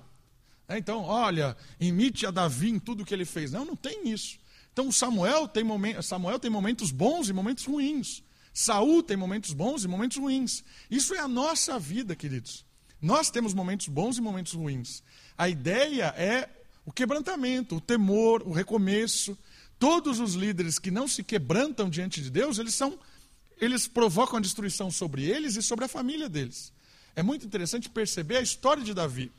É, 0.69 0.79
então, 0.79 1.03
olha, 1.03 1.57
imite 1.81 2.27
a 2.27 2.31
Davi 2.31 2.71
em 2.71 2.79
tudo 2.79 3.05
que 3.05 3.13
ele 3.13 3.25
fez. 3.25 3.53
Não, 3.53 3.65
não 3.65 3.77
tem 3.77 4.09
isso. 4.09 4.39
Então, 4.73 4.91
Samuel 4.93 5.49
tem, 5.49 5.65
momen 5.65 6.01
Samuel 6.01 6.39
tem 6.39 6.51
momentos 6.51 6.91
bons 6.91 7.29
e 7.29 7.33
momentos 7.33 7.65
ruins. 7.65 8.23
Saul 8.53 9.03
tem 9.03 9.17
momentos 9.17 9.53
bons 9.53 9.85
e 9.85 9.89
momentos 9.89 10.17
ruins. 10.17 10.65
Isso 10.91 11.15
é 11.15 11.19
a 11.19 11.29
nossa 11.29 11.79
vida, 11.79 12.15
queridos. 12.15 12.65
Nós 13.01 13.31
temos 13.31 13.55
momentos 13.55 13.89
bons 13.89 14.19
e 14.19 14.21
momentos 14.21 14.53
ruins. 14.53 15.03
A 15.37 15.49
ideia 15.49 16.15
é 16.17 16.49
o 16.85 16.93
quebrantamento, 16.93 17.77
o 17.77 17.81
temor, 17.81 18.43
o 18.47 18.53
recomeço. 18.53 19.37
Todos 19.79 20.21
os 20.21 20.35
líderes 20.35 20.79
que 20.79 20.91
não 20.91 21.09
se 21.09 21.23
quebrantam 21.25 21.89
diante 21.89 22.21
de 22.21 22.31
Deus, 22.31 22.59
eles 22.59 22.75
são 22.75 22.99
eles 23.61 23.87
provocam 23.87 24.39
a 24.39 24.43
destruição 24.43 24.91
sobre 24.91 25.25
eles 25.25 25.57
e 25.57 25.63
sobre 25.63 25.85
a 25.85 25.89
família 25.89 26.29
deles. 26.29 26.73
É 27.15 27.23
muito 27.23 27.45
interessante 27.45 27.89
perceber 27.89 28.37
a 28.37 28.43
história 28.43 28.83
de 28.83 28.95
Davi. 28.95 29.31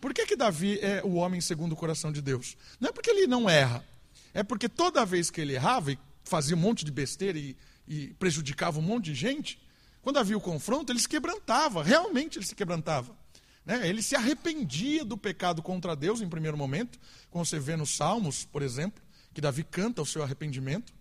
Por 0.00 0.12
que, 0.12 0.26
que 0.26 0.36
Davi 0.36 0.78
é 0.80 1.02
o 1.04 1.14
homem 1.14 1.40
segundo 1.40 1.72
o 1.72 1.76
coração 1.76 2.12
de 2.12 2.22
Deus? 2.22 2.56
Não 2.80 2.88
é 2.88 2.92
porque 2.92 3.10
ele 3.10 3.26
não 3.26 3.48
erra, 3.48 3.84
é 4.32 4.42
porque 4.42 4.68
toda 4.68 5.04
vez 5.04 5.30
que 5.30 5.40
ele 5.40 5.54
errava 5.54 5.92
e 5.92 5.98
fazia 6.24 6.56
um 6.56 6.60
monte 6.60 6.84
de 6.84 6.90
besteira 6.90 7.38
e 7.38 7.56
e 7.88 8.08
prejudicava 8.18 8.78
um 8.78 8.82
monte 8.82 9.06
de 9.06 9.14
gente, 9.14 9.58
quando 10.02 10.18
havia 10.18 10.36
o 10.36 10.40
confronto, 10.40 10.92
ele 10.92 11.00
se 11.00 11.08
quebrantava, 11.08 11.82
realmente 11.82 12.38
ele 12.38 12.46
se 12.46 12.54
quebrantava. 12.54 13.16
Né? 13.64 13.88
Ele 13.88 14.02
se 14.02 14.14
arrependia 14.14 15.04
do 15.04 15.16
pecado 15.16 15.62
contra 15.62 15.96
Deus 15.96 16.20
em 16.20 16.28
primeiro 16.28 16.56
momento, 16.56 16.98
como 17.30 17.44
você 17.44 17.58
vê 17.58 17.76
nos 17.76 17.96
Salmos, 17.96 18.44
por 18.44 18.62
exemplo, 18.62 19.02
que 19.32 19.40
Davi 19.40 19.64
canta 19.64 20.02
o 20.02 20.06
seu 20.06 20.22
arrependimento, 20.22 20.92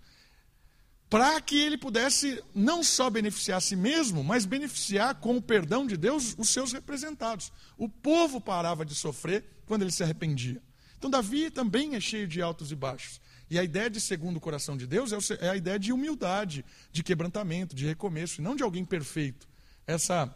para 1.10 1.39
que 1.39 1.58
ele 1.58 1.78
pudesse 1.78 2.43
não 2.53 2.84
só 2.84 3.10
beneficiar 3.10 3.60
a 3.60 3.62
si 3.62 3.76
mesmo, 3.76 4.24
mas 4.24 4.45
beneficiar 4.45 5.16
com 5.16 5.38
o 5.38 5.41
perdão 5.41 5.88
de 5.88 5.95
Deus 5.95 6.36
os 6.38 6.49
seus 6.49 6.74
representados. 6.74 7.51
O 7.78 7.88
povo 7.88 8.41
parava 8.41 8.86
de 8.86 8.93
sofrer 8.93 9.45
quando 9.66 9.84
ele 9.84 9.91
se 9.91 10.03
arrependia. 10.03 10.62
Então, 10.97 11.10
Davi 11.10 11.49
também 11.49 11.95
é 11.95 11.99
cheio 11.99 12.28
de 12.28 12.41
altos 12.41 12.72
e 12.72 12.76
baixos. 12.76 13.22
E 13.49 13.58
a 13.58 13.64
ideia 13.64 13.89
de 13.89 14.01
segundo 14.01 14.38
o 14.38 14.41
coração 14.41 14.76
de 14.76 14.86
Deus 14.86 15.14
é, 15.14 15.45
é 15.45 15.49
a 15.49 15.55
ideia 15.55 15.80
de 15.80 15.93
humildade, 15.93 16.66
de 16.91 17.03
quebrantamento, 17.03 17.76
de 17.76 17.86
recomeço, 17.86 18.41
e 18.41 18.43
não 18.43 18.55
de 18.55 18.64
alguém 18.64 18.84
perfeito. 18.84 19.47
Essa 19.86 20.34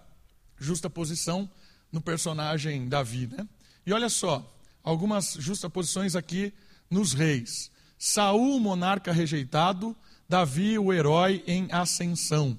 justa 0.57 0.89
posição 0.89 1.49
no 1.91 1.99
personagem 1.99 2.87
Davi. 2.87 3.27
Né? 3.27 3.45
E 3.85 3.91
olha 3.91 4.07
só, 4.07 4.57
algumas 4.81 5.33
justaposições 5.33 6.15
aqui 6.15 6.53
nos 6.89 7.11
reis. 7.11 7.69
Saul, 7.97 8.59
monarca 8.59 9.11
rejeitado, 9.11 9.95
Davi, 10.31 10.79
o 10.79 10.93
herói 10.93 11.43
em 11.45 11.67
ascensão. 11.73 12.57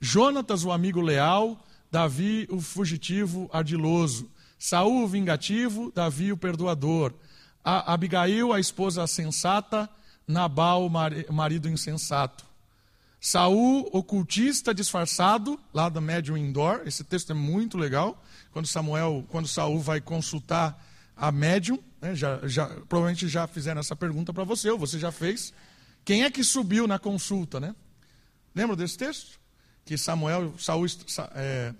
Jonatas, 0.00 0.64
o 0.64 0.70
amigo 0.70 1.00
leal, 1.00 1.58
Davi, 1.90 2.46
o 2.48 2.60
fugitivo 2.60 3.50
ardiloso. 3.52 4.30
Saul, 4.56 5.02
o 5.02 5.08
vingativo, 5.08 5.90
Davi, 5.92 6.30
o 6.30 6.36
perdoador 6.36 7.12
a 7.64 7.92
Abigail, 7.92 8.52
a 8.52 8.60
esposa 8.60 9.04
sensata, 9.08 9.90
Nabal, 10.24 10.86
o 10.86 11.32
marido 11.32 11.68
insensato. 11.68 12.46
Saul, 13.20 13.90
ocultista 13.92 14.72
disfarçado, 14.72 15.58
lá 15.74 15.88
da 15.88 16.00
médium 16.00 16.36
indoor. 16.36 16.82
Esse 16.86 17.02
texto 17.02 17.32
é 17.32 17.34
muito 17.34 17.76
legal. 17.76 18.22
Quando 18.52 18.68
Samuel, 18.68 19.24
quando 19.30 19.48
Saul 19.48 19.80
vai 19.80 20.00
consultar 20.00 20.80
a 21.16 21.32
médium, 21.32 21.80
né, 22.00 22.14
já, 22.14 22.38
já, 22.44 22.66
provavelmente 22.88 23.26
já 23.26 23.48
fizeram 23.48 23.80
essa 23.80 23.96
pergunta 23.96 24.32
para 24.32 24.44
você, 24.44 24.70
ou 24.70 24.78
você 24.78 24.96
já 24.96 25.10
fez. 25.10 25.52
Quem 26.04 26.24
é 26.24 26.30
que 26.30 26.42
subiu 26.42 26.86
na 26.86 26.98
consulta, 26.98 27.60
né? 27.60 27.74
Lembra 28.54 28.76
desse 28.76 28.96
texto? 28.96 29.38
Que 29.84 29.96
Samuel, 29.96 30.54
Saul 30.58 30.86
está 30.86 31.30
é, 31.34 31.74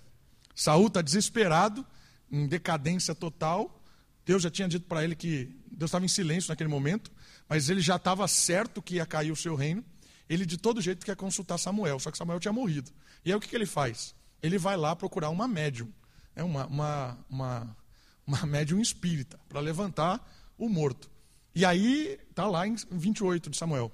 tá 0.93 1.03
desesperado, 1.03 1.87
em 2.31 2.47
decadência 2.47 3.15
total, 3.15 3.81
Deus 4.25 4.43
já 4.43 4.51
tinha 4.51 4.69
dito 4.69 4.87
para 4.87 5.03
ele 5.03 5.17
que 5.17 5.57
Deus 5.71 5.89
estava 5.89 6.05
em 6.05 6.09
silêncio 6.09 6.51
naquele 6.51 6.69
momento, 6.69 7.11
mas 7.49 7.69
ele 7.69 7.81
já 7.81 7.97
estava 7.97 8.27
certo 8.29 8.81
que 8.81 8.97
ia 8.97 9.07
cair 9.07 9.33
o 9.33 9.37
seu 9.37 9.57
reino. 9.57 9.85
Ele 10.29 10.47
de 10.47 10.57
todo 10.57 10.81
jeito 10.81 11.05
quer 11.05 11.17
consultar 11.17 11.59
Samuel, 11.59 11.99
só 11.99 12.11
que 12.11 12.19
Samuel 12.19 12.39
tinha 12.39 12.53
morrido. 12.53 12.93
E 13.25 13.31
aí 13.33 13.37
o 13.37 13.41
que, 13.41 13.49
que 13.49 13.57
ele 13.57 13.67
faz? 13.67 14.15
Ele 14.41 14.57
vai 14.57 14.77
lá 14.77 14.95
procurar 14.95 15.31
uma 15.31 15.49
médium, 15.49 15.93
é 16.37 16.45
uma, 16.45 16.67
uma, 16.67 17.19
uma, 17.29 17.77
uma 18.25 18.47
médium 18.47 18.81
espírita, 18.81 19.41
para 19.49 19.59
levantar 19.61 20.25
o 20.57 20.69
morto. 20.69 21.11
E 21.53 21.65
aí 21.65 22.19
está 22.31 22.47
lá 22.47 22.67
em 22.67 22.77
28 22.91 23.51
de 23.51 23.57
Samuel. 23.57 23.91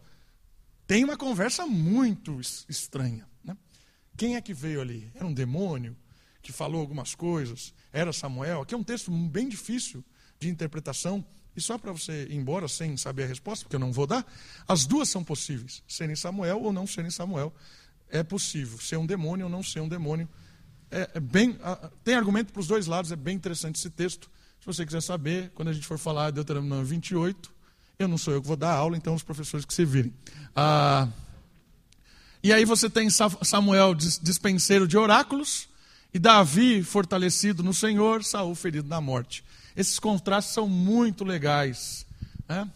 Tem 0.87 1.05
uma 1.05 1.17
conversa 1.17 1.67
muito 1.67 2.41
estranha. 2.69 3.27
Né? 3.43 3.57
Quem 4.17 4.37
é 4.37 4.41
que 4.41 4.55
veio 4.55 4.81
ali? 4.81 5.11
Era 5.15 5.27
um 5.27 5.35
demônio 5.35 5.97
que 6.41 6.53
falou 6.53 6.81
algumas 6.81 7.15
coisas? 7.15 7.75
Era 7.93 8.13
Samuel? 8.13 8.63
Aqui 8.63 8.75
é 8.75 8.79
um 8.79 8.85
texto 8.85 9.11
bem 9.11 9.49
difícil 9.49 10.05
de 10.39 10.49
interpretação, 10.49 11.25
e 11.57 11.61
só 11.61 11.79
para 11.79 11.91
você 11.91 12.25
ir 12.25 12.35
embora 12.35 12.69
sem 12.69 12.97
saber 12.97 13.25
a 13.25 13.27
resposta, 13.27 13.65
porque 13.65 13.77
eu 13.77 13.81
não 13.81 13.91
vou 13.91 14.07
dar, 14.07 14.25
as 14.69 14.85
duas 14.87 15.09
são 15.09 15.25
possíveis, 15.25 15.83
serem 15.89 16.15
Samuel 16.15 16.63
ou 16.63 16.73
não 16.73 16.87
serem 16.87 17.11
Samuel. 17.11 17.53
É 18.09 18.23
possível 18.23 18.79
ser 18.79 18.97
um 18.97 19.07
demônio 19.07 19.47
ou 19.47 19.51
não 19.51 19.63
ser 19.63 19.81
um 19.81 19.89
demônio. 19.89 20.29
É, 20.91 21.11
é 21.15 21.21
bem, 21.21 21.59
tem 22.05 22.15
argumento 22.15 22.53
para 22.53 22.61
os 22.61 22.67
dois 22.67 22.87
lados, 22.87 23.11
é 23.11 23.17
bem 23.17 23.35
interessante 23.35 23.77
esse 23.77 23.91
texto. 23.91 24.31
Se 24.61 24.67
você 24.67 24.85
quiser 24.85 25.01
saber, 25.01 25.51
quando 25.55 25.69
a 25.69 25.73
gente 25.73 25.87
for 25.87 25.99
falar 25.99 26.31
de 26.31 26.37
Deuteronômio 26.37 26.85
28, 26.85 27.56
eu 27.99 28.09
não 28.09 28.19
sou 28.19 28.35
eu 28.35 28.43
que 28.43 28.49
vou 28.49 28.57
dar 28.57 28.73
aula, 28.73 28.97
então 28.97 29.15
os 29.15 29.23
professores 29.23 29.65
que 29.65 29.73
se 29.73 29.85
virem. 29.85 30.13
Ah, 30.55 31.09
e 32.43 32.53
aí 32.53 32.65
você 32.65 32.89
tem 32.89 33.09
Samuel 33.11 33.95
dispenseiro 33.95 34.87
de 34.87 34.97
oráculos, 34.97 35.69
e 36.13 36.19
Davi 36.19 36.83
fortalecido 36.83 37.63
no 37.63 37.75
Senhor, 37.75 38.25
Saul 38.25 38.55
ferido 38.55 38.89
na 38.89 39.01
morte. 39.01 39.45
Esses 39.77 39.99
contrastes 39.99 40.55
são 40.55 40.69
muito 40.69 41.25
legais. 41.25 42.07
Né? 42.49 42.69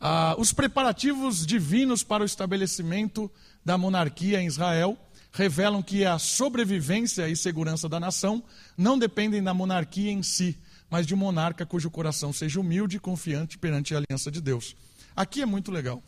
Ah, 0.00 0.34
os 0.38 0.52
preparativos 0.52 1.46
divinos 1.46 2.02
para 2.02 2.22
o 2.22 2.26
estabelecimento 2.26 3.30
da 3.64 3.76
monarquia 3.78 4.40
em 4.40 4.46
Israel 4.46 4.98
revelam 5.32 5.82
que 5.82 6.04
a 6.04 6.18
sobrevivência 6.18 7.28
e 7.28 7.36
segurança 7.36 7.88
da 7.88 8.00
nação 8.00 8.42
não 8.76 8.98
dependem 8.98 9.42
da 9.42 9.54
monarquia 9.54 10.10
em 10.10 10.22
si, 10.22 10.58
mas 10.90 11.06
de 11.06 11.14
um 11.14 11.18
monarca 11.18 11.64
cujo 11.64 11.90
coração 11.90 12.32
seja 12.32 12.60
humilde 12.60 12.96
e 12.96 13.00
confiante 13.00 13.56
perante 13.56 13.94
a 13.94 13.98
aliança 13.98 14.30
de 14.30 14.40
Deus. 14.40 14.74
Aqui 15.14 15.40
é 15.40 15.46
muito 15.46 15.70
legal. 15.70 16.02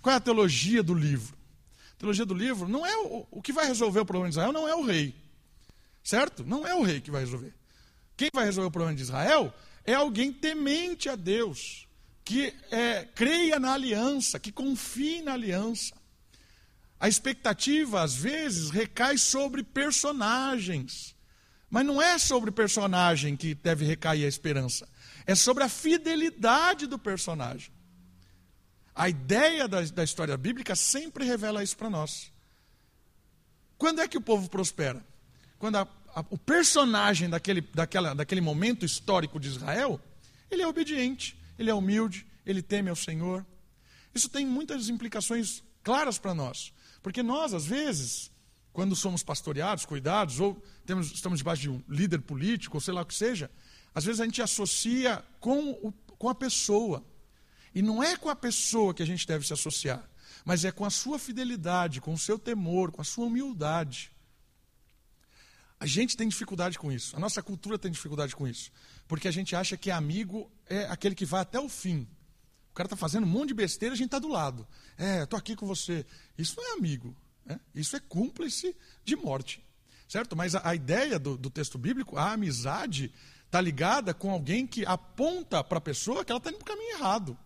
Qual 0.00 0.12
é 0.12 0.16
a 0.16 0.20
teologia 0.20 0.82
do 0.82 0.94
livro? 0.94 1.36
A 1.92 1.96
teologia 1.98 2.24
do 2.24 2.34
livro 2.34 2.68
não 2.68 2.86
é 2.86 2.96
o, 2.96 3.26
o 3.30 3.42
que 3.42 3.52
vai 3.52 3.66
resolver 3.66 4.00
o 4.00 4.06
problema 4.06 4.28
de 4.28 4.34
Israel, 4.34 4.52
não 4.52 4.68
é 4.68 4.74
o 4.74 4.84
rei. 4.84 5.14
Certo? 6.04 6.44
Não 6.44 6.66
é 6.66 6.74
o 6.74 6.82
rei 6.82 7.00
que 7.00 7.10
vai 7.10 7.22
resolver. 7.22 7.52
Quem 8.16 8.30
vai 8.32 8.44
resolver 8.44 8.68
o 8.68 8.70
problema 8.70 8.96
de 8.96 9.02
Israel 9.02 9.52
é 9.84 9.94
alguém 9.94 10.32
temente 10.32 11.08
a 11.08 11.16
Deus, 11.16 11.88
que 12.24 12.54
é, 12.70 13.04
creia 13.14 13.58
na 13.58 13.72
aliança, 13.72 14.38
que 14.38 14.52
confie 14.52 15.22
na 15.22 15.32
aliança. 15.32 15.94
A 17.00 17.08
expectativa, 17.08 18.02
às 18.02 18.14
vezes, 18.14 18.70
recai 18.70 19.18
sobre 19.18 19.62
personagens. 19.62 21.14
Mas 21.70 21.84
não 21.84 22.00
é 22.00 22.18
sobre 22.18 22.50
o 22.50 22.52
personagem 22.52 23.36
que 23.36 23.54
deve 23.54 23.84
recair 23.84 24.24
a 24.24 24.28
esperança. 24.28 24.88
É 25.26 25.34
sobre 25.34 25.64
a 25.64 25.68
fidelidade 25.68 26.86
do 26.86 26.98
personagem. 26.98 27.70
A 28.94 29.08
ideia 29.08 29.68
da, 29.68 29.80
da 29.82 30.02
história 30.02 30.36
bíblica 30.36 30.74
sempre 30.74 31.24
revela 31.24 31.62
isso 31.62 31.76
para 31.76 31.90
nós. 31.90 32.32
Quando 33.76 34.00
é 34.00 34.08
que 34.08 34.18
o 34.18 34.20
povo 34.20 34.48
prospera? 34.48 35.04
Quando 35.58 35.76
a, 35.76 35.88
a, 36.14 36.24
o 36.30 36.38
personagem 36.38 37.28
daquele, 37.28 37.60
daquela, 37.60 38.14
daquele 38.14 38.40
momento 38.40 38.84
histórico 38.84 39.38
de 39.38 39.48
Israel, 39.48 40.00
ele 40.50 40.62
é 40.62 40.66
obediente, 40.66 41.38
ele 41.58 41.70
é 41.70 41.74
humilde, 41.74 42.26
ele 42.44 42.62
teme 42.62 42.90
ao 42.90 42.96
Senhor. 42.96 43.46
Isso 44.14 44.28
tem 44.28 44.44
muitas 44.44 44.88
implicações 44.88 45.62
claras 45.82 46.18
para 46.18 46.34
nós. 46.34 46.72
Porque 47.02 47.22
nós, 47.22 47.54
às 47.54 47.66
vezes, 47.66 48.30
quando 48.78 48.94
somos 48.94 49.24
pastoreados, 49.24 49.84
cuidados, 49.84 50.38
ou 50.38 50.54
temos, 50.86 51.10
estamos 51.10 51.40
debaixo 51.40 51.62
de 51.62 51.68
um 51.68 51.82
líder 51.88 52.20
político, 52.20 52.76
ou 52.76 52.80
sei 52.80 52.94
lá 52.94 53.02
o 53.02 53.04
que 53.04 53.12
seja, 53.12 53.50
às 53.92 54.04
vezes 54.04 54.20
a 54.20 54.24
gente 54.24 54.40
associa 54.40 55.20
com, 55.40 55.70
o, 55.70 55.92
com 56.16 56.28
a 56.28 56.34
pessoa. 56.34 57.04
E 57.74 57.82
não 57.82 58.00
é 58.00 58.16
com 58.16 58.28
a 58.28 58.36
pessoa 58.36 58.94
que 58.94 59.02
a 59.02 59.04
gente 59.04 59.26
deve 59.26 59.44
se 59.44 59.52
associar, 59.52 60.08
mas 60.44 60.64
é 60.64 60.70
com 60.70 60.84
a 60.84 60.90
sua 60.90 61.18
fidelidade, 61.18 62.00
com 62.00 62.14
o 62.14 62.18
seu 62.18 62.38
temor, 62.38 62.92
com 62.92 63.00
a 63.00 63.04
sua 63.04 63.26
humildade. 63.26 64.12
A 65.80 65.84
gente 65.84 66.16
tem 66.16 66.28
dificuldade 66.28 66.78
com 66.78 66.92
isso, 66.92 67.16
a 67.16 67.18
nossa 67.18 67.42
cultura 67.42 67.80
tem 67.80 67.90
dificuldade 67.90 68.36
com 68.36 68.46
isso, 68.46 68.70
porque 69.08 69.26
a 69.26 69.32
gente 69.32 69.56
acha 69.56 69.76
que 69.76 69.90
amigo 69.90 70.48
é 70.66 70.84
aquele 70.84 71.16
que 71.16 71.26
vai 71.26 71.40
até 71.40 71.58
o 71.58 71.68
fim. 71.68 72.06
O 72.70 72.74
cara 72.74 72.86
está 72.86 72.96
fazendo 72.96 73.24
um 73.24 73.28
monte 73.28 73.48
de 73.48 73.54
besteira, 73.54 73.96
a 73.96 73.98
gente 73.98 74.06
está 74.06 74.20
do 74.20 74.28
lado. 74.28 74.64
É, 74.96 75.24
estou 75.24 75.36
aqui 75.36 75.56
com 75.56 75.66
você. 75.66 76.06
Isso 76.38 76.54
não 76.56 76.74
é 76.74 76.78
amigo, 76.78 77.16
né? 77.48 77.58
isso 77.74 77.96
é 77.96 78.00
cúmplice 78.00 78.76
de 79.04 79.16
morte. 79.16 79.64
Certo? 80.06 80.36
Mas 80.36 80.54
a, 80.54 80.68
a 80.68 80.74
ideia 80.74 81.18
do, 81.18 81.36
do 81.36 81.50
texto 81.50 81.78
bíblico, 81.78 82.16
a 82.16 82.32
amizade, 82.32 83.12
está 83.44 83.60
ligada 83.60 84.12
com 84.12 84.30
alguém 84.30 84.66
que 84.66 84.84
aponta 84.86 85.64
para 85.64 85.78
a 85.78 85.80
pessoa 85.80 86.24
que 86.24 86.30
ela 86.30 86.38
está 86.38 86.50
indo 86.50 86.58
para 86.58 86.72
o 86.72 86.76
caminho 86.76 86.96
errado. 86.96 87.38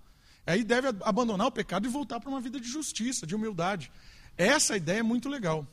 Aí 0.44 0.64
deve 0.64 0.88
abandonar 1.02 1.46
o 1.46 1.52
pecado 1.52 1.86
e 1.86 1.90
voltar 1.90 2.18
para 2.20 2.28
uma 2.28 2.40
vida 2.40 2.60
de 2.60 2.68
justiça, 2.68 3.26
de 3.26 3.34
humildade. 3.34 3.90
Essa 4.36 4.76
ideia 4.76 4.98
é 4.98 5.02
muito 5.02 5.28
legal. 5.28 5.66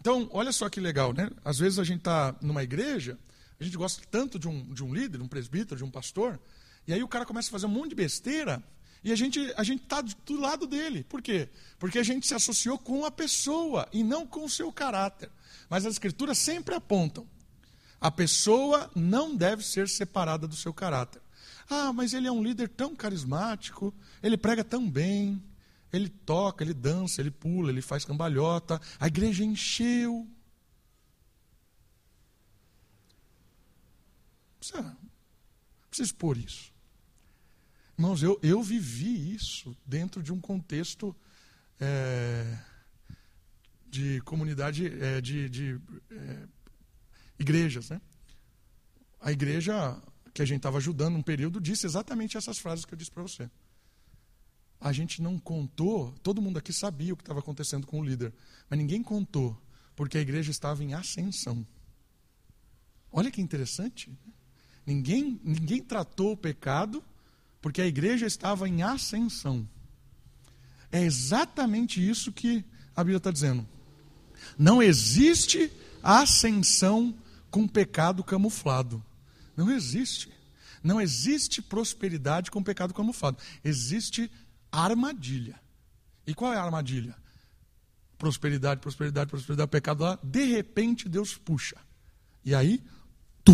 Então, 0.00 0.28
olha 0.32 0.52
só 0.52 0.68
que 0.68 0.80
legal, 0.80 1.12
né? 1.12 1.30
Às 1.44 1.58
vezes 1.58 1.78
a 1.78 1.84
gente 1.84 1.98
está 1.98 2.34
numa 2.40 2.62
igreja, 2.62 3.18
a 3.60 3.64
gente 3.64 3.76
gosta 3.76 4.02
tanto 4.10 4.38
de 4.38 4.48
um, 4.48 4.72
de 4.72 4.82
um 4.82 4.92
líder, 4.92 5.20
um 5.20 5.28
presbítero, 5.28 5.76
de 5.76 5.84
um 5.84 5.90
pastor, 5.90 6.38
e 6.86 6.92
aí 6.92 7.02
o 7.02 7.08
cara 7.08 7.26
começa 7.26 7.48
a 7.48 7.52
fazer 7.52 7.66
um 7.66 7.70
monte 7.70 7.90
de 7.90 7.94
besteira 7.96 8.62
e 9.02 9.12
a 9.12 9.16
gente 9.16 9.52
a 9.56 9.62
gente 9.62 9.82
está 9.82 10.00
do 10.00 10.40
lado 10.40 10.66
dele. 10.66 11.04
Por 11.04 11.22
quê? 11.22 11.48
Porque 11.78 11.98
a 11.98 12.02
gente 12.02 12.26
se 12.26 12.34
associou 12.34 12.78
com 12.78 13.04
a 13.04 13.10
pessoa 13.10 13.88
e 13.92 14.02
não 14.02 14.26
com 14.26 14.44
o 14.44 14.50
seu 14.50 14.72
caráter. 14.72 15.30
Mas 15.68 15.86
as 15.86 15.94
escrituras 15.94 16.38
sempre 16.38 16.74
apontam: 16.74 17.26
a 18.00 18.10
pessoa 18.10 18.90
não 18.94 19.34
deve 19.34 19.64
ser 19.64 19.88
separada 19.88 20.46
do 20.46 20.56
seu 20.56 20.72
caráter. 20.72 21.22
Ah, 21.70 21.92
mas 21.92 22.14
ele 22.14 22.26
é 22.26 22.32
um 22.32 22.42
líder 22.42 22.68
tão 22.68 22.96
carismático, 22.96 23.94
ele 24.22 24.38
prega 24.38 24.64
tão 24.64 24.90
bem, 24.90 25.42
ele 25.92 26.08
toca, 26.08 26.64
ele 26.64 26.72
dança, 26.72 27.20
ele 27.20 27.30
pula, 27.30 27.70
ele 27.70 27.82
faz 27.82 28.04
cambalhota, 28.04 28.80
a 28.98 29.06
igreja 29.06 29.44
encheu. 29.44 30.26
Precisa, 34.58 34.96
precisa 35.88 36.06
expor 36.06 36.38
isso. 36.38 36.72
Irmãos, 37.98 38.22
eu, 38.22 38.38
eu 38.44 38.62
vivi 38.62 39.34
isso 39.34 39.76
dentro 39.84 40.22
de 40.22 40.32
um 40.32 40.40
contexto 40.40 41.14
é, 41.80 42.56
de 43.90 44.20
comunidade, 44.20 44.86
é, 44.86 45.20
de, 45.20 45.48
de 45.48 45.80
é, 46.08 46.46
igrejas. 47.40 47.90
Né? 47.90 48.00
A 49.20 49.32
igreja 49.32 50.00
que 50.32 50.40
a 50.40 50.44
gente 50.44 50.58
estava 50.58 50.76
ajudando 50.78 51.16
um 51.16 51.22
período, 51.22 51.60
disse 51.60 51.86
exatamente 51.86 52.36
essas 52.36 52.60
frases 52.60 52.84
que 52.84 52.94
eu 52.94 52.96
disse 52.96 53.10
para 53.10 53.24
você. 53.24 53.50
A 54.80 54.92
gente 54.92 55.20
não 55.20 55.36
contou, 55.36 56.12
todo 56.22 56.40
mundo 56.40 56.56
aqui 56.56 56.72
sabia 56.72 57.12
o 57.12 57.16
que 57.16 57.22
estava 57.24 57.40
acontecendo 57.40 57.84
com 57.84 58.00
o 58.00 58.04
líder, 58.04 58.32
mas 58.70 58.78
ninguém 58.78 59.02
contou, 59.02 59.60
porque 59.96 60.16
a 60.16 60.20
igreja 60.20 60.52
estava 60.52 60.84
em 60.84 60.94
ascensão. 60.94 61.66
Olha 63.10 63.28
que 63.28 63.40
interessante. 63.40 64.16
Ninguém, 64.86 65.40
ninguém 65.42 65.82
tratou 65.82 66.34
o 66.34 66.36
pecado, 66.36 67.02
porque 67.68 67.82
a 67.82 67.86
igreja 67.86 68.24
estava 68.24 68.66
em 68.66 68.80
ascensão. 68.80 69.68
É 70.90 71.02
exatamente 71.02 72.00
isso 72.00 72.32
que 72.32 72.64
a 72.96 73.04
Bíblia 73.04 73.18
está 73.18 73.30
dizendo. 73.30 73.68
Não 74.58 74.82
existe 74.82 75.70
ascensão 76.02 77.14
com 77.50 77.68
pecado 77.68 78.24
camuflado. 78.24 79.04
Não 79.54 79.70
existe. 79.70 80.32
Não 80.82 80.98
existe 80.98 81.60
prosperidade 81.60 82.50
com 82.50 82.62
pecado 82.62 82.94
camuflado. 82.94 83.36
Existe 83.62 84.32
armadilha. 84.72 85.60
E 86.26 86.32
qual 86.32 86.54
é 86.54 86.56
a 86.56 86.62
armadilha? 86.62 87.14
Prosperidade, 88.16 88.80
prosperidade, 88.80 89.28
prosperidade, 89.28 89.70
pecado 89.70 90.04
lá. 90.04 90.18
De 90.22 90.42
repente 90.46 91.06
Deus 91.06 91.36
puxa. 91.36 91.76
E 92.42 92.54
aí, 92.54 92.82
tu, 93.44 93.52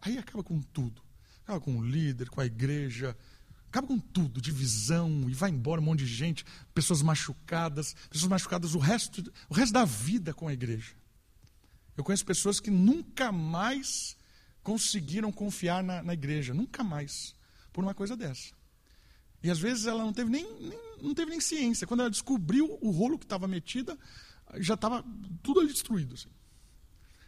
aí 0.00 0.16
acaba 0.16 0.42
com 0.42 0.58
tudo. 0.62 1.02
Acaba 1.44 1.60
com 1.60 1.76
o 1.76 1.84
líder, 1.84 2.30
com 2.30 2.40
a 2.40 2.46
igreja, 2.46 3.14
acaba 3.72 3.86
com 3.86 3.98
tudo, 3.98 4.38
divisão, 4.38 5.24
e 5.30 5.32
vai 5.32 5.48
embora 5.48 5.80
um 5.80 5.84
monte 5.84 6.00
de 6.00 6.06
gente, 6.06 6.44
pessoas 6.74 7.00
machucadas, 7.00 7.96
pessoas 8.10 8.28
machucadas 8.28 8.74
o 8.74 8.78
resto, 8.78 9.32
o 9.48 9.54
resto 9.54 9.72
da 9.72 9.86
vida 9.86 10.34
com 10.34 10.46
a 10.46 10.52
igreja. 10.52 10.94
Eu 11.96 12.04
conheço 12.04 12.24
pessoas 12.24 12.60
que 12.60 12.70
nunca 12.70 13.32
mais 13.32 14.14
conseguiram 14.62 15.32
confiar 15.32 15.82
na, 15.82 16.02
na 16.02 16.12
igreja, 16.12 16.52
nunca 16.52 16.84
mais, 16.84 17.34
por 17.72 17.82
uma 17.82 17.94
coisa 17.94 18.14
dessa. 18.14 18.52
E 19.42 19.50
às 19.50 19.58
vezes 19.58 19.86
ela 19.86 20.04
não 20.04 20.12
teve 20.12 20.30
nem, 20.30 20.44
nem 20.60 20.78
não 21.00 21.14
teve 21.14 21.30
nem 21.30 21.40
ciência. 21.40 21.86
Quando 21.86 22.00
ela 22.00 22.10
descobriu 22.10 22.78
o 22.80 22.90
rolo 22.90 23.18
que 23.18 23.24
estava 23.24 23.48
metida, 23.48 23.98
já 24.58 24.74
estava 24.74 25.02
tudo 25.42 25.60
ali 25.60 25.72
destruído. 25.72 26.14
Assim. 26.14 26.28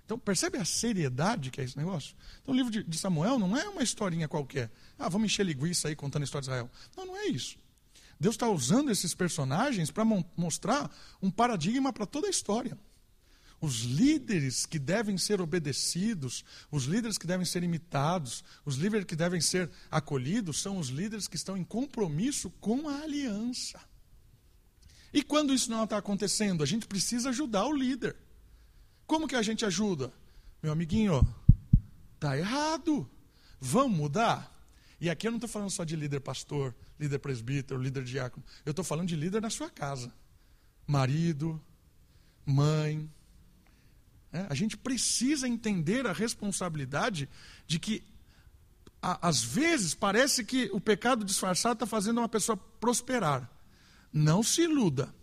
Então, 0.04 0.18
percebe 0.18 0.58
a 0.58 0.64
seriedade 0.64 1.50
que 1.50 1.60
é 1.60 1.64
esse 1.64 1.76
negócio? 1.76 2.14
Então, 2.42 2.52
o 2.52 2.56
livro 2.56 2.70
de, 2.70 2.82
de 2.82 2.98
Samuel 2.98 3.38
não 3.38 3.56
é 3.56 3.66
uma 3.68 3.82
historinha 3.82 4.28
qualquer. 4.28 4.70
Ah, 4.98 5.08
vamos 5.08 5.26
encher 5.26 5.46
linguiça 5.46 5.88
aí 5.88 5.96
contando 5.96 6.22
a 6.22 6.24
história 6.24 6.42
de 6.42 6.48
Israel. 6.48 6.70
Não, 6.96 7.06
não 7.06 7.16
é 7.16 7.26
isso. 7.26 7.56
Deus 8.20 8.34
está 8.34 8.48
usando 8.48 8.90
esses 8.90 9.14
personagens 9.14 9.90
para 9.90 10.04
mostrar 10.36 10.94
um 11.22 11.30
paradigma 11.30 11.92
para 11.92 12.06
toda 12.06 12.26
a 12.26 12.30
história. 12.30 12.78
Os 13.60 13.80
líderes 13.80 14.66
que 14.66 14.78
devem 14.78 15.16
ser 15.16 15.40
obedecidos, 15.40 16.44
os 16.70 16.84
líderes 16.84 17.16
que 17.16 17.26
devem 17.26 17.46
ser 17.46 17.62
imitados, 17.62 18.44
os 18.64 18.76
líderes 18.76 19.06
que 19.06 19.16
devem 19.16 19.40
ser 19.40 19.70
acolhidos, 19.90 20.60
são 20.60 20.78
os 20.78 20.88
líderes 20.88 21.26
que 21.26 21.36
estão 21.36 21.56
em 21.56 21.64
compromisso 21.64 22.50
com 22.60 22.88
a 22.90 23.00
aliança. 23.00 23.80
E 25.14 25.22
quando 25.22 25.54
isso 25.54 25.70
não 25.70 25.84
está 25.84 25.96
acontecendo, 25.96 26.62
a 26.62 26.66
gente 26.66 26.86
precisa 26.86 27.30
ajudar 27.30 27.64
o 27.64 27.72
líder. 27.72 28.16
Como 29.06 29.28
que 29.28 29.36
a 29.36 29.42
gente 29.42 29.64
ajuda? 29.64 30.12
Meu 30.62 30.72
amiguinho, 30.72 31.26
está 32.14 32.36
errado. 32.36 33.08
Vamos 33.60 33.96
mudar? 33.96 34.50
E 35.00 35.10
aqui 35.10 35.26
eu 35.26 35.30
não 35.30 35.36
estou 35.36 35.48
falando 35.48 35.70
só 35.70 35.84
de 35.84 35.96
líder 35.96 36.20
pastor, 36.20 36.74
líder 36.98 37.18
presbítero, 37.18 37.80
líder 37.80 38.04
diácono. 38.04 38.44
Eu 38.64 38.70
estou 38.70 38.84
falando 38.84 39.08
de 39.08 39.16
líder 39.16 39.42
na 39.42 39.50
sua 39.50 39.68
casa. 39.68 40.12
Marido, 40.86 41.60
mãe, 42.46 43.10
é, 44.32 44.46
a 44.48 44.54
gente 44.54 44.76
precisa 44.76 45.46
entender 45.46 46.06
a 46.06 46.12
responsabilidade 46.12 47.28
de 47.66 47.78
que, 47.78 48.02
a, 49.00 49.28
às 49.28 49.42
vezes, 49.42 49.94
parece 49.94 50.44
que 50.44 50.70
o 50.72 50.80
pecado 50.80 51.24
disfarçado 51.24 51.74
está 51.74 51.86
fazendo 51.86 52.18
uma 52.18 52.28
pessoa 52.28 52.56
prosperar. 52.56 53.50
Não 54.12 54.42
se 54.42 54.62
iluda. 54.62 55.14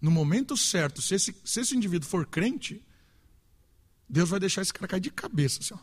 No 0.00 0.10
momento 0.10 0.56
certo, 0.56 1.00
se 1.00 1.14
esse, 1.14 1.34
se 1.44 1.60
esse 1.60 1.76
indivíduo 1.76 2.08
for 2.08 2.26
crente, 2.26 2.84
Deus 4.08 4.28
vai 4.28 4.40
deixar 4.40 4.62
esse 4.62 4.72
cara 4.72 4.88
cair 4.88 5.00
de 5.00 5.10
cabeça. 5.10 5.60
Assim, 5.60 5.74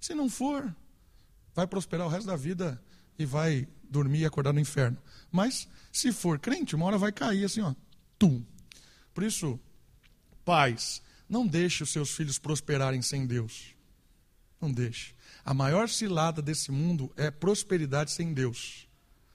se 0.00 0.14
não 0.14 0.28
for, 0.28 0.74
vai 1.54 1.66
prosperar 1.66 2.06
o 2.06 2.10
resto 2.10 2.26
da 2.26 2.36
vida 2.36 2.82
e 3.18 3.24
vai 3.24 3.68
dormir 3.88 4.20
e 4.20 4.26
acordar 4.26 4.52
no 4.52 4.60
inferno. 4.60 4.98
Mas, 5.30 5.68
se 5.92 6.12
for 6.12 6.38
crente, 6.38 6.74
uma 6.74 6.86
hora 6.86 6.98
vai 6.98 7.12
cair 7.12 7.44
assim, 7.44 7.60
ó. 7.60 7.74
Tum. 8.18 8.42
Por 9.14 9.22
isso, 9.24 9.58
pais, 10.44 11.02
não 11.28 11.46
deixe 11.46 11.82
os 11.82 11.90
seus 11.90 12.10
filhos 12.10 12.38
prosperarem 12.38 13.02
sem 13.02 13.26
Deus. 13.26 13.74
Não 14.60 14.72
deixe. 14.72 15.14
A 15.44 15.52
maior 15.52 15.88
cilada 15.88 16.40
desse 16.40 16.70
mundo 16.70 17.12
é 17.16 17.30
prosperidade 17.30 18.12
sem 18.12 18.32
Deus. 18.32 18.86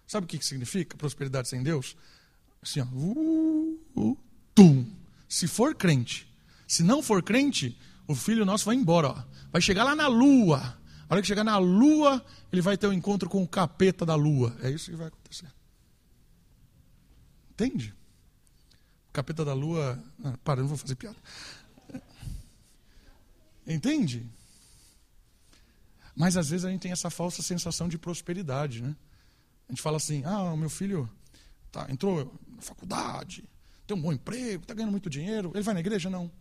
Sabe 0.08 0.26
o 0.26 0.28
que 0.28 0.44
significa 0.44 0.96
prosperidade 0.96 1.50
sem 1.50 1.62
Deus? 1.62 1.98
Assim, 2.62 2.80
ó, 2.80 2.86
uh, 2.86 3.80
uh, 3.96 4.18
tum. 4.56 4.86
Se 5.28 5.48
for 5.48 5.76
crente, 5.76 6.34
se 6.66 6.82
não 6.82 7.04
for 7.04 7.22
crente, 7.22 7.78
o 8.08 8.16
filho 8.16 8.46
nosso 8.46 8.66
vai 8.66 8.76
embora. 8.76 9.10
Ó. 9.10 9.24
Vai 9.52 9.62
chegar 9.62 9.84
lá 9.84 9.96
na 9.96 10.08
lua. 10.08 10.78
A 11.10 11.14
hora 11.14 11.22
que 11.22 11.28
chegar 11.28 11.44
na 11.44 11.58
lua, 11.58 12.24
ele 12.52 12.62
vai 12.62 12.78
ter 12.78 12.88
um 12.88 12.94
encontro 12.94 13.30
com 13.30 13.44
o 13.44 13.48
capeta 13.48 14.06
da 14.06 14.16
lua. 14.16 14.56
É 14.62 14.70
isso 14.70 14.90
que 14.90 14.98
vai 14.98 15.08
acontecer. 15.08 15.48
Entende? 17.52 17.94
Capeta 19.12 19.44
da 19.44 19.54
lua. 19.54 20.02
Ah, 20.24 20.38
para, 20.44 20.62
não 20.62 20.68
vou 20.68 20.78
fazer 20.78 20.96
piada. 20.96 21.18
Entende? 23.66 24.26
Mas 26.16 26.36
às 26.38 26.50
vezes 26.50 26.66
a 26.66 26.70
gente 26.70 26.82
tem 26.82 26.92
essa 26.92 27.10
falsa 27.10 27.42
sensação 27.42 27.88
de 27.88 27.98
prosperidade, 27.98 28.82
né? 28.82 28.96
A 29.68 29.72
gente 29.72 29.82
fala 29.82 29.98
assim: 29.98 30.24
ah, 30.26 30.54
o 30.54 30.58
meu 30.58 30.70
filho 30.70 31.10
tá, 31.72 31.86
entrou 31.90 32.34
na 32.48 32.62
faculdade, 32.62 33.44
tem 33.86 33.96
um 33.96 34.02
bom 34.02 34.14
emprego, 34.14 34.64
está 34.64 34.74
ganhando 34.74 34.92
muito 34.92 35.10
dinheiro, 35.10 35.52
ele 35.54 35.64
vai 35.64 35.74
na 35.74 35.80
igreja? 35.80 36.10
Não. 36.10 36.32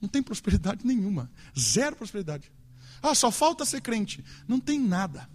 Não 0.00 0.08
tem 0.08 0.22
prosperidade 0.22 0.86
nenhuma. 0.86 1.30
Zero 1.58 1.96
prosperidade. 1.96 2.50
Ah, 3.02 3.14
só 3.14 3.30
falta 3.30 3.64
ser 3.64 3.80
crente. 3.80 4.24
Não 4.46 4.60
tem 4.60 4.78
nada. 4.78 5.28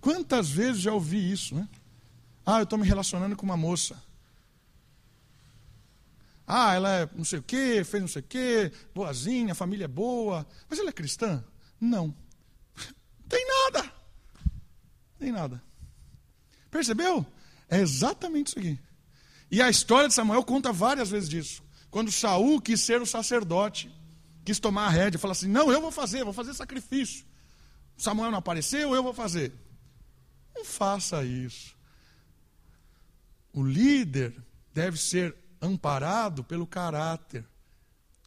Quantas 0.00 0.48
vezes 0.48 0.82
já 0.82 0.92
ouvi 0.92 1.32
isso, 1.32 1.54
né? 1.54 1.68
Ah, 2.44 2.58
eu 2.58 2.64
estou 2.64 2.78
me 2.78 2.86
relacionando 2.86 3.36
com 3.36 3.44
uma 3.44 3.56
moça. 3.56 4.00
Ah, 6.46 6.74
ela 6.74 6.90
é 6.90 7.08
não 7.14 7.24
sei 7.24 7.40
o 7.40 7.42
quê, 7.42 7.82
fez 7.82 8.00
não 8.00 8.08
sei 8.08 8.22
o 8.22 8.24
quê, 8.24 8.72
boazinha, 8.94 9.50
a 9.50 9.56
família 9.56 9.86
é 9.86 9.88
boa. 9.88 10.46
Mas 10.70 10.78
ela 10.78 10.90
é 10.90 10.92
cristã? 10.92 11.44
Não. 11.80 12.14
Tem 13.28 13.44
nada. 13.46 13.92
Tem 15.18 15.32
nada. 15.32 15.62
Percebeu? 16.70 17.26
É 17.68 17.80
exatamente 17.80 18.48
isso 18.48 18.58
aqui. 18.58 18.78
E 19.50 19.60
a 19.60 19.68
história 19.68 20.08
de 20.08 20.14
Samuel 20.14 20.44
conta 20.44 20.72
várias 20.72 21.10
vezes 21.10 21.28
disso. 21.28 21.65
Quando 21.96 22.12
Saul 22.12 22.60
quis 22.60 22.82
ser 22.82 23.00
o 23.00 23.06
sacerdote, 23.06 23.90
quis 24.44 24.60
tomar 24.60 24.84
a 24.84 24.90
rédea, 24.90 25.18
falou 25.18 25.32
assim: 25.32 25.48
Não, 25.48 25.72
eu 25.72 25.80
vou 25.80 25.90
fazer, 25.90 26.24
vou 26.24 26.32
fazer 26.34 26.52
sacrifício. 26.52 27.24
Samuel 27.96 28.30
não 28.30 28.36
apareceu, 28.36 28.94
eu 28.94 29.02
vou 29.02 29.14
fazer. 29.14 29.50
Não 30.54 30.62
faça 30.62 31.24
isso. 31.24 31.74
O 33.50 33.64
líder 33.64 34.36
deve 34.74 34.98
ser 34.98 35.34
amparado 35.58 36.44
pelo 36.44 36.66
caráter. 36.66 37.46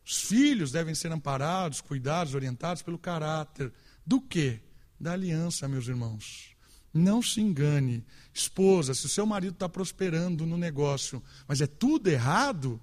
Os 0.04 0.20
filhos 0.24 0.72
devem 0.72 0.96
ser 0.96 1.12
amparados, 1.12 1.80
cuidados, 1.80 2.34
orientados 2.34 2.82
pelo 2.82 2.98
caráter. 2.98 3.72
Do 4.04 4.20
que? 4.20 4.60
Da 5.00 5.14
aliança, 5.14 5.68
meus 5.68 5.88
irmãos. 5.88 6.56
Não 6.92 7.22
se 7.22 7.40
engane. 7.40 8.04
Esposa, 8.34 8.96
se 8.96 9.06
o 9.06 9.10
seu 9.10 9.28
marido 9.28 9.54
está 9.54 9.70
prosperando 9.70 10.44
no 10.44 10.58
negócio, 10.58 11.22
mas 11.48 11.62
é 11.62 11.68
tudo 11.68 12.08
errado, 12.08 12.82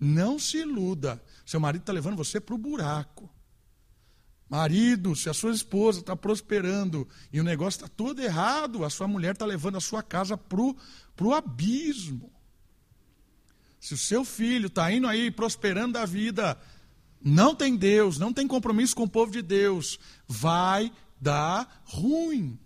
não 0.00 0.38
se 0.38 0.58
iluda. 0.58 1.22
Seu 1.44 1.60
marido 1.60 1.82
está 1.82 1.92
levando 1.92 2.16
você 2.16 2.40
para 2.40 2.54
o 2.54 2.58
buraco. 2.58 3.30
Marido, 4.48 5.14
se 5.14 5.28
a 5.28 5.34
sua 5.34 5.52
esposa 5.52 6.00
está 6.00 6.16
prosperando 6.16 7.06
e 7.32 7.38
o 7.38 7.44
negócio 7.44 7.78
está 7.78 7.88
todo 7.88 8.20
errado, 8.20 8.84
a 8.84 8.90
sua 8.90 9.06
mulher 9.06 9.34
está 9.34 9.46
levando 9.46 9.76
a 9.76 9.80
sua 9.80 10.02
casa 10.02 10.36
para 10.36 10.60
o 10.60 11.34
abismo. 11.34 12.32
Se 13.78 13.94
o 13.94 13.98
seu 13.98 14.24
filho 14.24 14.66
está 14.66 14.90
indo 14.90 15.06
aí 15.06 15.30
prosperando 15.30 15.96
a 15.98 16.04
vida, 16.04 16.58
não 17.22 17.54
tem 17.54 17.76
Deus, 17.76 18.18
não 18.18 18.32
tem 18.32 18.48
compromisso 18.48 18.96
com 18.96 19.04
o 19.04 19.08
povo 19.08 19.30
de 19.30 19.40
Deus, 19.40 20.00
vai 20.26 20.92
dar 21.20 21.82
ruim. 21.84 22.58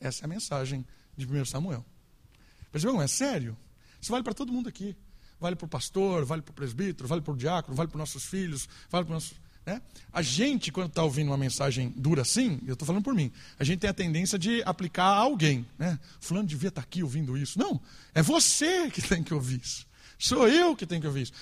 Essa 0.00 0.24
é 0.24 0.26
a 0.26 0.28
mensagem 0.28 0.84
de 1.16 1.26
1 1.26 1.44
Samuel. 1.44 1.84
Percebeu 2.72 3.00
é 3.00 3.06
sério? 3.06 3.56
Isso 4.00 4.10
vale 4.10 4.24
para 4.24 4.34
todo 4.34 4.52
mundo 4.52 4.68
aqui. 4.68 4.96
Vale 5.40 5.56
para 5.56 5.66
o 5.66 5.68
pastor, 5.68 6.24
vale 6.24 6.42
para 6.42 6.50
o 6.50 6.54
presbítero, 6.54 7.08
vale 7.08 7.22
para 7.22 7.32
o 7.32 7.36
diácono, 7.36 7.76
vale 7.76 7.88
para 7.88 7.96
os 7.96 8.00
nossos 8.00 8.24
filhos, 8.24 8.68
vale 8.90 9.04
para 9.04 9.16
os 9.16 9.24
nossos. 9.24 9.38
Né? 9.64 9.82
A 10.12 10.22
gente, 10.22 10.72
quando 10.72 10.88
está 10.88 11.02
ouvindo 11.02 11.28
uma 11.28 11.36
mensagem 11.36 11.92
dura 11.96 12.22
assim, 12.22 12.58
eu 12.66 12.72
estou 12.72 12.86
falando 12.86 13.02
por 13.02 13.14
mim, 13.14 13.30
a 13.58 13.64
gente 13.64 13.80
tem 13.80 13.90
a 13.90 13.94
tendência 13.94 14.38
de 14.38 14.62
aplicar 14.64 15.04
a 15.04 15.18
alguém. 15.18 15.66
Né? 15.78 15.98
Fulano 16.20 16.48
devia 16.48 16.68
estar 16.68 16.80
tá 16.80 16.86
aqui 16.86 17.02
ouvindo 17.02 17.36
isso. 17.36 17.58
Não, 17.58 17.80
é 18.14 18.22
você 18.22 18.90
que 18.90 19.02
tem 19.02 19.22
que 19.22 19.32
ouvir 19.34 19.60
isso. 19.60 19.86
Sou 20.18 20.48
eu 20.48 20.74
que 20.74 20.84
tenho 20.84 21.00
que 21.00 21.06
ouvir 21.06 21.22
isso. 21.22 21.32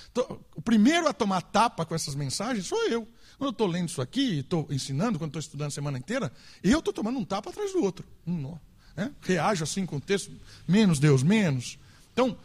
O 0.55 0.61
primeiro 0.61 1.09
a 1.09 1.13
tomar 1.13 1.41
tapa 1.41 1.87
com 1.87 1.95
essas 1.95 2.15
mensagens 2.15 2.67
sou 2.67 2.89
eu. 2.89 3.09
Quando 3.39 3.49
eu 3.49 3.51
estou 3.51 3.67
lendo 3.67 3.89
isso 3.89 4.03
aqui, 4.03 4.41
estou 4.41 4.67
ensinando, 4.71 5.19
quando 5.19 5.31
estou 5.31 5.41
estudando 5.41 5.69
a 5.69 5.71
semana 5.71 5.97
inteira, 5.99 6.31
eu 6.63 6.79
estou 6.79 6.93
tomando 6.93 7.19
um 7.19 7.25
tapa 7.25 7.51
atrás 7.51 7.73
do 7.73 7.83
outro. 7.83 8.07
Um 8.27 8.55
né? 8.95 9.13
Reajo 9.21 9.63
assim 9.63 9.87
com 9.87 9.97
o 9.97 10.01
texto, 10.01 10.33
menos 10.67 10.99
Deus, 10.99 11.23
menos. 11.23 11.79
Então, 12.13 12.37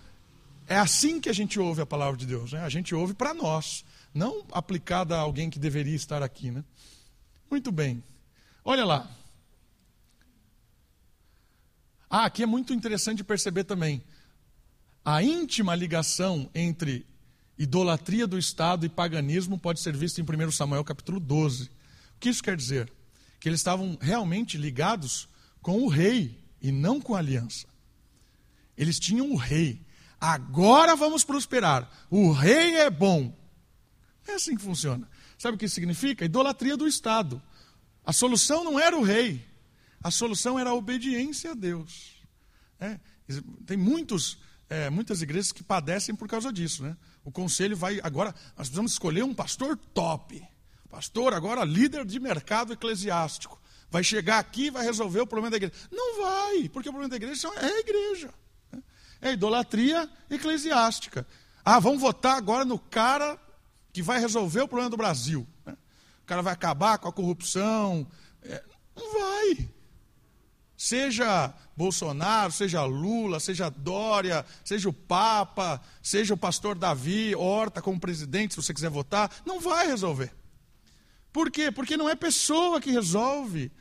é 0.71 0.77
assim 0.77 1.19
que 1.19 1.29
a 1.29 1.33
gente 1.33 1.59
ouve 1.59 1.81
a 1.81 1.85
palavra 1.85 2.17
de 2.17 2.25
Deus. 2.25 2.53
Né? 2.53 2.61
A 2.61 2.69
gente 2.69 2.95
ouve 2.95 3.13
para 3.13 3.33
nós, 3.33 3.83
não 4.13 4.45
aplicada 4.51 5.15
a 5.15 5.19
alguém 5.19 5.49
que 5.49 5.59
deveria 5.59 5.95
estar 5.95 6.23
aqui. 6.23 6.49
Né? 6.49 6.63
Muito 7.49 7.71
bem. 7.71 8.03
Olha 8.63 8.85
lá. 8.85 9.09
Ah, 12.09 12.25
aqui 12.25 12.43
é 12.43 12.45
muito 12.45 12.73
interessante 12.73 13.23
perceber 13.23 13.63
também 13.63 14.03
a 15.03 15.23
íntima 15.23 15.73
ligação 15.73 16.49
entre 16.53 17.05
idolatria 17.57 18.27
do 18.27 18.37
Estado 18.37 18.85
e 18.85 18.89
paganismo 18.89 19.57
pode 19.57 19.79
ser 19.79 19.95
vista 19.95 20.21
em 20.21 20.23
1 20.23 20.51
Samuel 20.51 20.83
capítulo 20.83 21.19
12. 21.19 21.65
O 21.65 21.69
que 22.19 22.29
isso 22.29 22.43
quer 22.43 22.55
dizer? 22.55 22.91
Que 23.39 23.49
eles 23.49 23.59
estavam 23.59 23.97
realmente 23.99 24.57
ligados 24.57 25.27
com 25.61 25.81
o 25.81 25.87
rei 25.87 26.37
e 26.61 26.71
não 26.71 27.01
com 27.01 27.15
a 27.15 27.19
aliança. 27.19 27.67
Eles 28.77 28.99
tinham 28.99 29.31
o 29.31 29.35
rei. 29.35 29.81
Agora 30.21 30.95
vamos 30.95 31.23
prosperar. 31.23 31.89
O 32.07 32.31
rei 32.31 32.75
é 32.75 32.91
bom. 32.91 33.35
É 34.27 34.33
assim 34.33 34.55
que 34.55 34.61
funciona. 34.61 35.09
Sabe 35.35 35.55
o 35.55 35.57
que 35.57 35.67
significa? 35.67 36.23
Idolatria 36.23 36.77
do 36.77 36.87
Estado. 36.87 37.41
A 38.05 38.13
solução 38.13 38.63
não 38.63 38.79
era 38.79 38.95
o 38.95 39.01
rei. 39.01 39.43
A 40.03 40.11
solução 40.11 40.59
era 40.59 40.69
a 40.69 40.75
obediência 40.75 41.51
a 41.51 41.53
Deus. 41.55 42.21
É, 42.79 42.99
tem 43.65 43.75
muitos 43.75 44.37
é, 44.71 44.89
muitas 44.89 45.21
igrejas 45.21 45.51
que 45.51 45.61
padecem 45.61 46.15
por 46.15 46.29
causa 46.29 46.51
disso. 46.51 46.81
Né? 46.81 46.95
O 47.25 47.31
conselho 47.31 47.75
vai. 47.75 47.99
Agora, 48.01 48.33
nós 48.55 48.67
precisamos 48.67 48.93
escolher 48.93 49.23
um 49.23 49.33
pastor 49.33 49.75
top. 49.75 50.41
Pastor, 50.89 51.33
agora 51.33 51.65
líder 51.65 52.05
de 52.05 52.19
mercado 52.19 52.71
eclesiástico. 52.71 53.61
Vai 53.89 54.03
chegar 54.03 54.39
aqui 54.39 54.67
e 54.67 54.69
vai 54.69 54.85
resolver 54.85 55.19
o 55.19 55.27
problema 55.27 55.51
da 55.51 55.57
igreja. 55.57 55.73
Não 55.91 56.21
vai, 56.21 56.69
porque 56.69 56.87
o 56.87 56.91
problema 56.93 57.09
da 57.09 57.17
igreja 57.17 57.49
é 57.57 57.65
a 57.65 57.79
igreja. 57.79 58.33
É 59.21 59.33
idolatria 59.33 60.09
eclesiástica. 60.29 61.27
Ah, 61.63 61.79
vamos 61.79 62.01
votar 62.01 62.37
agora 62.37 62.65
no 62.65 62.79
cara 62.79 63.39
que 63.93 64.01
vai 64.01 64.19
resolver 64.19 64.61
o 64.61 64.67
problema 64.67 64.89
do 64.89 64.97
Brasil. 64.97 65.47
Né? 65.65 65.77
O 66.23 66.25
cara 66.25 66.41
vai 66.41 66.53
acabar 66.53 66.97
com 66.97 67.07
a 67.07 67.13
corrupção. 67.13 68.07
É, 68.41 68.63
não 68.95 69.13
vai. 69.13 69.69
Seja 70.75 71.53
Bolsonaro, 71.77 72.51
seja 72.51 72.83
Lula, 72.83 73.39
seja 73.39 73.69
Dória, 73.69 74.43
seja 74.63 74.89
o 74.89 74.93
Papa, 74.93 75.79
seja 76.01 76.33
o 76.33 76.37
pastor 76.37 76.75
Davi, 76.75 77.35
Horta 77.35 77.83
como 77.83 77.99
presidente, 77.99 78.55
se 78.55 78.61
você 78.61 78.73
quiser 78.73 78.89
votar, 78.89 79.31
não 79.45 79.59
vai 79.59 79.85
resolver. 79.85 80.33
Por 81.31 81.51
quê? 81.51 81.71
Porque 81.71 81.95
não 81.95 82.09
é 82.09 82.15
pessoa 82.15 82.81
que 82.81 82.89
resolve. 82.89 83.71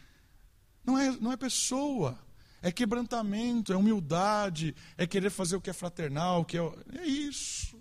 Não 0.85 0.99
é, 0.99 1.11
não 1.13 1.33
é 1.33 1.37
pessoa. 1.37 2.19
É 2.63 2.71
quebrantamento, 2.71 3.73
é 3.73 3.77
humildade, 3.77 4.75
é 4.97 5.07
querer 5.07 5.31
fazer 5.31 5.57
o 5.57 5.61
que 5.61 5.71
é 5.71 5.73
fraternal, 5.73 6.45
que 6.45 6.59
é, 6.59 6.73
é 6.99 7.07
isso. 7.07 7.81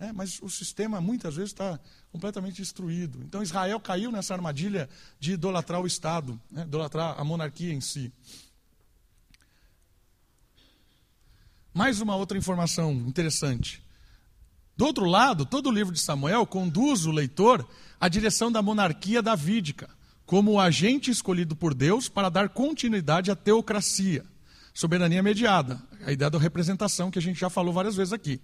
É, 0.00 0.12
mas 0.12 0.40
o 0.40 0.48
sistema 0.48 1.00
muitas 1.00 1.34
vezes 1.34 1.50
está 1.50 1.78
completamente 2.12 2.62
destruído. 2.62 3.20
Então 3.22 3.42
Israel 3.42 3.80
caiu 3.80 4.12
nessa 4.12 4.32
armadilha 4.32 4.88
de 5.18 5.32
idolatrar 5.32 5.80
o 5.80 5.86
Estado, 5.86 6.40
né, 6.50 6.62
idolatrar 6.62 7.18
a 7.18 7.24
monarquia 7.24 7.72
em 7.72 7.80
si. 7.80 8.12
Mais 11.74 12.00
uma 12.00 12.16
outra 12.16 12.38
informação 12.38 12.92
interessante. 12.92 13.82
Do 14.76 14.84
outro 14.86 15.04
lado, 15.06 15.44
todo 15.44 15.68
o 15.68 15.72
livro 15.72 15.92
de 15.92 16.00
Samuel 16.00 16.46
conduz 16.46 17.04
o 17.04 17.10
leitor 17.10 17.68
à 18.00 18.08
direção 18.08 18.50
da 18.50 18.62
monarquia 18.62 19.20
davídica, 19.20 19.90
como 20.28 20.52
o 20.52 20.60
agente 20.60 21.10
escolhido 21.10 21.56
por 21.56 21.72
Deus 21.72 22.06
para 22.06 22.28
dar 22.28 22.50
continuidade 22.50 23.30
à 23.30 23.34
teocracia, 23.34 24.26
soberania 24.74 25.22
mediada, 25.22 25.80
a 26.04 26.12
ideia 26.12 26.30
da 26.30 26.38
representação 26.38 27.10
que 27.10 27.18
a 27.18 27.22
gente 27.22 27.40
já 27.40 27.48
falou 27.48 27.72
várias 27.72 27.96
vezes 27.96 28.12
aqui. 28.12 28.38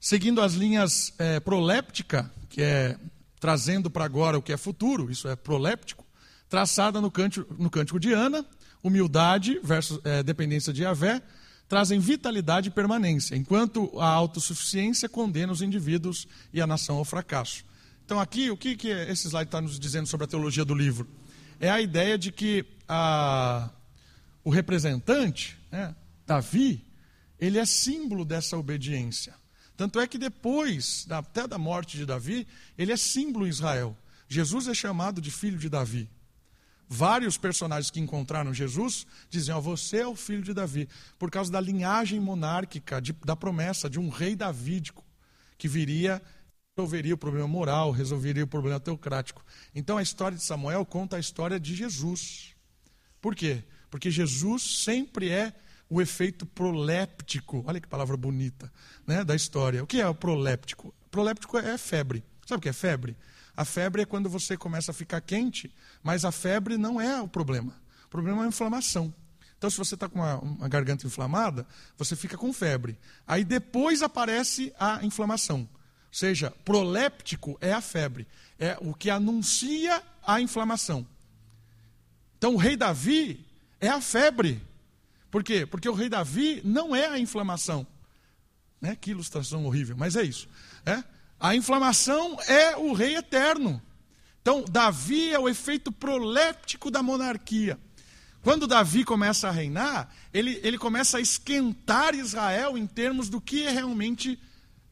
Seguindo 0.00 0.40
as 0.40 0.54
linhas 0.54 1.14
é, 1.20 1.38
proléptica, 1.38 2.28
que 2.50 2.60
é 2.60 2.98
trazendo 3.38 3.88
para 3.88 4.04
agora 4.04 4.36
o 4.36 4.42
que 4.42 4.52
é 4.52 4.56
futuro, 4.56 5.08
isso 5.08 5.28
é 5.28 5.36
proléptico, 5.36 6.04
traçada 6.48 7.00
no 7.00 7.12
cântico, 7.12 7.54
no 7.56 7.70
cântico 7.70 8.00
de 8.00 8.12
Ana, 8.12 8.44
humildade 8.82 9.60
versus 9.62 10.00
é, 10.02 10.20
dependência 10.20 10.72
de 10.72 10.82
Yahvé, 10.82 11.22
trazem 11.68 12.00
vitalidade 12.00 12.70
e 12.70 12.72
permanência, 12.72 13.36
enquanto 13.36 13.88
a 14.00 14.08
autossuficiência 14.08 15.08
condena 15.08 15.52
os 15.52 15.62
indivíduos 15.62 16.26
e 16.52 16.60
a 16.60 16.66
nação 16.66 16.96
ao 16.96 17.04
fracasso. 17.04 17.64
Então, 18.04 18.20
aqui, 18.20 18.50
o 18.50 18.56
que, 18.56 18.76
que 18.76 18.88
esse 18.88 19.28
slide 19.28 19.48
está 19.48 19.60
nos 19.60 19.78
dizendo 19.78 20.06
sobre 20.06 20.24
a 20.24 20.28
teologia 20.28 20.64
do 20.64 20.74
livro? 20.74 21.08
É 21.60 21.70
a 21.70 21.80
ideia 21.80 22.18
de 22.18 22.32
que 22.32 22.64
a, 22.88 23.70
o 24.44 24.50
representante, 24.50 25.58
né, 25.70 25.94
Davi, 26.26 26.84
ele 27.38 27.58
é 27.58 27.64
símbolo 27.64 28.24
dessa 28.24 28.56
obediência. 28.56 29.34
Tanto 29.76 29.98
é 30.00 30.06
que 30.06 30.18
depois, 30.18 31.06
até 31.10 31.46
da 31.46 31.58
morte 31.58 31.96
de 31.96 32.04
Davi, 32.04 32.46
ele 32.76 32.92
é 32.92 32.96
símbolo 32.96 33.46
em 33.46 33.50
Israel. 33.50 33.96
Jesus 34.28 34.68
é 34.68 34.74
chamado 34.74 35.20
de 35.20 35.30
filho 35.30 35.58
de 35.58 35.68
Davi. 35.68 36.08
Vários 36.88 37.38
personagens 37.38 37.90
que 37.90 38.00
encontraram 38.00 38.52
Jesus 38.52 39.06
diziam: 39.30 39.58
oh, 39.58 39.62
Você 39.62 39.98
é 39.98 40.06
o 40.06 40.14
filho 40.14 40.42
de 40.42 40.52
Davi, 40.52 40.88
por 41.18 41.30
causa 41.30 41.50
da 41.50 41.60
linhagem 41.60 42.20
monárquica, 42.20 43.00
de, 43.00 43.12
da 43.24 43.34
promessa 43.34 43.88
de 43.88 43.98
um 43.98 44.08
rei 44.08 44.36
davídico 44.36 45.04
que 45.56 45.66
viria 45.66 46.20
resolveria 46.74 47.14
o 47.14 47.18
problema 47.18 47.46
moral, 47.46 47.90
resolveria 47.90 48.44
o 48.44 48.46
problema 48.46 48.80
teocrático. 48.80 49.44
Então 49.74 49.98
a 49.98 50.02
história 50.02 50.36
de 50.36 50.42
Samuel 50.42 50.86
conta 50.86 51.16
a 51.16 51.20
história 51.20 51.60
de 51.60 51.74
Jesus. 51.74 52.54
Por 53.20 53.34
quê? 53.34 53.62
Porque 53.90 54.10
Jesus 54.10 54.82
sempre 54.82 55.28
é 55.28 55.52
o 55.88 56.00
efeito 56.00 56.46
proléptico, 56.46 57.62
olha 57.66 57.78
que 57.78 57.86
palavra 57.86 58.16
bonita, 58.16 58.72
né, 59.06 59.22
da 59.22 59.34
história. 59.36 59.84
O 59.84 59.86
que 59.86 60.00
é 60.00 60.08
o 60.08 60.14
proléptico? 60.14 60.94
Proléptico 61.10 61.58
é 61.58 61.76
febre. 61.76 62.24
Sabe 62.46 62.58
o 62.58 62.62
que 62.62 62.70
é 62.70 62.72
febre? 62.72 63.14
A 63.54 63.66
febre 63.66 64.00
é 64.00 64.06
quando 64.06 64.30
você 64.30 64.56
começa 64.56 64.92
a 64.92 64.94
ficar 64.94 65.20
quente, 65.20 65.70
mas 66.02 66.24
a 66.24 66.32
febre 66.32 66.78
não 66.78 66.98
é 66.98 67.20
o 67.20 67.28
problema. 67.28 67.74
O 68.06 68.08
problema 68.08 68.42
é 68.42 68.44
a 68.46 68.48
inflamação. 68.48 69.12
Então, 69.58 69.68
se 69.68 69.76
você 69.76 69.94
está 69.94 70.08
com 70.08 70.18
uma, 70.18 70.38
uma, 70.38 70.68
garganta 70.68 71.06
inflamada, 71.06 71.66
você 71.98 72.16
fica 72.16 72.38
com 72.38 72.50
febre. 72.52 72.98
Aí 73.26 73.44
depois 73.44 74.00
aparece 74.00 74.72
a 74.80 75.04
inflamação. 75.04 75.68
Seja, 76.12 76.50
proléptico 76.62 77.56
é 77.58 77.72
a 77.72 77.80
febre. 77.80 78.28
É 78.58 78.76
o 78.82 78.92
que 78.92 79.08
anuncia 79.08 80.02
a 80.24 80.42
inflamação. 80.42 81.06
Então, 82.36 82.54
o 82.54 82.58
rei 82.58 82.76
Davi 82.76 83.44
é 83.80 83.88
a 83.88 84.00
febre. 84.00 84.62
Por 85.30 85.42
quê? 85.42 85.64
Porque 85.64 85.88
o 85.88 85.94
rei 85.94 86.10
Davi 86.10 86.60
não 86.62 86.94
é 86.94 87.06
a 87.06 87.18
inflamação. 87.18 87.86
Né? 88.78 88.94
Que 89.00 89.12
ilustração 89.12 89.64
horrível, 89.64 89.96
mas 89.96 90.14
é 90.14 90.22
isso. 90.22 90.48
É? 90.84 91.02
A 91.40 91.56
inflamação 91.56 92.36
é 92.46 92.76
o 92.76 92.92
rei 92.92 93.16
eterno. 93.16 93.80
Então, 94.42 94.64
Davi 94.68 95.32
é 95.32 95.38
o 95.38 95.48
efeito 95.48 95.90
proléptico 95.90 96.90
da 96.90 97.02
monarquia. 97.02 97.78
Quando 98.42 98.66
Davi 98.66 99.04
começa 99.04 99.48
a 99.48 99.52
reinar, 99.52 100.12
ele, 100.34 100.60
ele 100.62 100.76
começa 100.76 101.16
a 101.16 101.20
esquentar 101.20 102.14
Israel 102.14 102.76
em 102.76 102.86
termos 102.86 103.28
do 103.30 103.40
que 103.40 103.64
é 103.64 103.70
realmente 103.70 104.38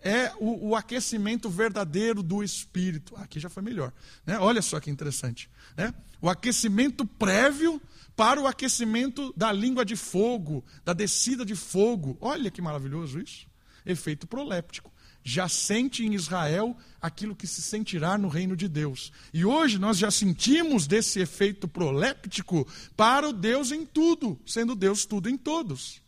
é 0.03 0.33
o, 0.39 0.71
o, 0.71 0.77
aquecimento 0.77 1.49
verdadeiro 1.49 2.23
do 2.23 2.43
espírito. 2.43 3.15
Aqui 3.17 3.39
já 3.39 3.49
foi 3.49 3.63
melhor. 3.63 3.93
Né? 4.25 4.39
Olha 4.39 4.63
só 4.63 4.81
que 4.81 4.91
interessante. 4.91 5.51
Né? 5.77 5.95
O 6.21 6.29
aquecimento 6.29 7.05
prévio 7.05 7.81
para 8.17 8.41
o 8.41 8.47
aquecimento 8.47 9.33
da 9.37 9.53
língua 9.53 9.85
de 9.85 9.97
fogo, 9.97 10.65
da 10.85 10.93
descida 10.93 11.45
de 11.45 11.55
fogo. 11.55 12.17
Olha 12.21 12.51
que 12.51 12.63
maravilhoso 12.63 13.21
isso. 13.21 13.47
Efeito 13.85 14.27
proléptico. 14.27 14.93
Já 15.23 15.49
sente 15.49 16.05
em 16.05 16.15
Israel 16.15 16.77
aquilo 17.01 17.37
que 17.37 17.47
se 17.47 17.61
sentirá 17.61 18.17
no 18.17 18.29
reino 18.29 18.57
de 18.57 18.69
Deus. 18.69 19.13
E 19.35 19.45
hoje 19.45 19.79
nós 19.79 19.99
já 19.99 20.11
sentimos 20.11 20.87
desse 20.87 21.21
efeito 21.21 21.69
proléptico 21.69 22.67
para 22.97 23.29
o 23.29 23.33
Deus 23.33 23.71
em 23.71 23.85
tudo, 23.85 24.41
sendo 24.47 24.75
Deus 24.75 25.05
tudo 25.05 25.29
em 25.29 25.37
todos. 25.37 26.01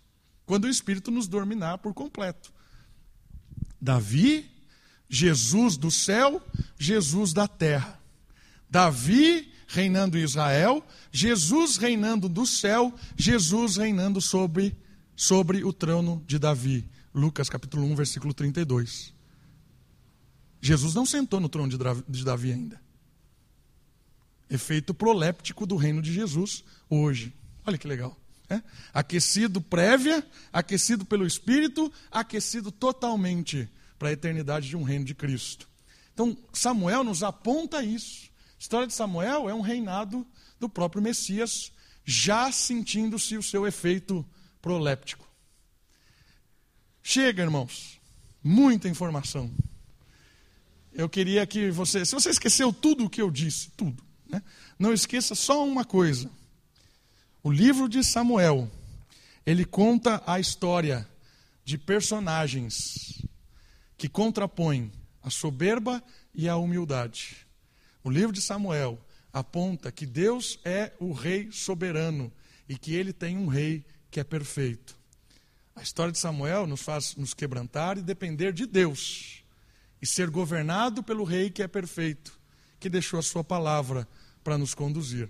Quando 0.47 0.64
o 0.64 0.68
Espírito 0.68 1.11
nos 1.11 1.28
dominar 1.28 1.78
por 1.78 1.93
completo. 1.93 2.53
Davi, 3.83 4.49
Jesus 5.09 5.76
do 5.76 5.91
céu, 5.91 6.41
Jesus 6.78 7.33
da 7.33 7.49
terra. 7.49 8.01
Davi 8.70 9.53
reinando 9.66 10.16
em 10.16 10.22
Israel, 10.22 10.87
Jesus 11.11 11.78
reinando 11.78 12.28
do 12.28 12.47
céu, 12.47 12.95
Jesus 13.16 13.76
reinando 13.76 14.20
sobre, 14.20 14.76
sobre 15.16 15.64
o 15.64 15.72
trono 15.72 16.22
de 16.28 16.39
Davi. 16.39 16.89
Lucas 17.12 17.51
capítulo 17.51 17.85
1, 17.87 17.97
versículo 17.97 18.33
32. 18.33 19.12
Jesus 20.61 20.95
não 20.95 21.05
sentou 21.05 21.41
no 21.41 21.49
trono 21.49 21.76
de 22.09 22.24
Davi 22.24 22.53
ainda. 22.53 22.80
Efeito 24.49 24.95
proléptico 24.95 25.66
do 25.66 25.74
reino 25.74 26.01
de 26.01 26.12
Jesus 26.12 26.62
hoje. 26.89 27.35
Olha 27.66 27.76
que 27.76 27.89
legal. 27.89 28.16
É? 28.49 28.62
Aquecido 28.93 29.61
prévia, 29.61 30.26
aquecido 30.53 31.05
pelo 31.05 31.26
Espírito, 31.26 31.93
aquecido 32.11 32.70
totalmente 32.70 33.68
para 33.99 34.09
a 34.09 34.12
eternidade 34.12 34.68
de 34.68 34.76
um 34.76 34.82
reino 34.82 35.05
de 35.05 35.14
Cristo. 35.14 35.68
Então, 36.12 36.36
Samuel 36.53 37.05
nos 37.05 37.22
aponta 37.22 37.82
isso. 37.82 38.30
A 38.59 38.59
história 38.59 38.86
de 38.86 38.93
Samuel 38.93 39.49
é 39.49 39.55
um 39.55 39.61
reinado 39.61 40.26
do 40.61 40.68
próprio 40.68 41.03
Messias, 41.03 41.72
já 42.05 42.53
sentindo-se 42.53 43.36
o 43.36 43.43
seu 43.43 43.66
efeito 43.66 44.24
proléptico. 44.61 45.26
Chega, 47.03 47.43
irmãos, 47.43 48.01
muita 48.43 48.88
informação. 48.88 49.51
Eu 50.93 51.09
queria 51.09 51.47
que 51.47 51.70
você, 51.70 52.05
se 52.05 52.12
você 52.12 52.30
esqueceu 52.30 52.72
tudo 52.72 53.05
o 53.05 53.11
que 53.11 53.22
eu 53.22 53.30
disse, 53.30 53.70
tudo, 53.70 54.05
né? 54.28 54.43
não 54.78 54.93
esqueça 54.93 55.34
só 55.34 55.66
uma 55.66 55.84
coisa. 55.84 56.30
O 57.45 57.51
livro 57.51 57.88
de 57.88 58.05
Samuel, 58.05 58.70
ele 59.45 59.64
conta 59.64 60.22
a 60.24 60.38
história 60.38 61.09
de 61.64 61.76
personagens 61.76 63.20
que 63.99 64.09
contrapõem 64.09 64.93
a 65.20 65.28
soberba 65.28 66.01
e 66.32 66.49
a 66.49 66.57
humildade. 66.57 67.45
O 68.05 68.11
livro 68.11 68.30
de 68.30 68.40
Samuel 68.40 68.97
aponta 69.32 69.90
que 69.90 70.07
Deus 70.07 70.61
é 70.64 70.93
o 71.01 71.12
rei 71.12 71.51
soberano 71.51 72.32
e 72.68 72.78
que 72.78 72.95
ele 72.95 73.12
tem 73.12 73.36
um 73.36 73.49
rei 73.49 73.84
que 74.09 74.20
é 74.20 74.24
perfeito. 74.24 74.97
A 75.74 75.82
história 75.82 76.12
de 76.12 76.20
Samuel 76.20 76.64
nos 76.64 76.82
faz 76.82 77.16
nos 77.16 77.34
quebrantar 77.34 77.99
e 77.99 78.03
depender 78.03 78.53
de 78.53 78.66
Deus 78.66 79.43
e 80.01 80.07
ser 80.07 80.30
governado 80.30 81.03
pelo 81.03 81.24
rei 81.24 81.51
que 81.51 81.62
é 81.62 81.66
perfeito, 81.66 82.38
que 82.78 82.88
deixou 82.88 83.18
a 83.18 83.22
sua 83.22 83.43
palavra 83.43 84.07
para 84.45 84.57
nos 84.57 84.74
conduzir. 84.74 85.28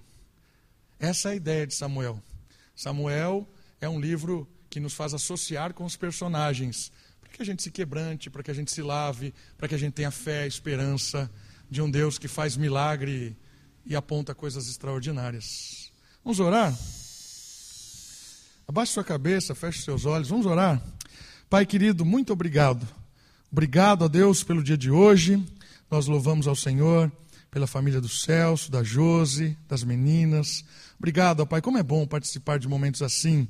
Essa 1.03 1.31
é 1.31 1.33
a 1.33 1.35
ideia 1.35 1.67
de 1.67 1.75
Samuel. 1.75 2.23
Samuel 2.77 3.45
é 3.81 3.89
um 3.89 3.99
livro 3.99 4.49
que 4.71 4.79
nos 4.79 4.95
faz 4.95 5.13
associar 5.13 5.75
com 5.75 5.85
os 5.85 5.97
personagens, 5.97 6.93
para 7.21 7.29
que 7.29 7.43
a 7.43 7.45
gente 7.45 7.61
se 7.61 7.73
quebrante, 7.73 8.31
para 8.31 8.41
que 8.41 8.53
a 8.53 8.55
gente 8.55 8.71
se 8.71 8.81
lave, 8.81 9.35
para 9.59 9.67
que 9.67 9.75
a 9.75 9.79
gente 9.79 9.95
tenha 9.95 10.13
fé, 10.13 10.47
esperança 10.47 11.29
de 11.69 11.83
um 11.83 11.91
Deus 11.91 12.21
que 12.21 12.29
faz 12.29 12.57
milagre 12.57 13.37
e 13.85 13.97
aponta 13.97 14.33
coisas 14.33 14.69
extraordinárias. 14.69 15.93
Vamos 16.23 16.39
orar? 16.39 16.73
Abaixe 18.69 18.93
sua 18.93 19.03
cabeça, 19.03 19.57
feche 19.57 19.83
seus 19.83 20.05
olhos, 20.05 20.29
vamos 20.29 20.47
orar. 20.47 20.81
Pai 21.51 21.67
querido, 21.67 22.05
muito 22.05 22.33
obrigado. 22.33 22.87
Obrigado 23.51 24.05
a 24.05 24.09
Deus 24.09 24.45
pelo 24.45 24.63
dia 24.63 24.79
de 24.79 24.93
hoje. 24.93 25.45
Nós 25.91 26.07
louvamos 26.07 26.47
ao 26.47 26.55
Senhor 26.55 27.11
pela 27.53 27.67
família 27.67 28.01
do 28.01 28.09
Celso, 28.09 28.71
da 28.71 28.83
Jose, 28.83 29.59
das 29.69 29.85
meninas. 29.85 30.65
Obrigado, 30.99 31.41
ó 31.41 31.47
Pai. 31.47 31.61
Como 31.61 31.77
é 31.77 31.83
bom 31.83 32.07
participar 32.07 32.59
de 32.59 32.67
momentos 32.67 33.03
assim. 33.03 33.47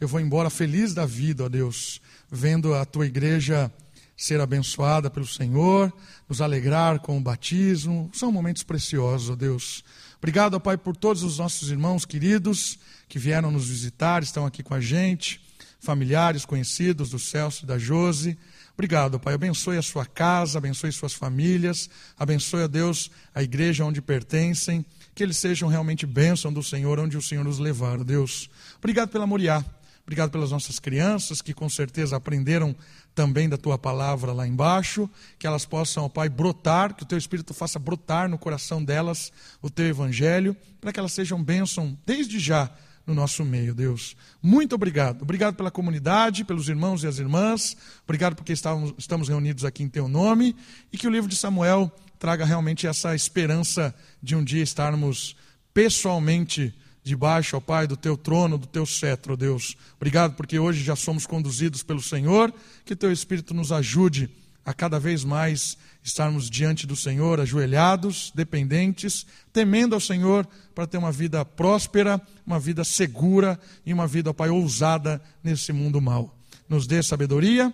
Eu 0.00 0.08
vou 0.08 0.18
embora 0.18 0.50
feliz 0.50 0.92
da 0.92 1.06
vida, 1.06 1.44
ó 1.44 1.48
Deus, 1.48 2.00
vendo 2.28 2.74
a 2.74 2.84
tua 2.84 3.06
igreja 3.06 3.72
ser 4.16 4.40
abençoada 4.40 5.08
pelo 5.08 5.26
Senhor, 5.26 5.92
nos 6.28 6.40
alegrar 6.40 6.98
com 6.98 7.16
o 7.16 7.20
batismo. 7.20 8.10
São 8.12 8.32
momentos 8.32 8.64
preciosos, 8.64 9.30
ó 9.30 9.36
Deus. 9.36 9.84
Obrigado, 10.18 10.54
ó 10.54 10.58
Pai, 10.58 10.76
por 10.76 10.96
todos 10.96 11.22
os 11.22 11.38
nossos 11.38 11.70
irmãos 11.70 12.04
queridos 12.04 12.76
que 13.08 13.20
vieram 13.20 13.52
nos 13.52 13.68
visitar, 13.68 14.24
estão 14.24 14.44
aqui 14.44 14.64
com 14.64 14.74
a 14.74 14.80
gente, 14.80 15.40
familiares, 15.78 16.44
conhecidos 16.44 17.10
do 17.10 17.20
Celso 17.20 17.64
e 17.64 17.68
da 17.68 17.78
Jose. 17.78 18.36
Obrigado, 18.74 19.20
Pai. 19.20 19.34
Abençoe 19.34 19.78
a 19.78 19.82
sua 19.82 20.04
casa, 20.04 20.58
abençoe 20.58 20.92
suas 20.92 21.12
famílias, 21.12 21.88
abençoe 22.18 22.64
a 22.64 22.66
Deus 22.66 23.10
a 23.32 23.42
igreja 23.42 23.84
onde 23.84 24.02
pertencem, 24.02 24.84
que 25.14 25.22
eles 25.22 25.36
sejam 25.36 25.68
realmente 25.68 26.04
bênção 26.04 26.52
do 26.52 26.62
Senhor, 26.62 26.98
onde 26.98 27.16
o 27.16 27.22
Senhor 27.22 27.44
nos 27.44 27.60
levar, 27.60 28.02
Deus. 28.02 28.50
Obrigado 28.78 29.10
pela 29.10 29.26
Moriá. 29.26 29.64
Obrigado 30.02 30.30
pelas 30.30 30.50
nossas 30.50 30.78
crianças 30.78 31.40
que 31.40 31.54
com 31.54 31.66
certeza 31.66 32.16
aprenderam 32.16 32.76
também 33.14 33.48
da 33.48 33.56
tua 33.56 33.78
palavra 33.78 34.34
lá 34.34 34.46
embaixo, 34.46 35.08
que 35.38 35.46
elas 35.46 35.64
possam, 35.64 36.04
ó 36.04 36.08
Pai, 36.10 36.28
brotar, 36.28 36.94
que 36.94 37.04
o 37.04 37.06
teu 37.06 37.16
Espírito 37.16 37.54
faça 37.54 37.78
brotar 37.78 38.28
no 38.28 38.36
coração 38.36 38.84
delas 38.84 39.32
o 39.62 39.70
teu 39.70 39.86
evangelho, 39.86 40.54
para 40.78 40.92
que 40.92 41.00
elas 41.00 41.12
sejam 41.12 41.42
bênção 41.42 41.96
desde 42.04 42.38
já 42.38 42.70
no 43.06 43.14
nosso 43.14 43.44
meio, 43.44 43.74
Deus. 43.74 44.16
Muito 44.42 44.74
obrigado. 44.74 45.22
Obrigado 45.22 45.54
pela 45.54 45.70
comunidade, 45.70 46.44
pelos 46.44 46.68
irmãos 46.68 47.02
e 47.02 47.06
as 47.06 47.18
irmãs. 47.18 47.76
Obrigado 48.04 48.34
porque 48.34 48.52
estamos, 48.52 48.94
estamos 48.96 49.28
reunidos 49.28 49.64
aqui 49.64 49.82
em 49.82 49.88
teu 49.88 50.08
nome 50.08 50.56
e 50.92 50.96
que 50.96 51.06
o 51.06 51.10
livro 51.10 51.28
de 51.28 51.36
Samuel 51.36 51.92
traga 52.18 52.44
realmente 52.44 52.86
essa 52.86 53.14
esperança 53.14 53.94
de 54.22 54.34
um 54.34 54.42
dia 54.42 54.62
estarmos 54.62 55.36
pessoalmente 55.72 56.74
debaixo, 57.02 57.56
ó 57.56 57.60
Pai, 57.60 57.86
do 57.86 57.96
teu 57.96 58.16
trono, 58.16 58.56
do 58.56 58.66
teu 58.66 58.86
cetro, 58.86 59.36
Deus. 59.36 59.76
Obrigado 59.96 60.34
porque 60.34 60.58
hoje 60.58 60.82
já 60.82 60.96
somos 60.96 61.26
conduzidos 61.26 61.82
pelo 61.82 62.00
Senhor, 62.00 62.52
que 62.84 62.96
teu 62.96 63.12
Espírito 63.12 63.52
nos 63.52 63.70
ajude 63.70 64.30
a 64.64 64.72
cada 64.72 64.98
vez 64.98 65.24
mais 65.24 65.76
estarmos 66.02 66.48
diante 66.48 66.86
do 66.86 66.96
Senhor, 66.96 67.40
ajoelhados, 67.40 68.32
dependentes, 68.34 69.26
temendo 69.52 69.94
ao 69.94 70.00
Senhor 70.00 70.46
para 70.74 70.86
ter 70.86 70.98
uma 70.98 71.12
vida 71.12 71.44
próspera, 71.44 72.20
uma 72.46 72.58
vida 72.58 72.84
segura 72.84 73.58
e 73.84 73.92
uma 73.92 74.06
vida, 74.06 74.32
Pai, 74.32 74.50
ousada 74.50 75.20
nesse 75.42 75.72
mundo 75.72 76.00
mau. 76.00 76.36
Nos 76.68 76.86
dê 76.86 77.02
sabedoria 77.02 77.72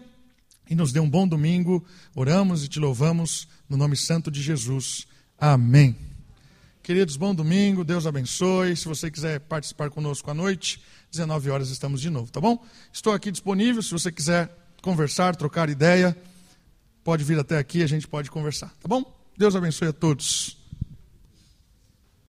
e 0.68 0.74
nos 0.74 0.93
dê 0.93 1.01
um 1.01 1.11
bom 1.11 1.26
domingo. 1.26 1.84
Oramos 2.14 2.64
e 2.64 2.68
te 2.68 2.78
louvamos 2.78 3.49
no 3.68 3.76
nome 3.76 3.97
santo 3.97 4.30
de 4.30 4.43
Jesus. 4.43 5.07
Amém. 5.38 5.97
Queridos, 6.82 7.16
bom 7.16 7.34
domingo, 7.34 7.84
Deus 7.84 8.07
abençoe. 8.07 8.76
Se 8.76 8.86
você 8.86 9.11
quiser 9.11 9.38
participar 9.41 9.91
conosco 9.91 10.30
à 10.30 10.34
noite, 10.34 10.80
19 11.11 11.51
horas 11.51 11.68
estamos 11.70 12.01
de 12.01 12.11
novo, 12.11 12.32
tá 12.32 12.41
bom? 12.41 12.64
Estou 12.93 13.12
aqui 13.12 13.30
disponível 13.30 13.82
se 13.82 13.91
você 13.91 14.11
quiser 14.11 14.51
conversar, 14.82 15.36
trocar 15.36 15.68
ideia. 15.68 16.16
Pode 17.05 17.24
vir 17.24 17.38
até 17.38 17.59
aqui, 17.59 17.82
a 17.82 17.86
gente 17.86 18.07
pode 18.07 18.30
conversar, 18.30 18.68
tá 18.80 18.88
bom? 18.88 19.03
Deus 19.36 19.57
abençoe 19.57 19.88
a 19.88 19.92
todos. 19.92 20.59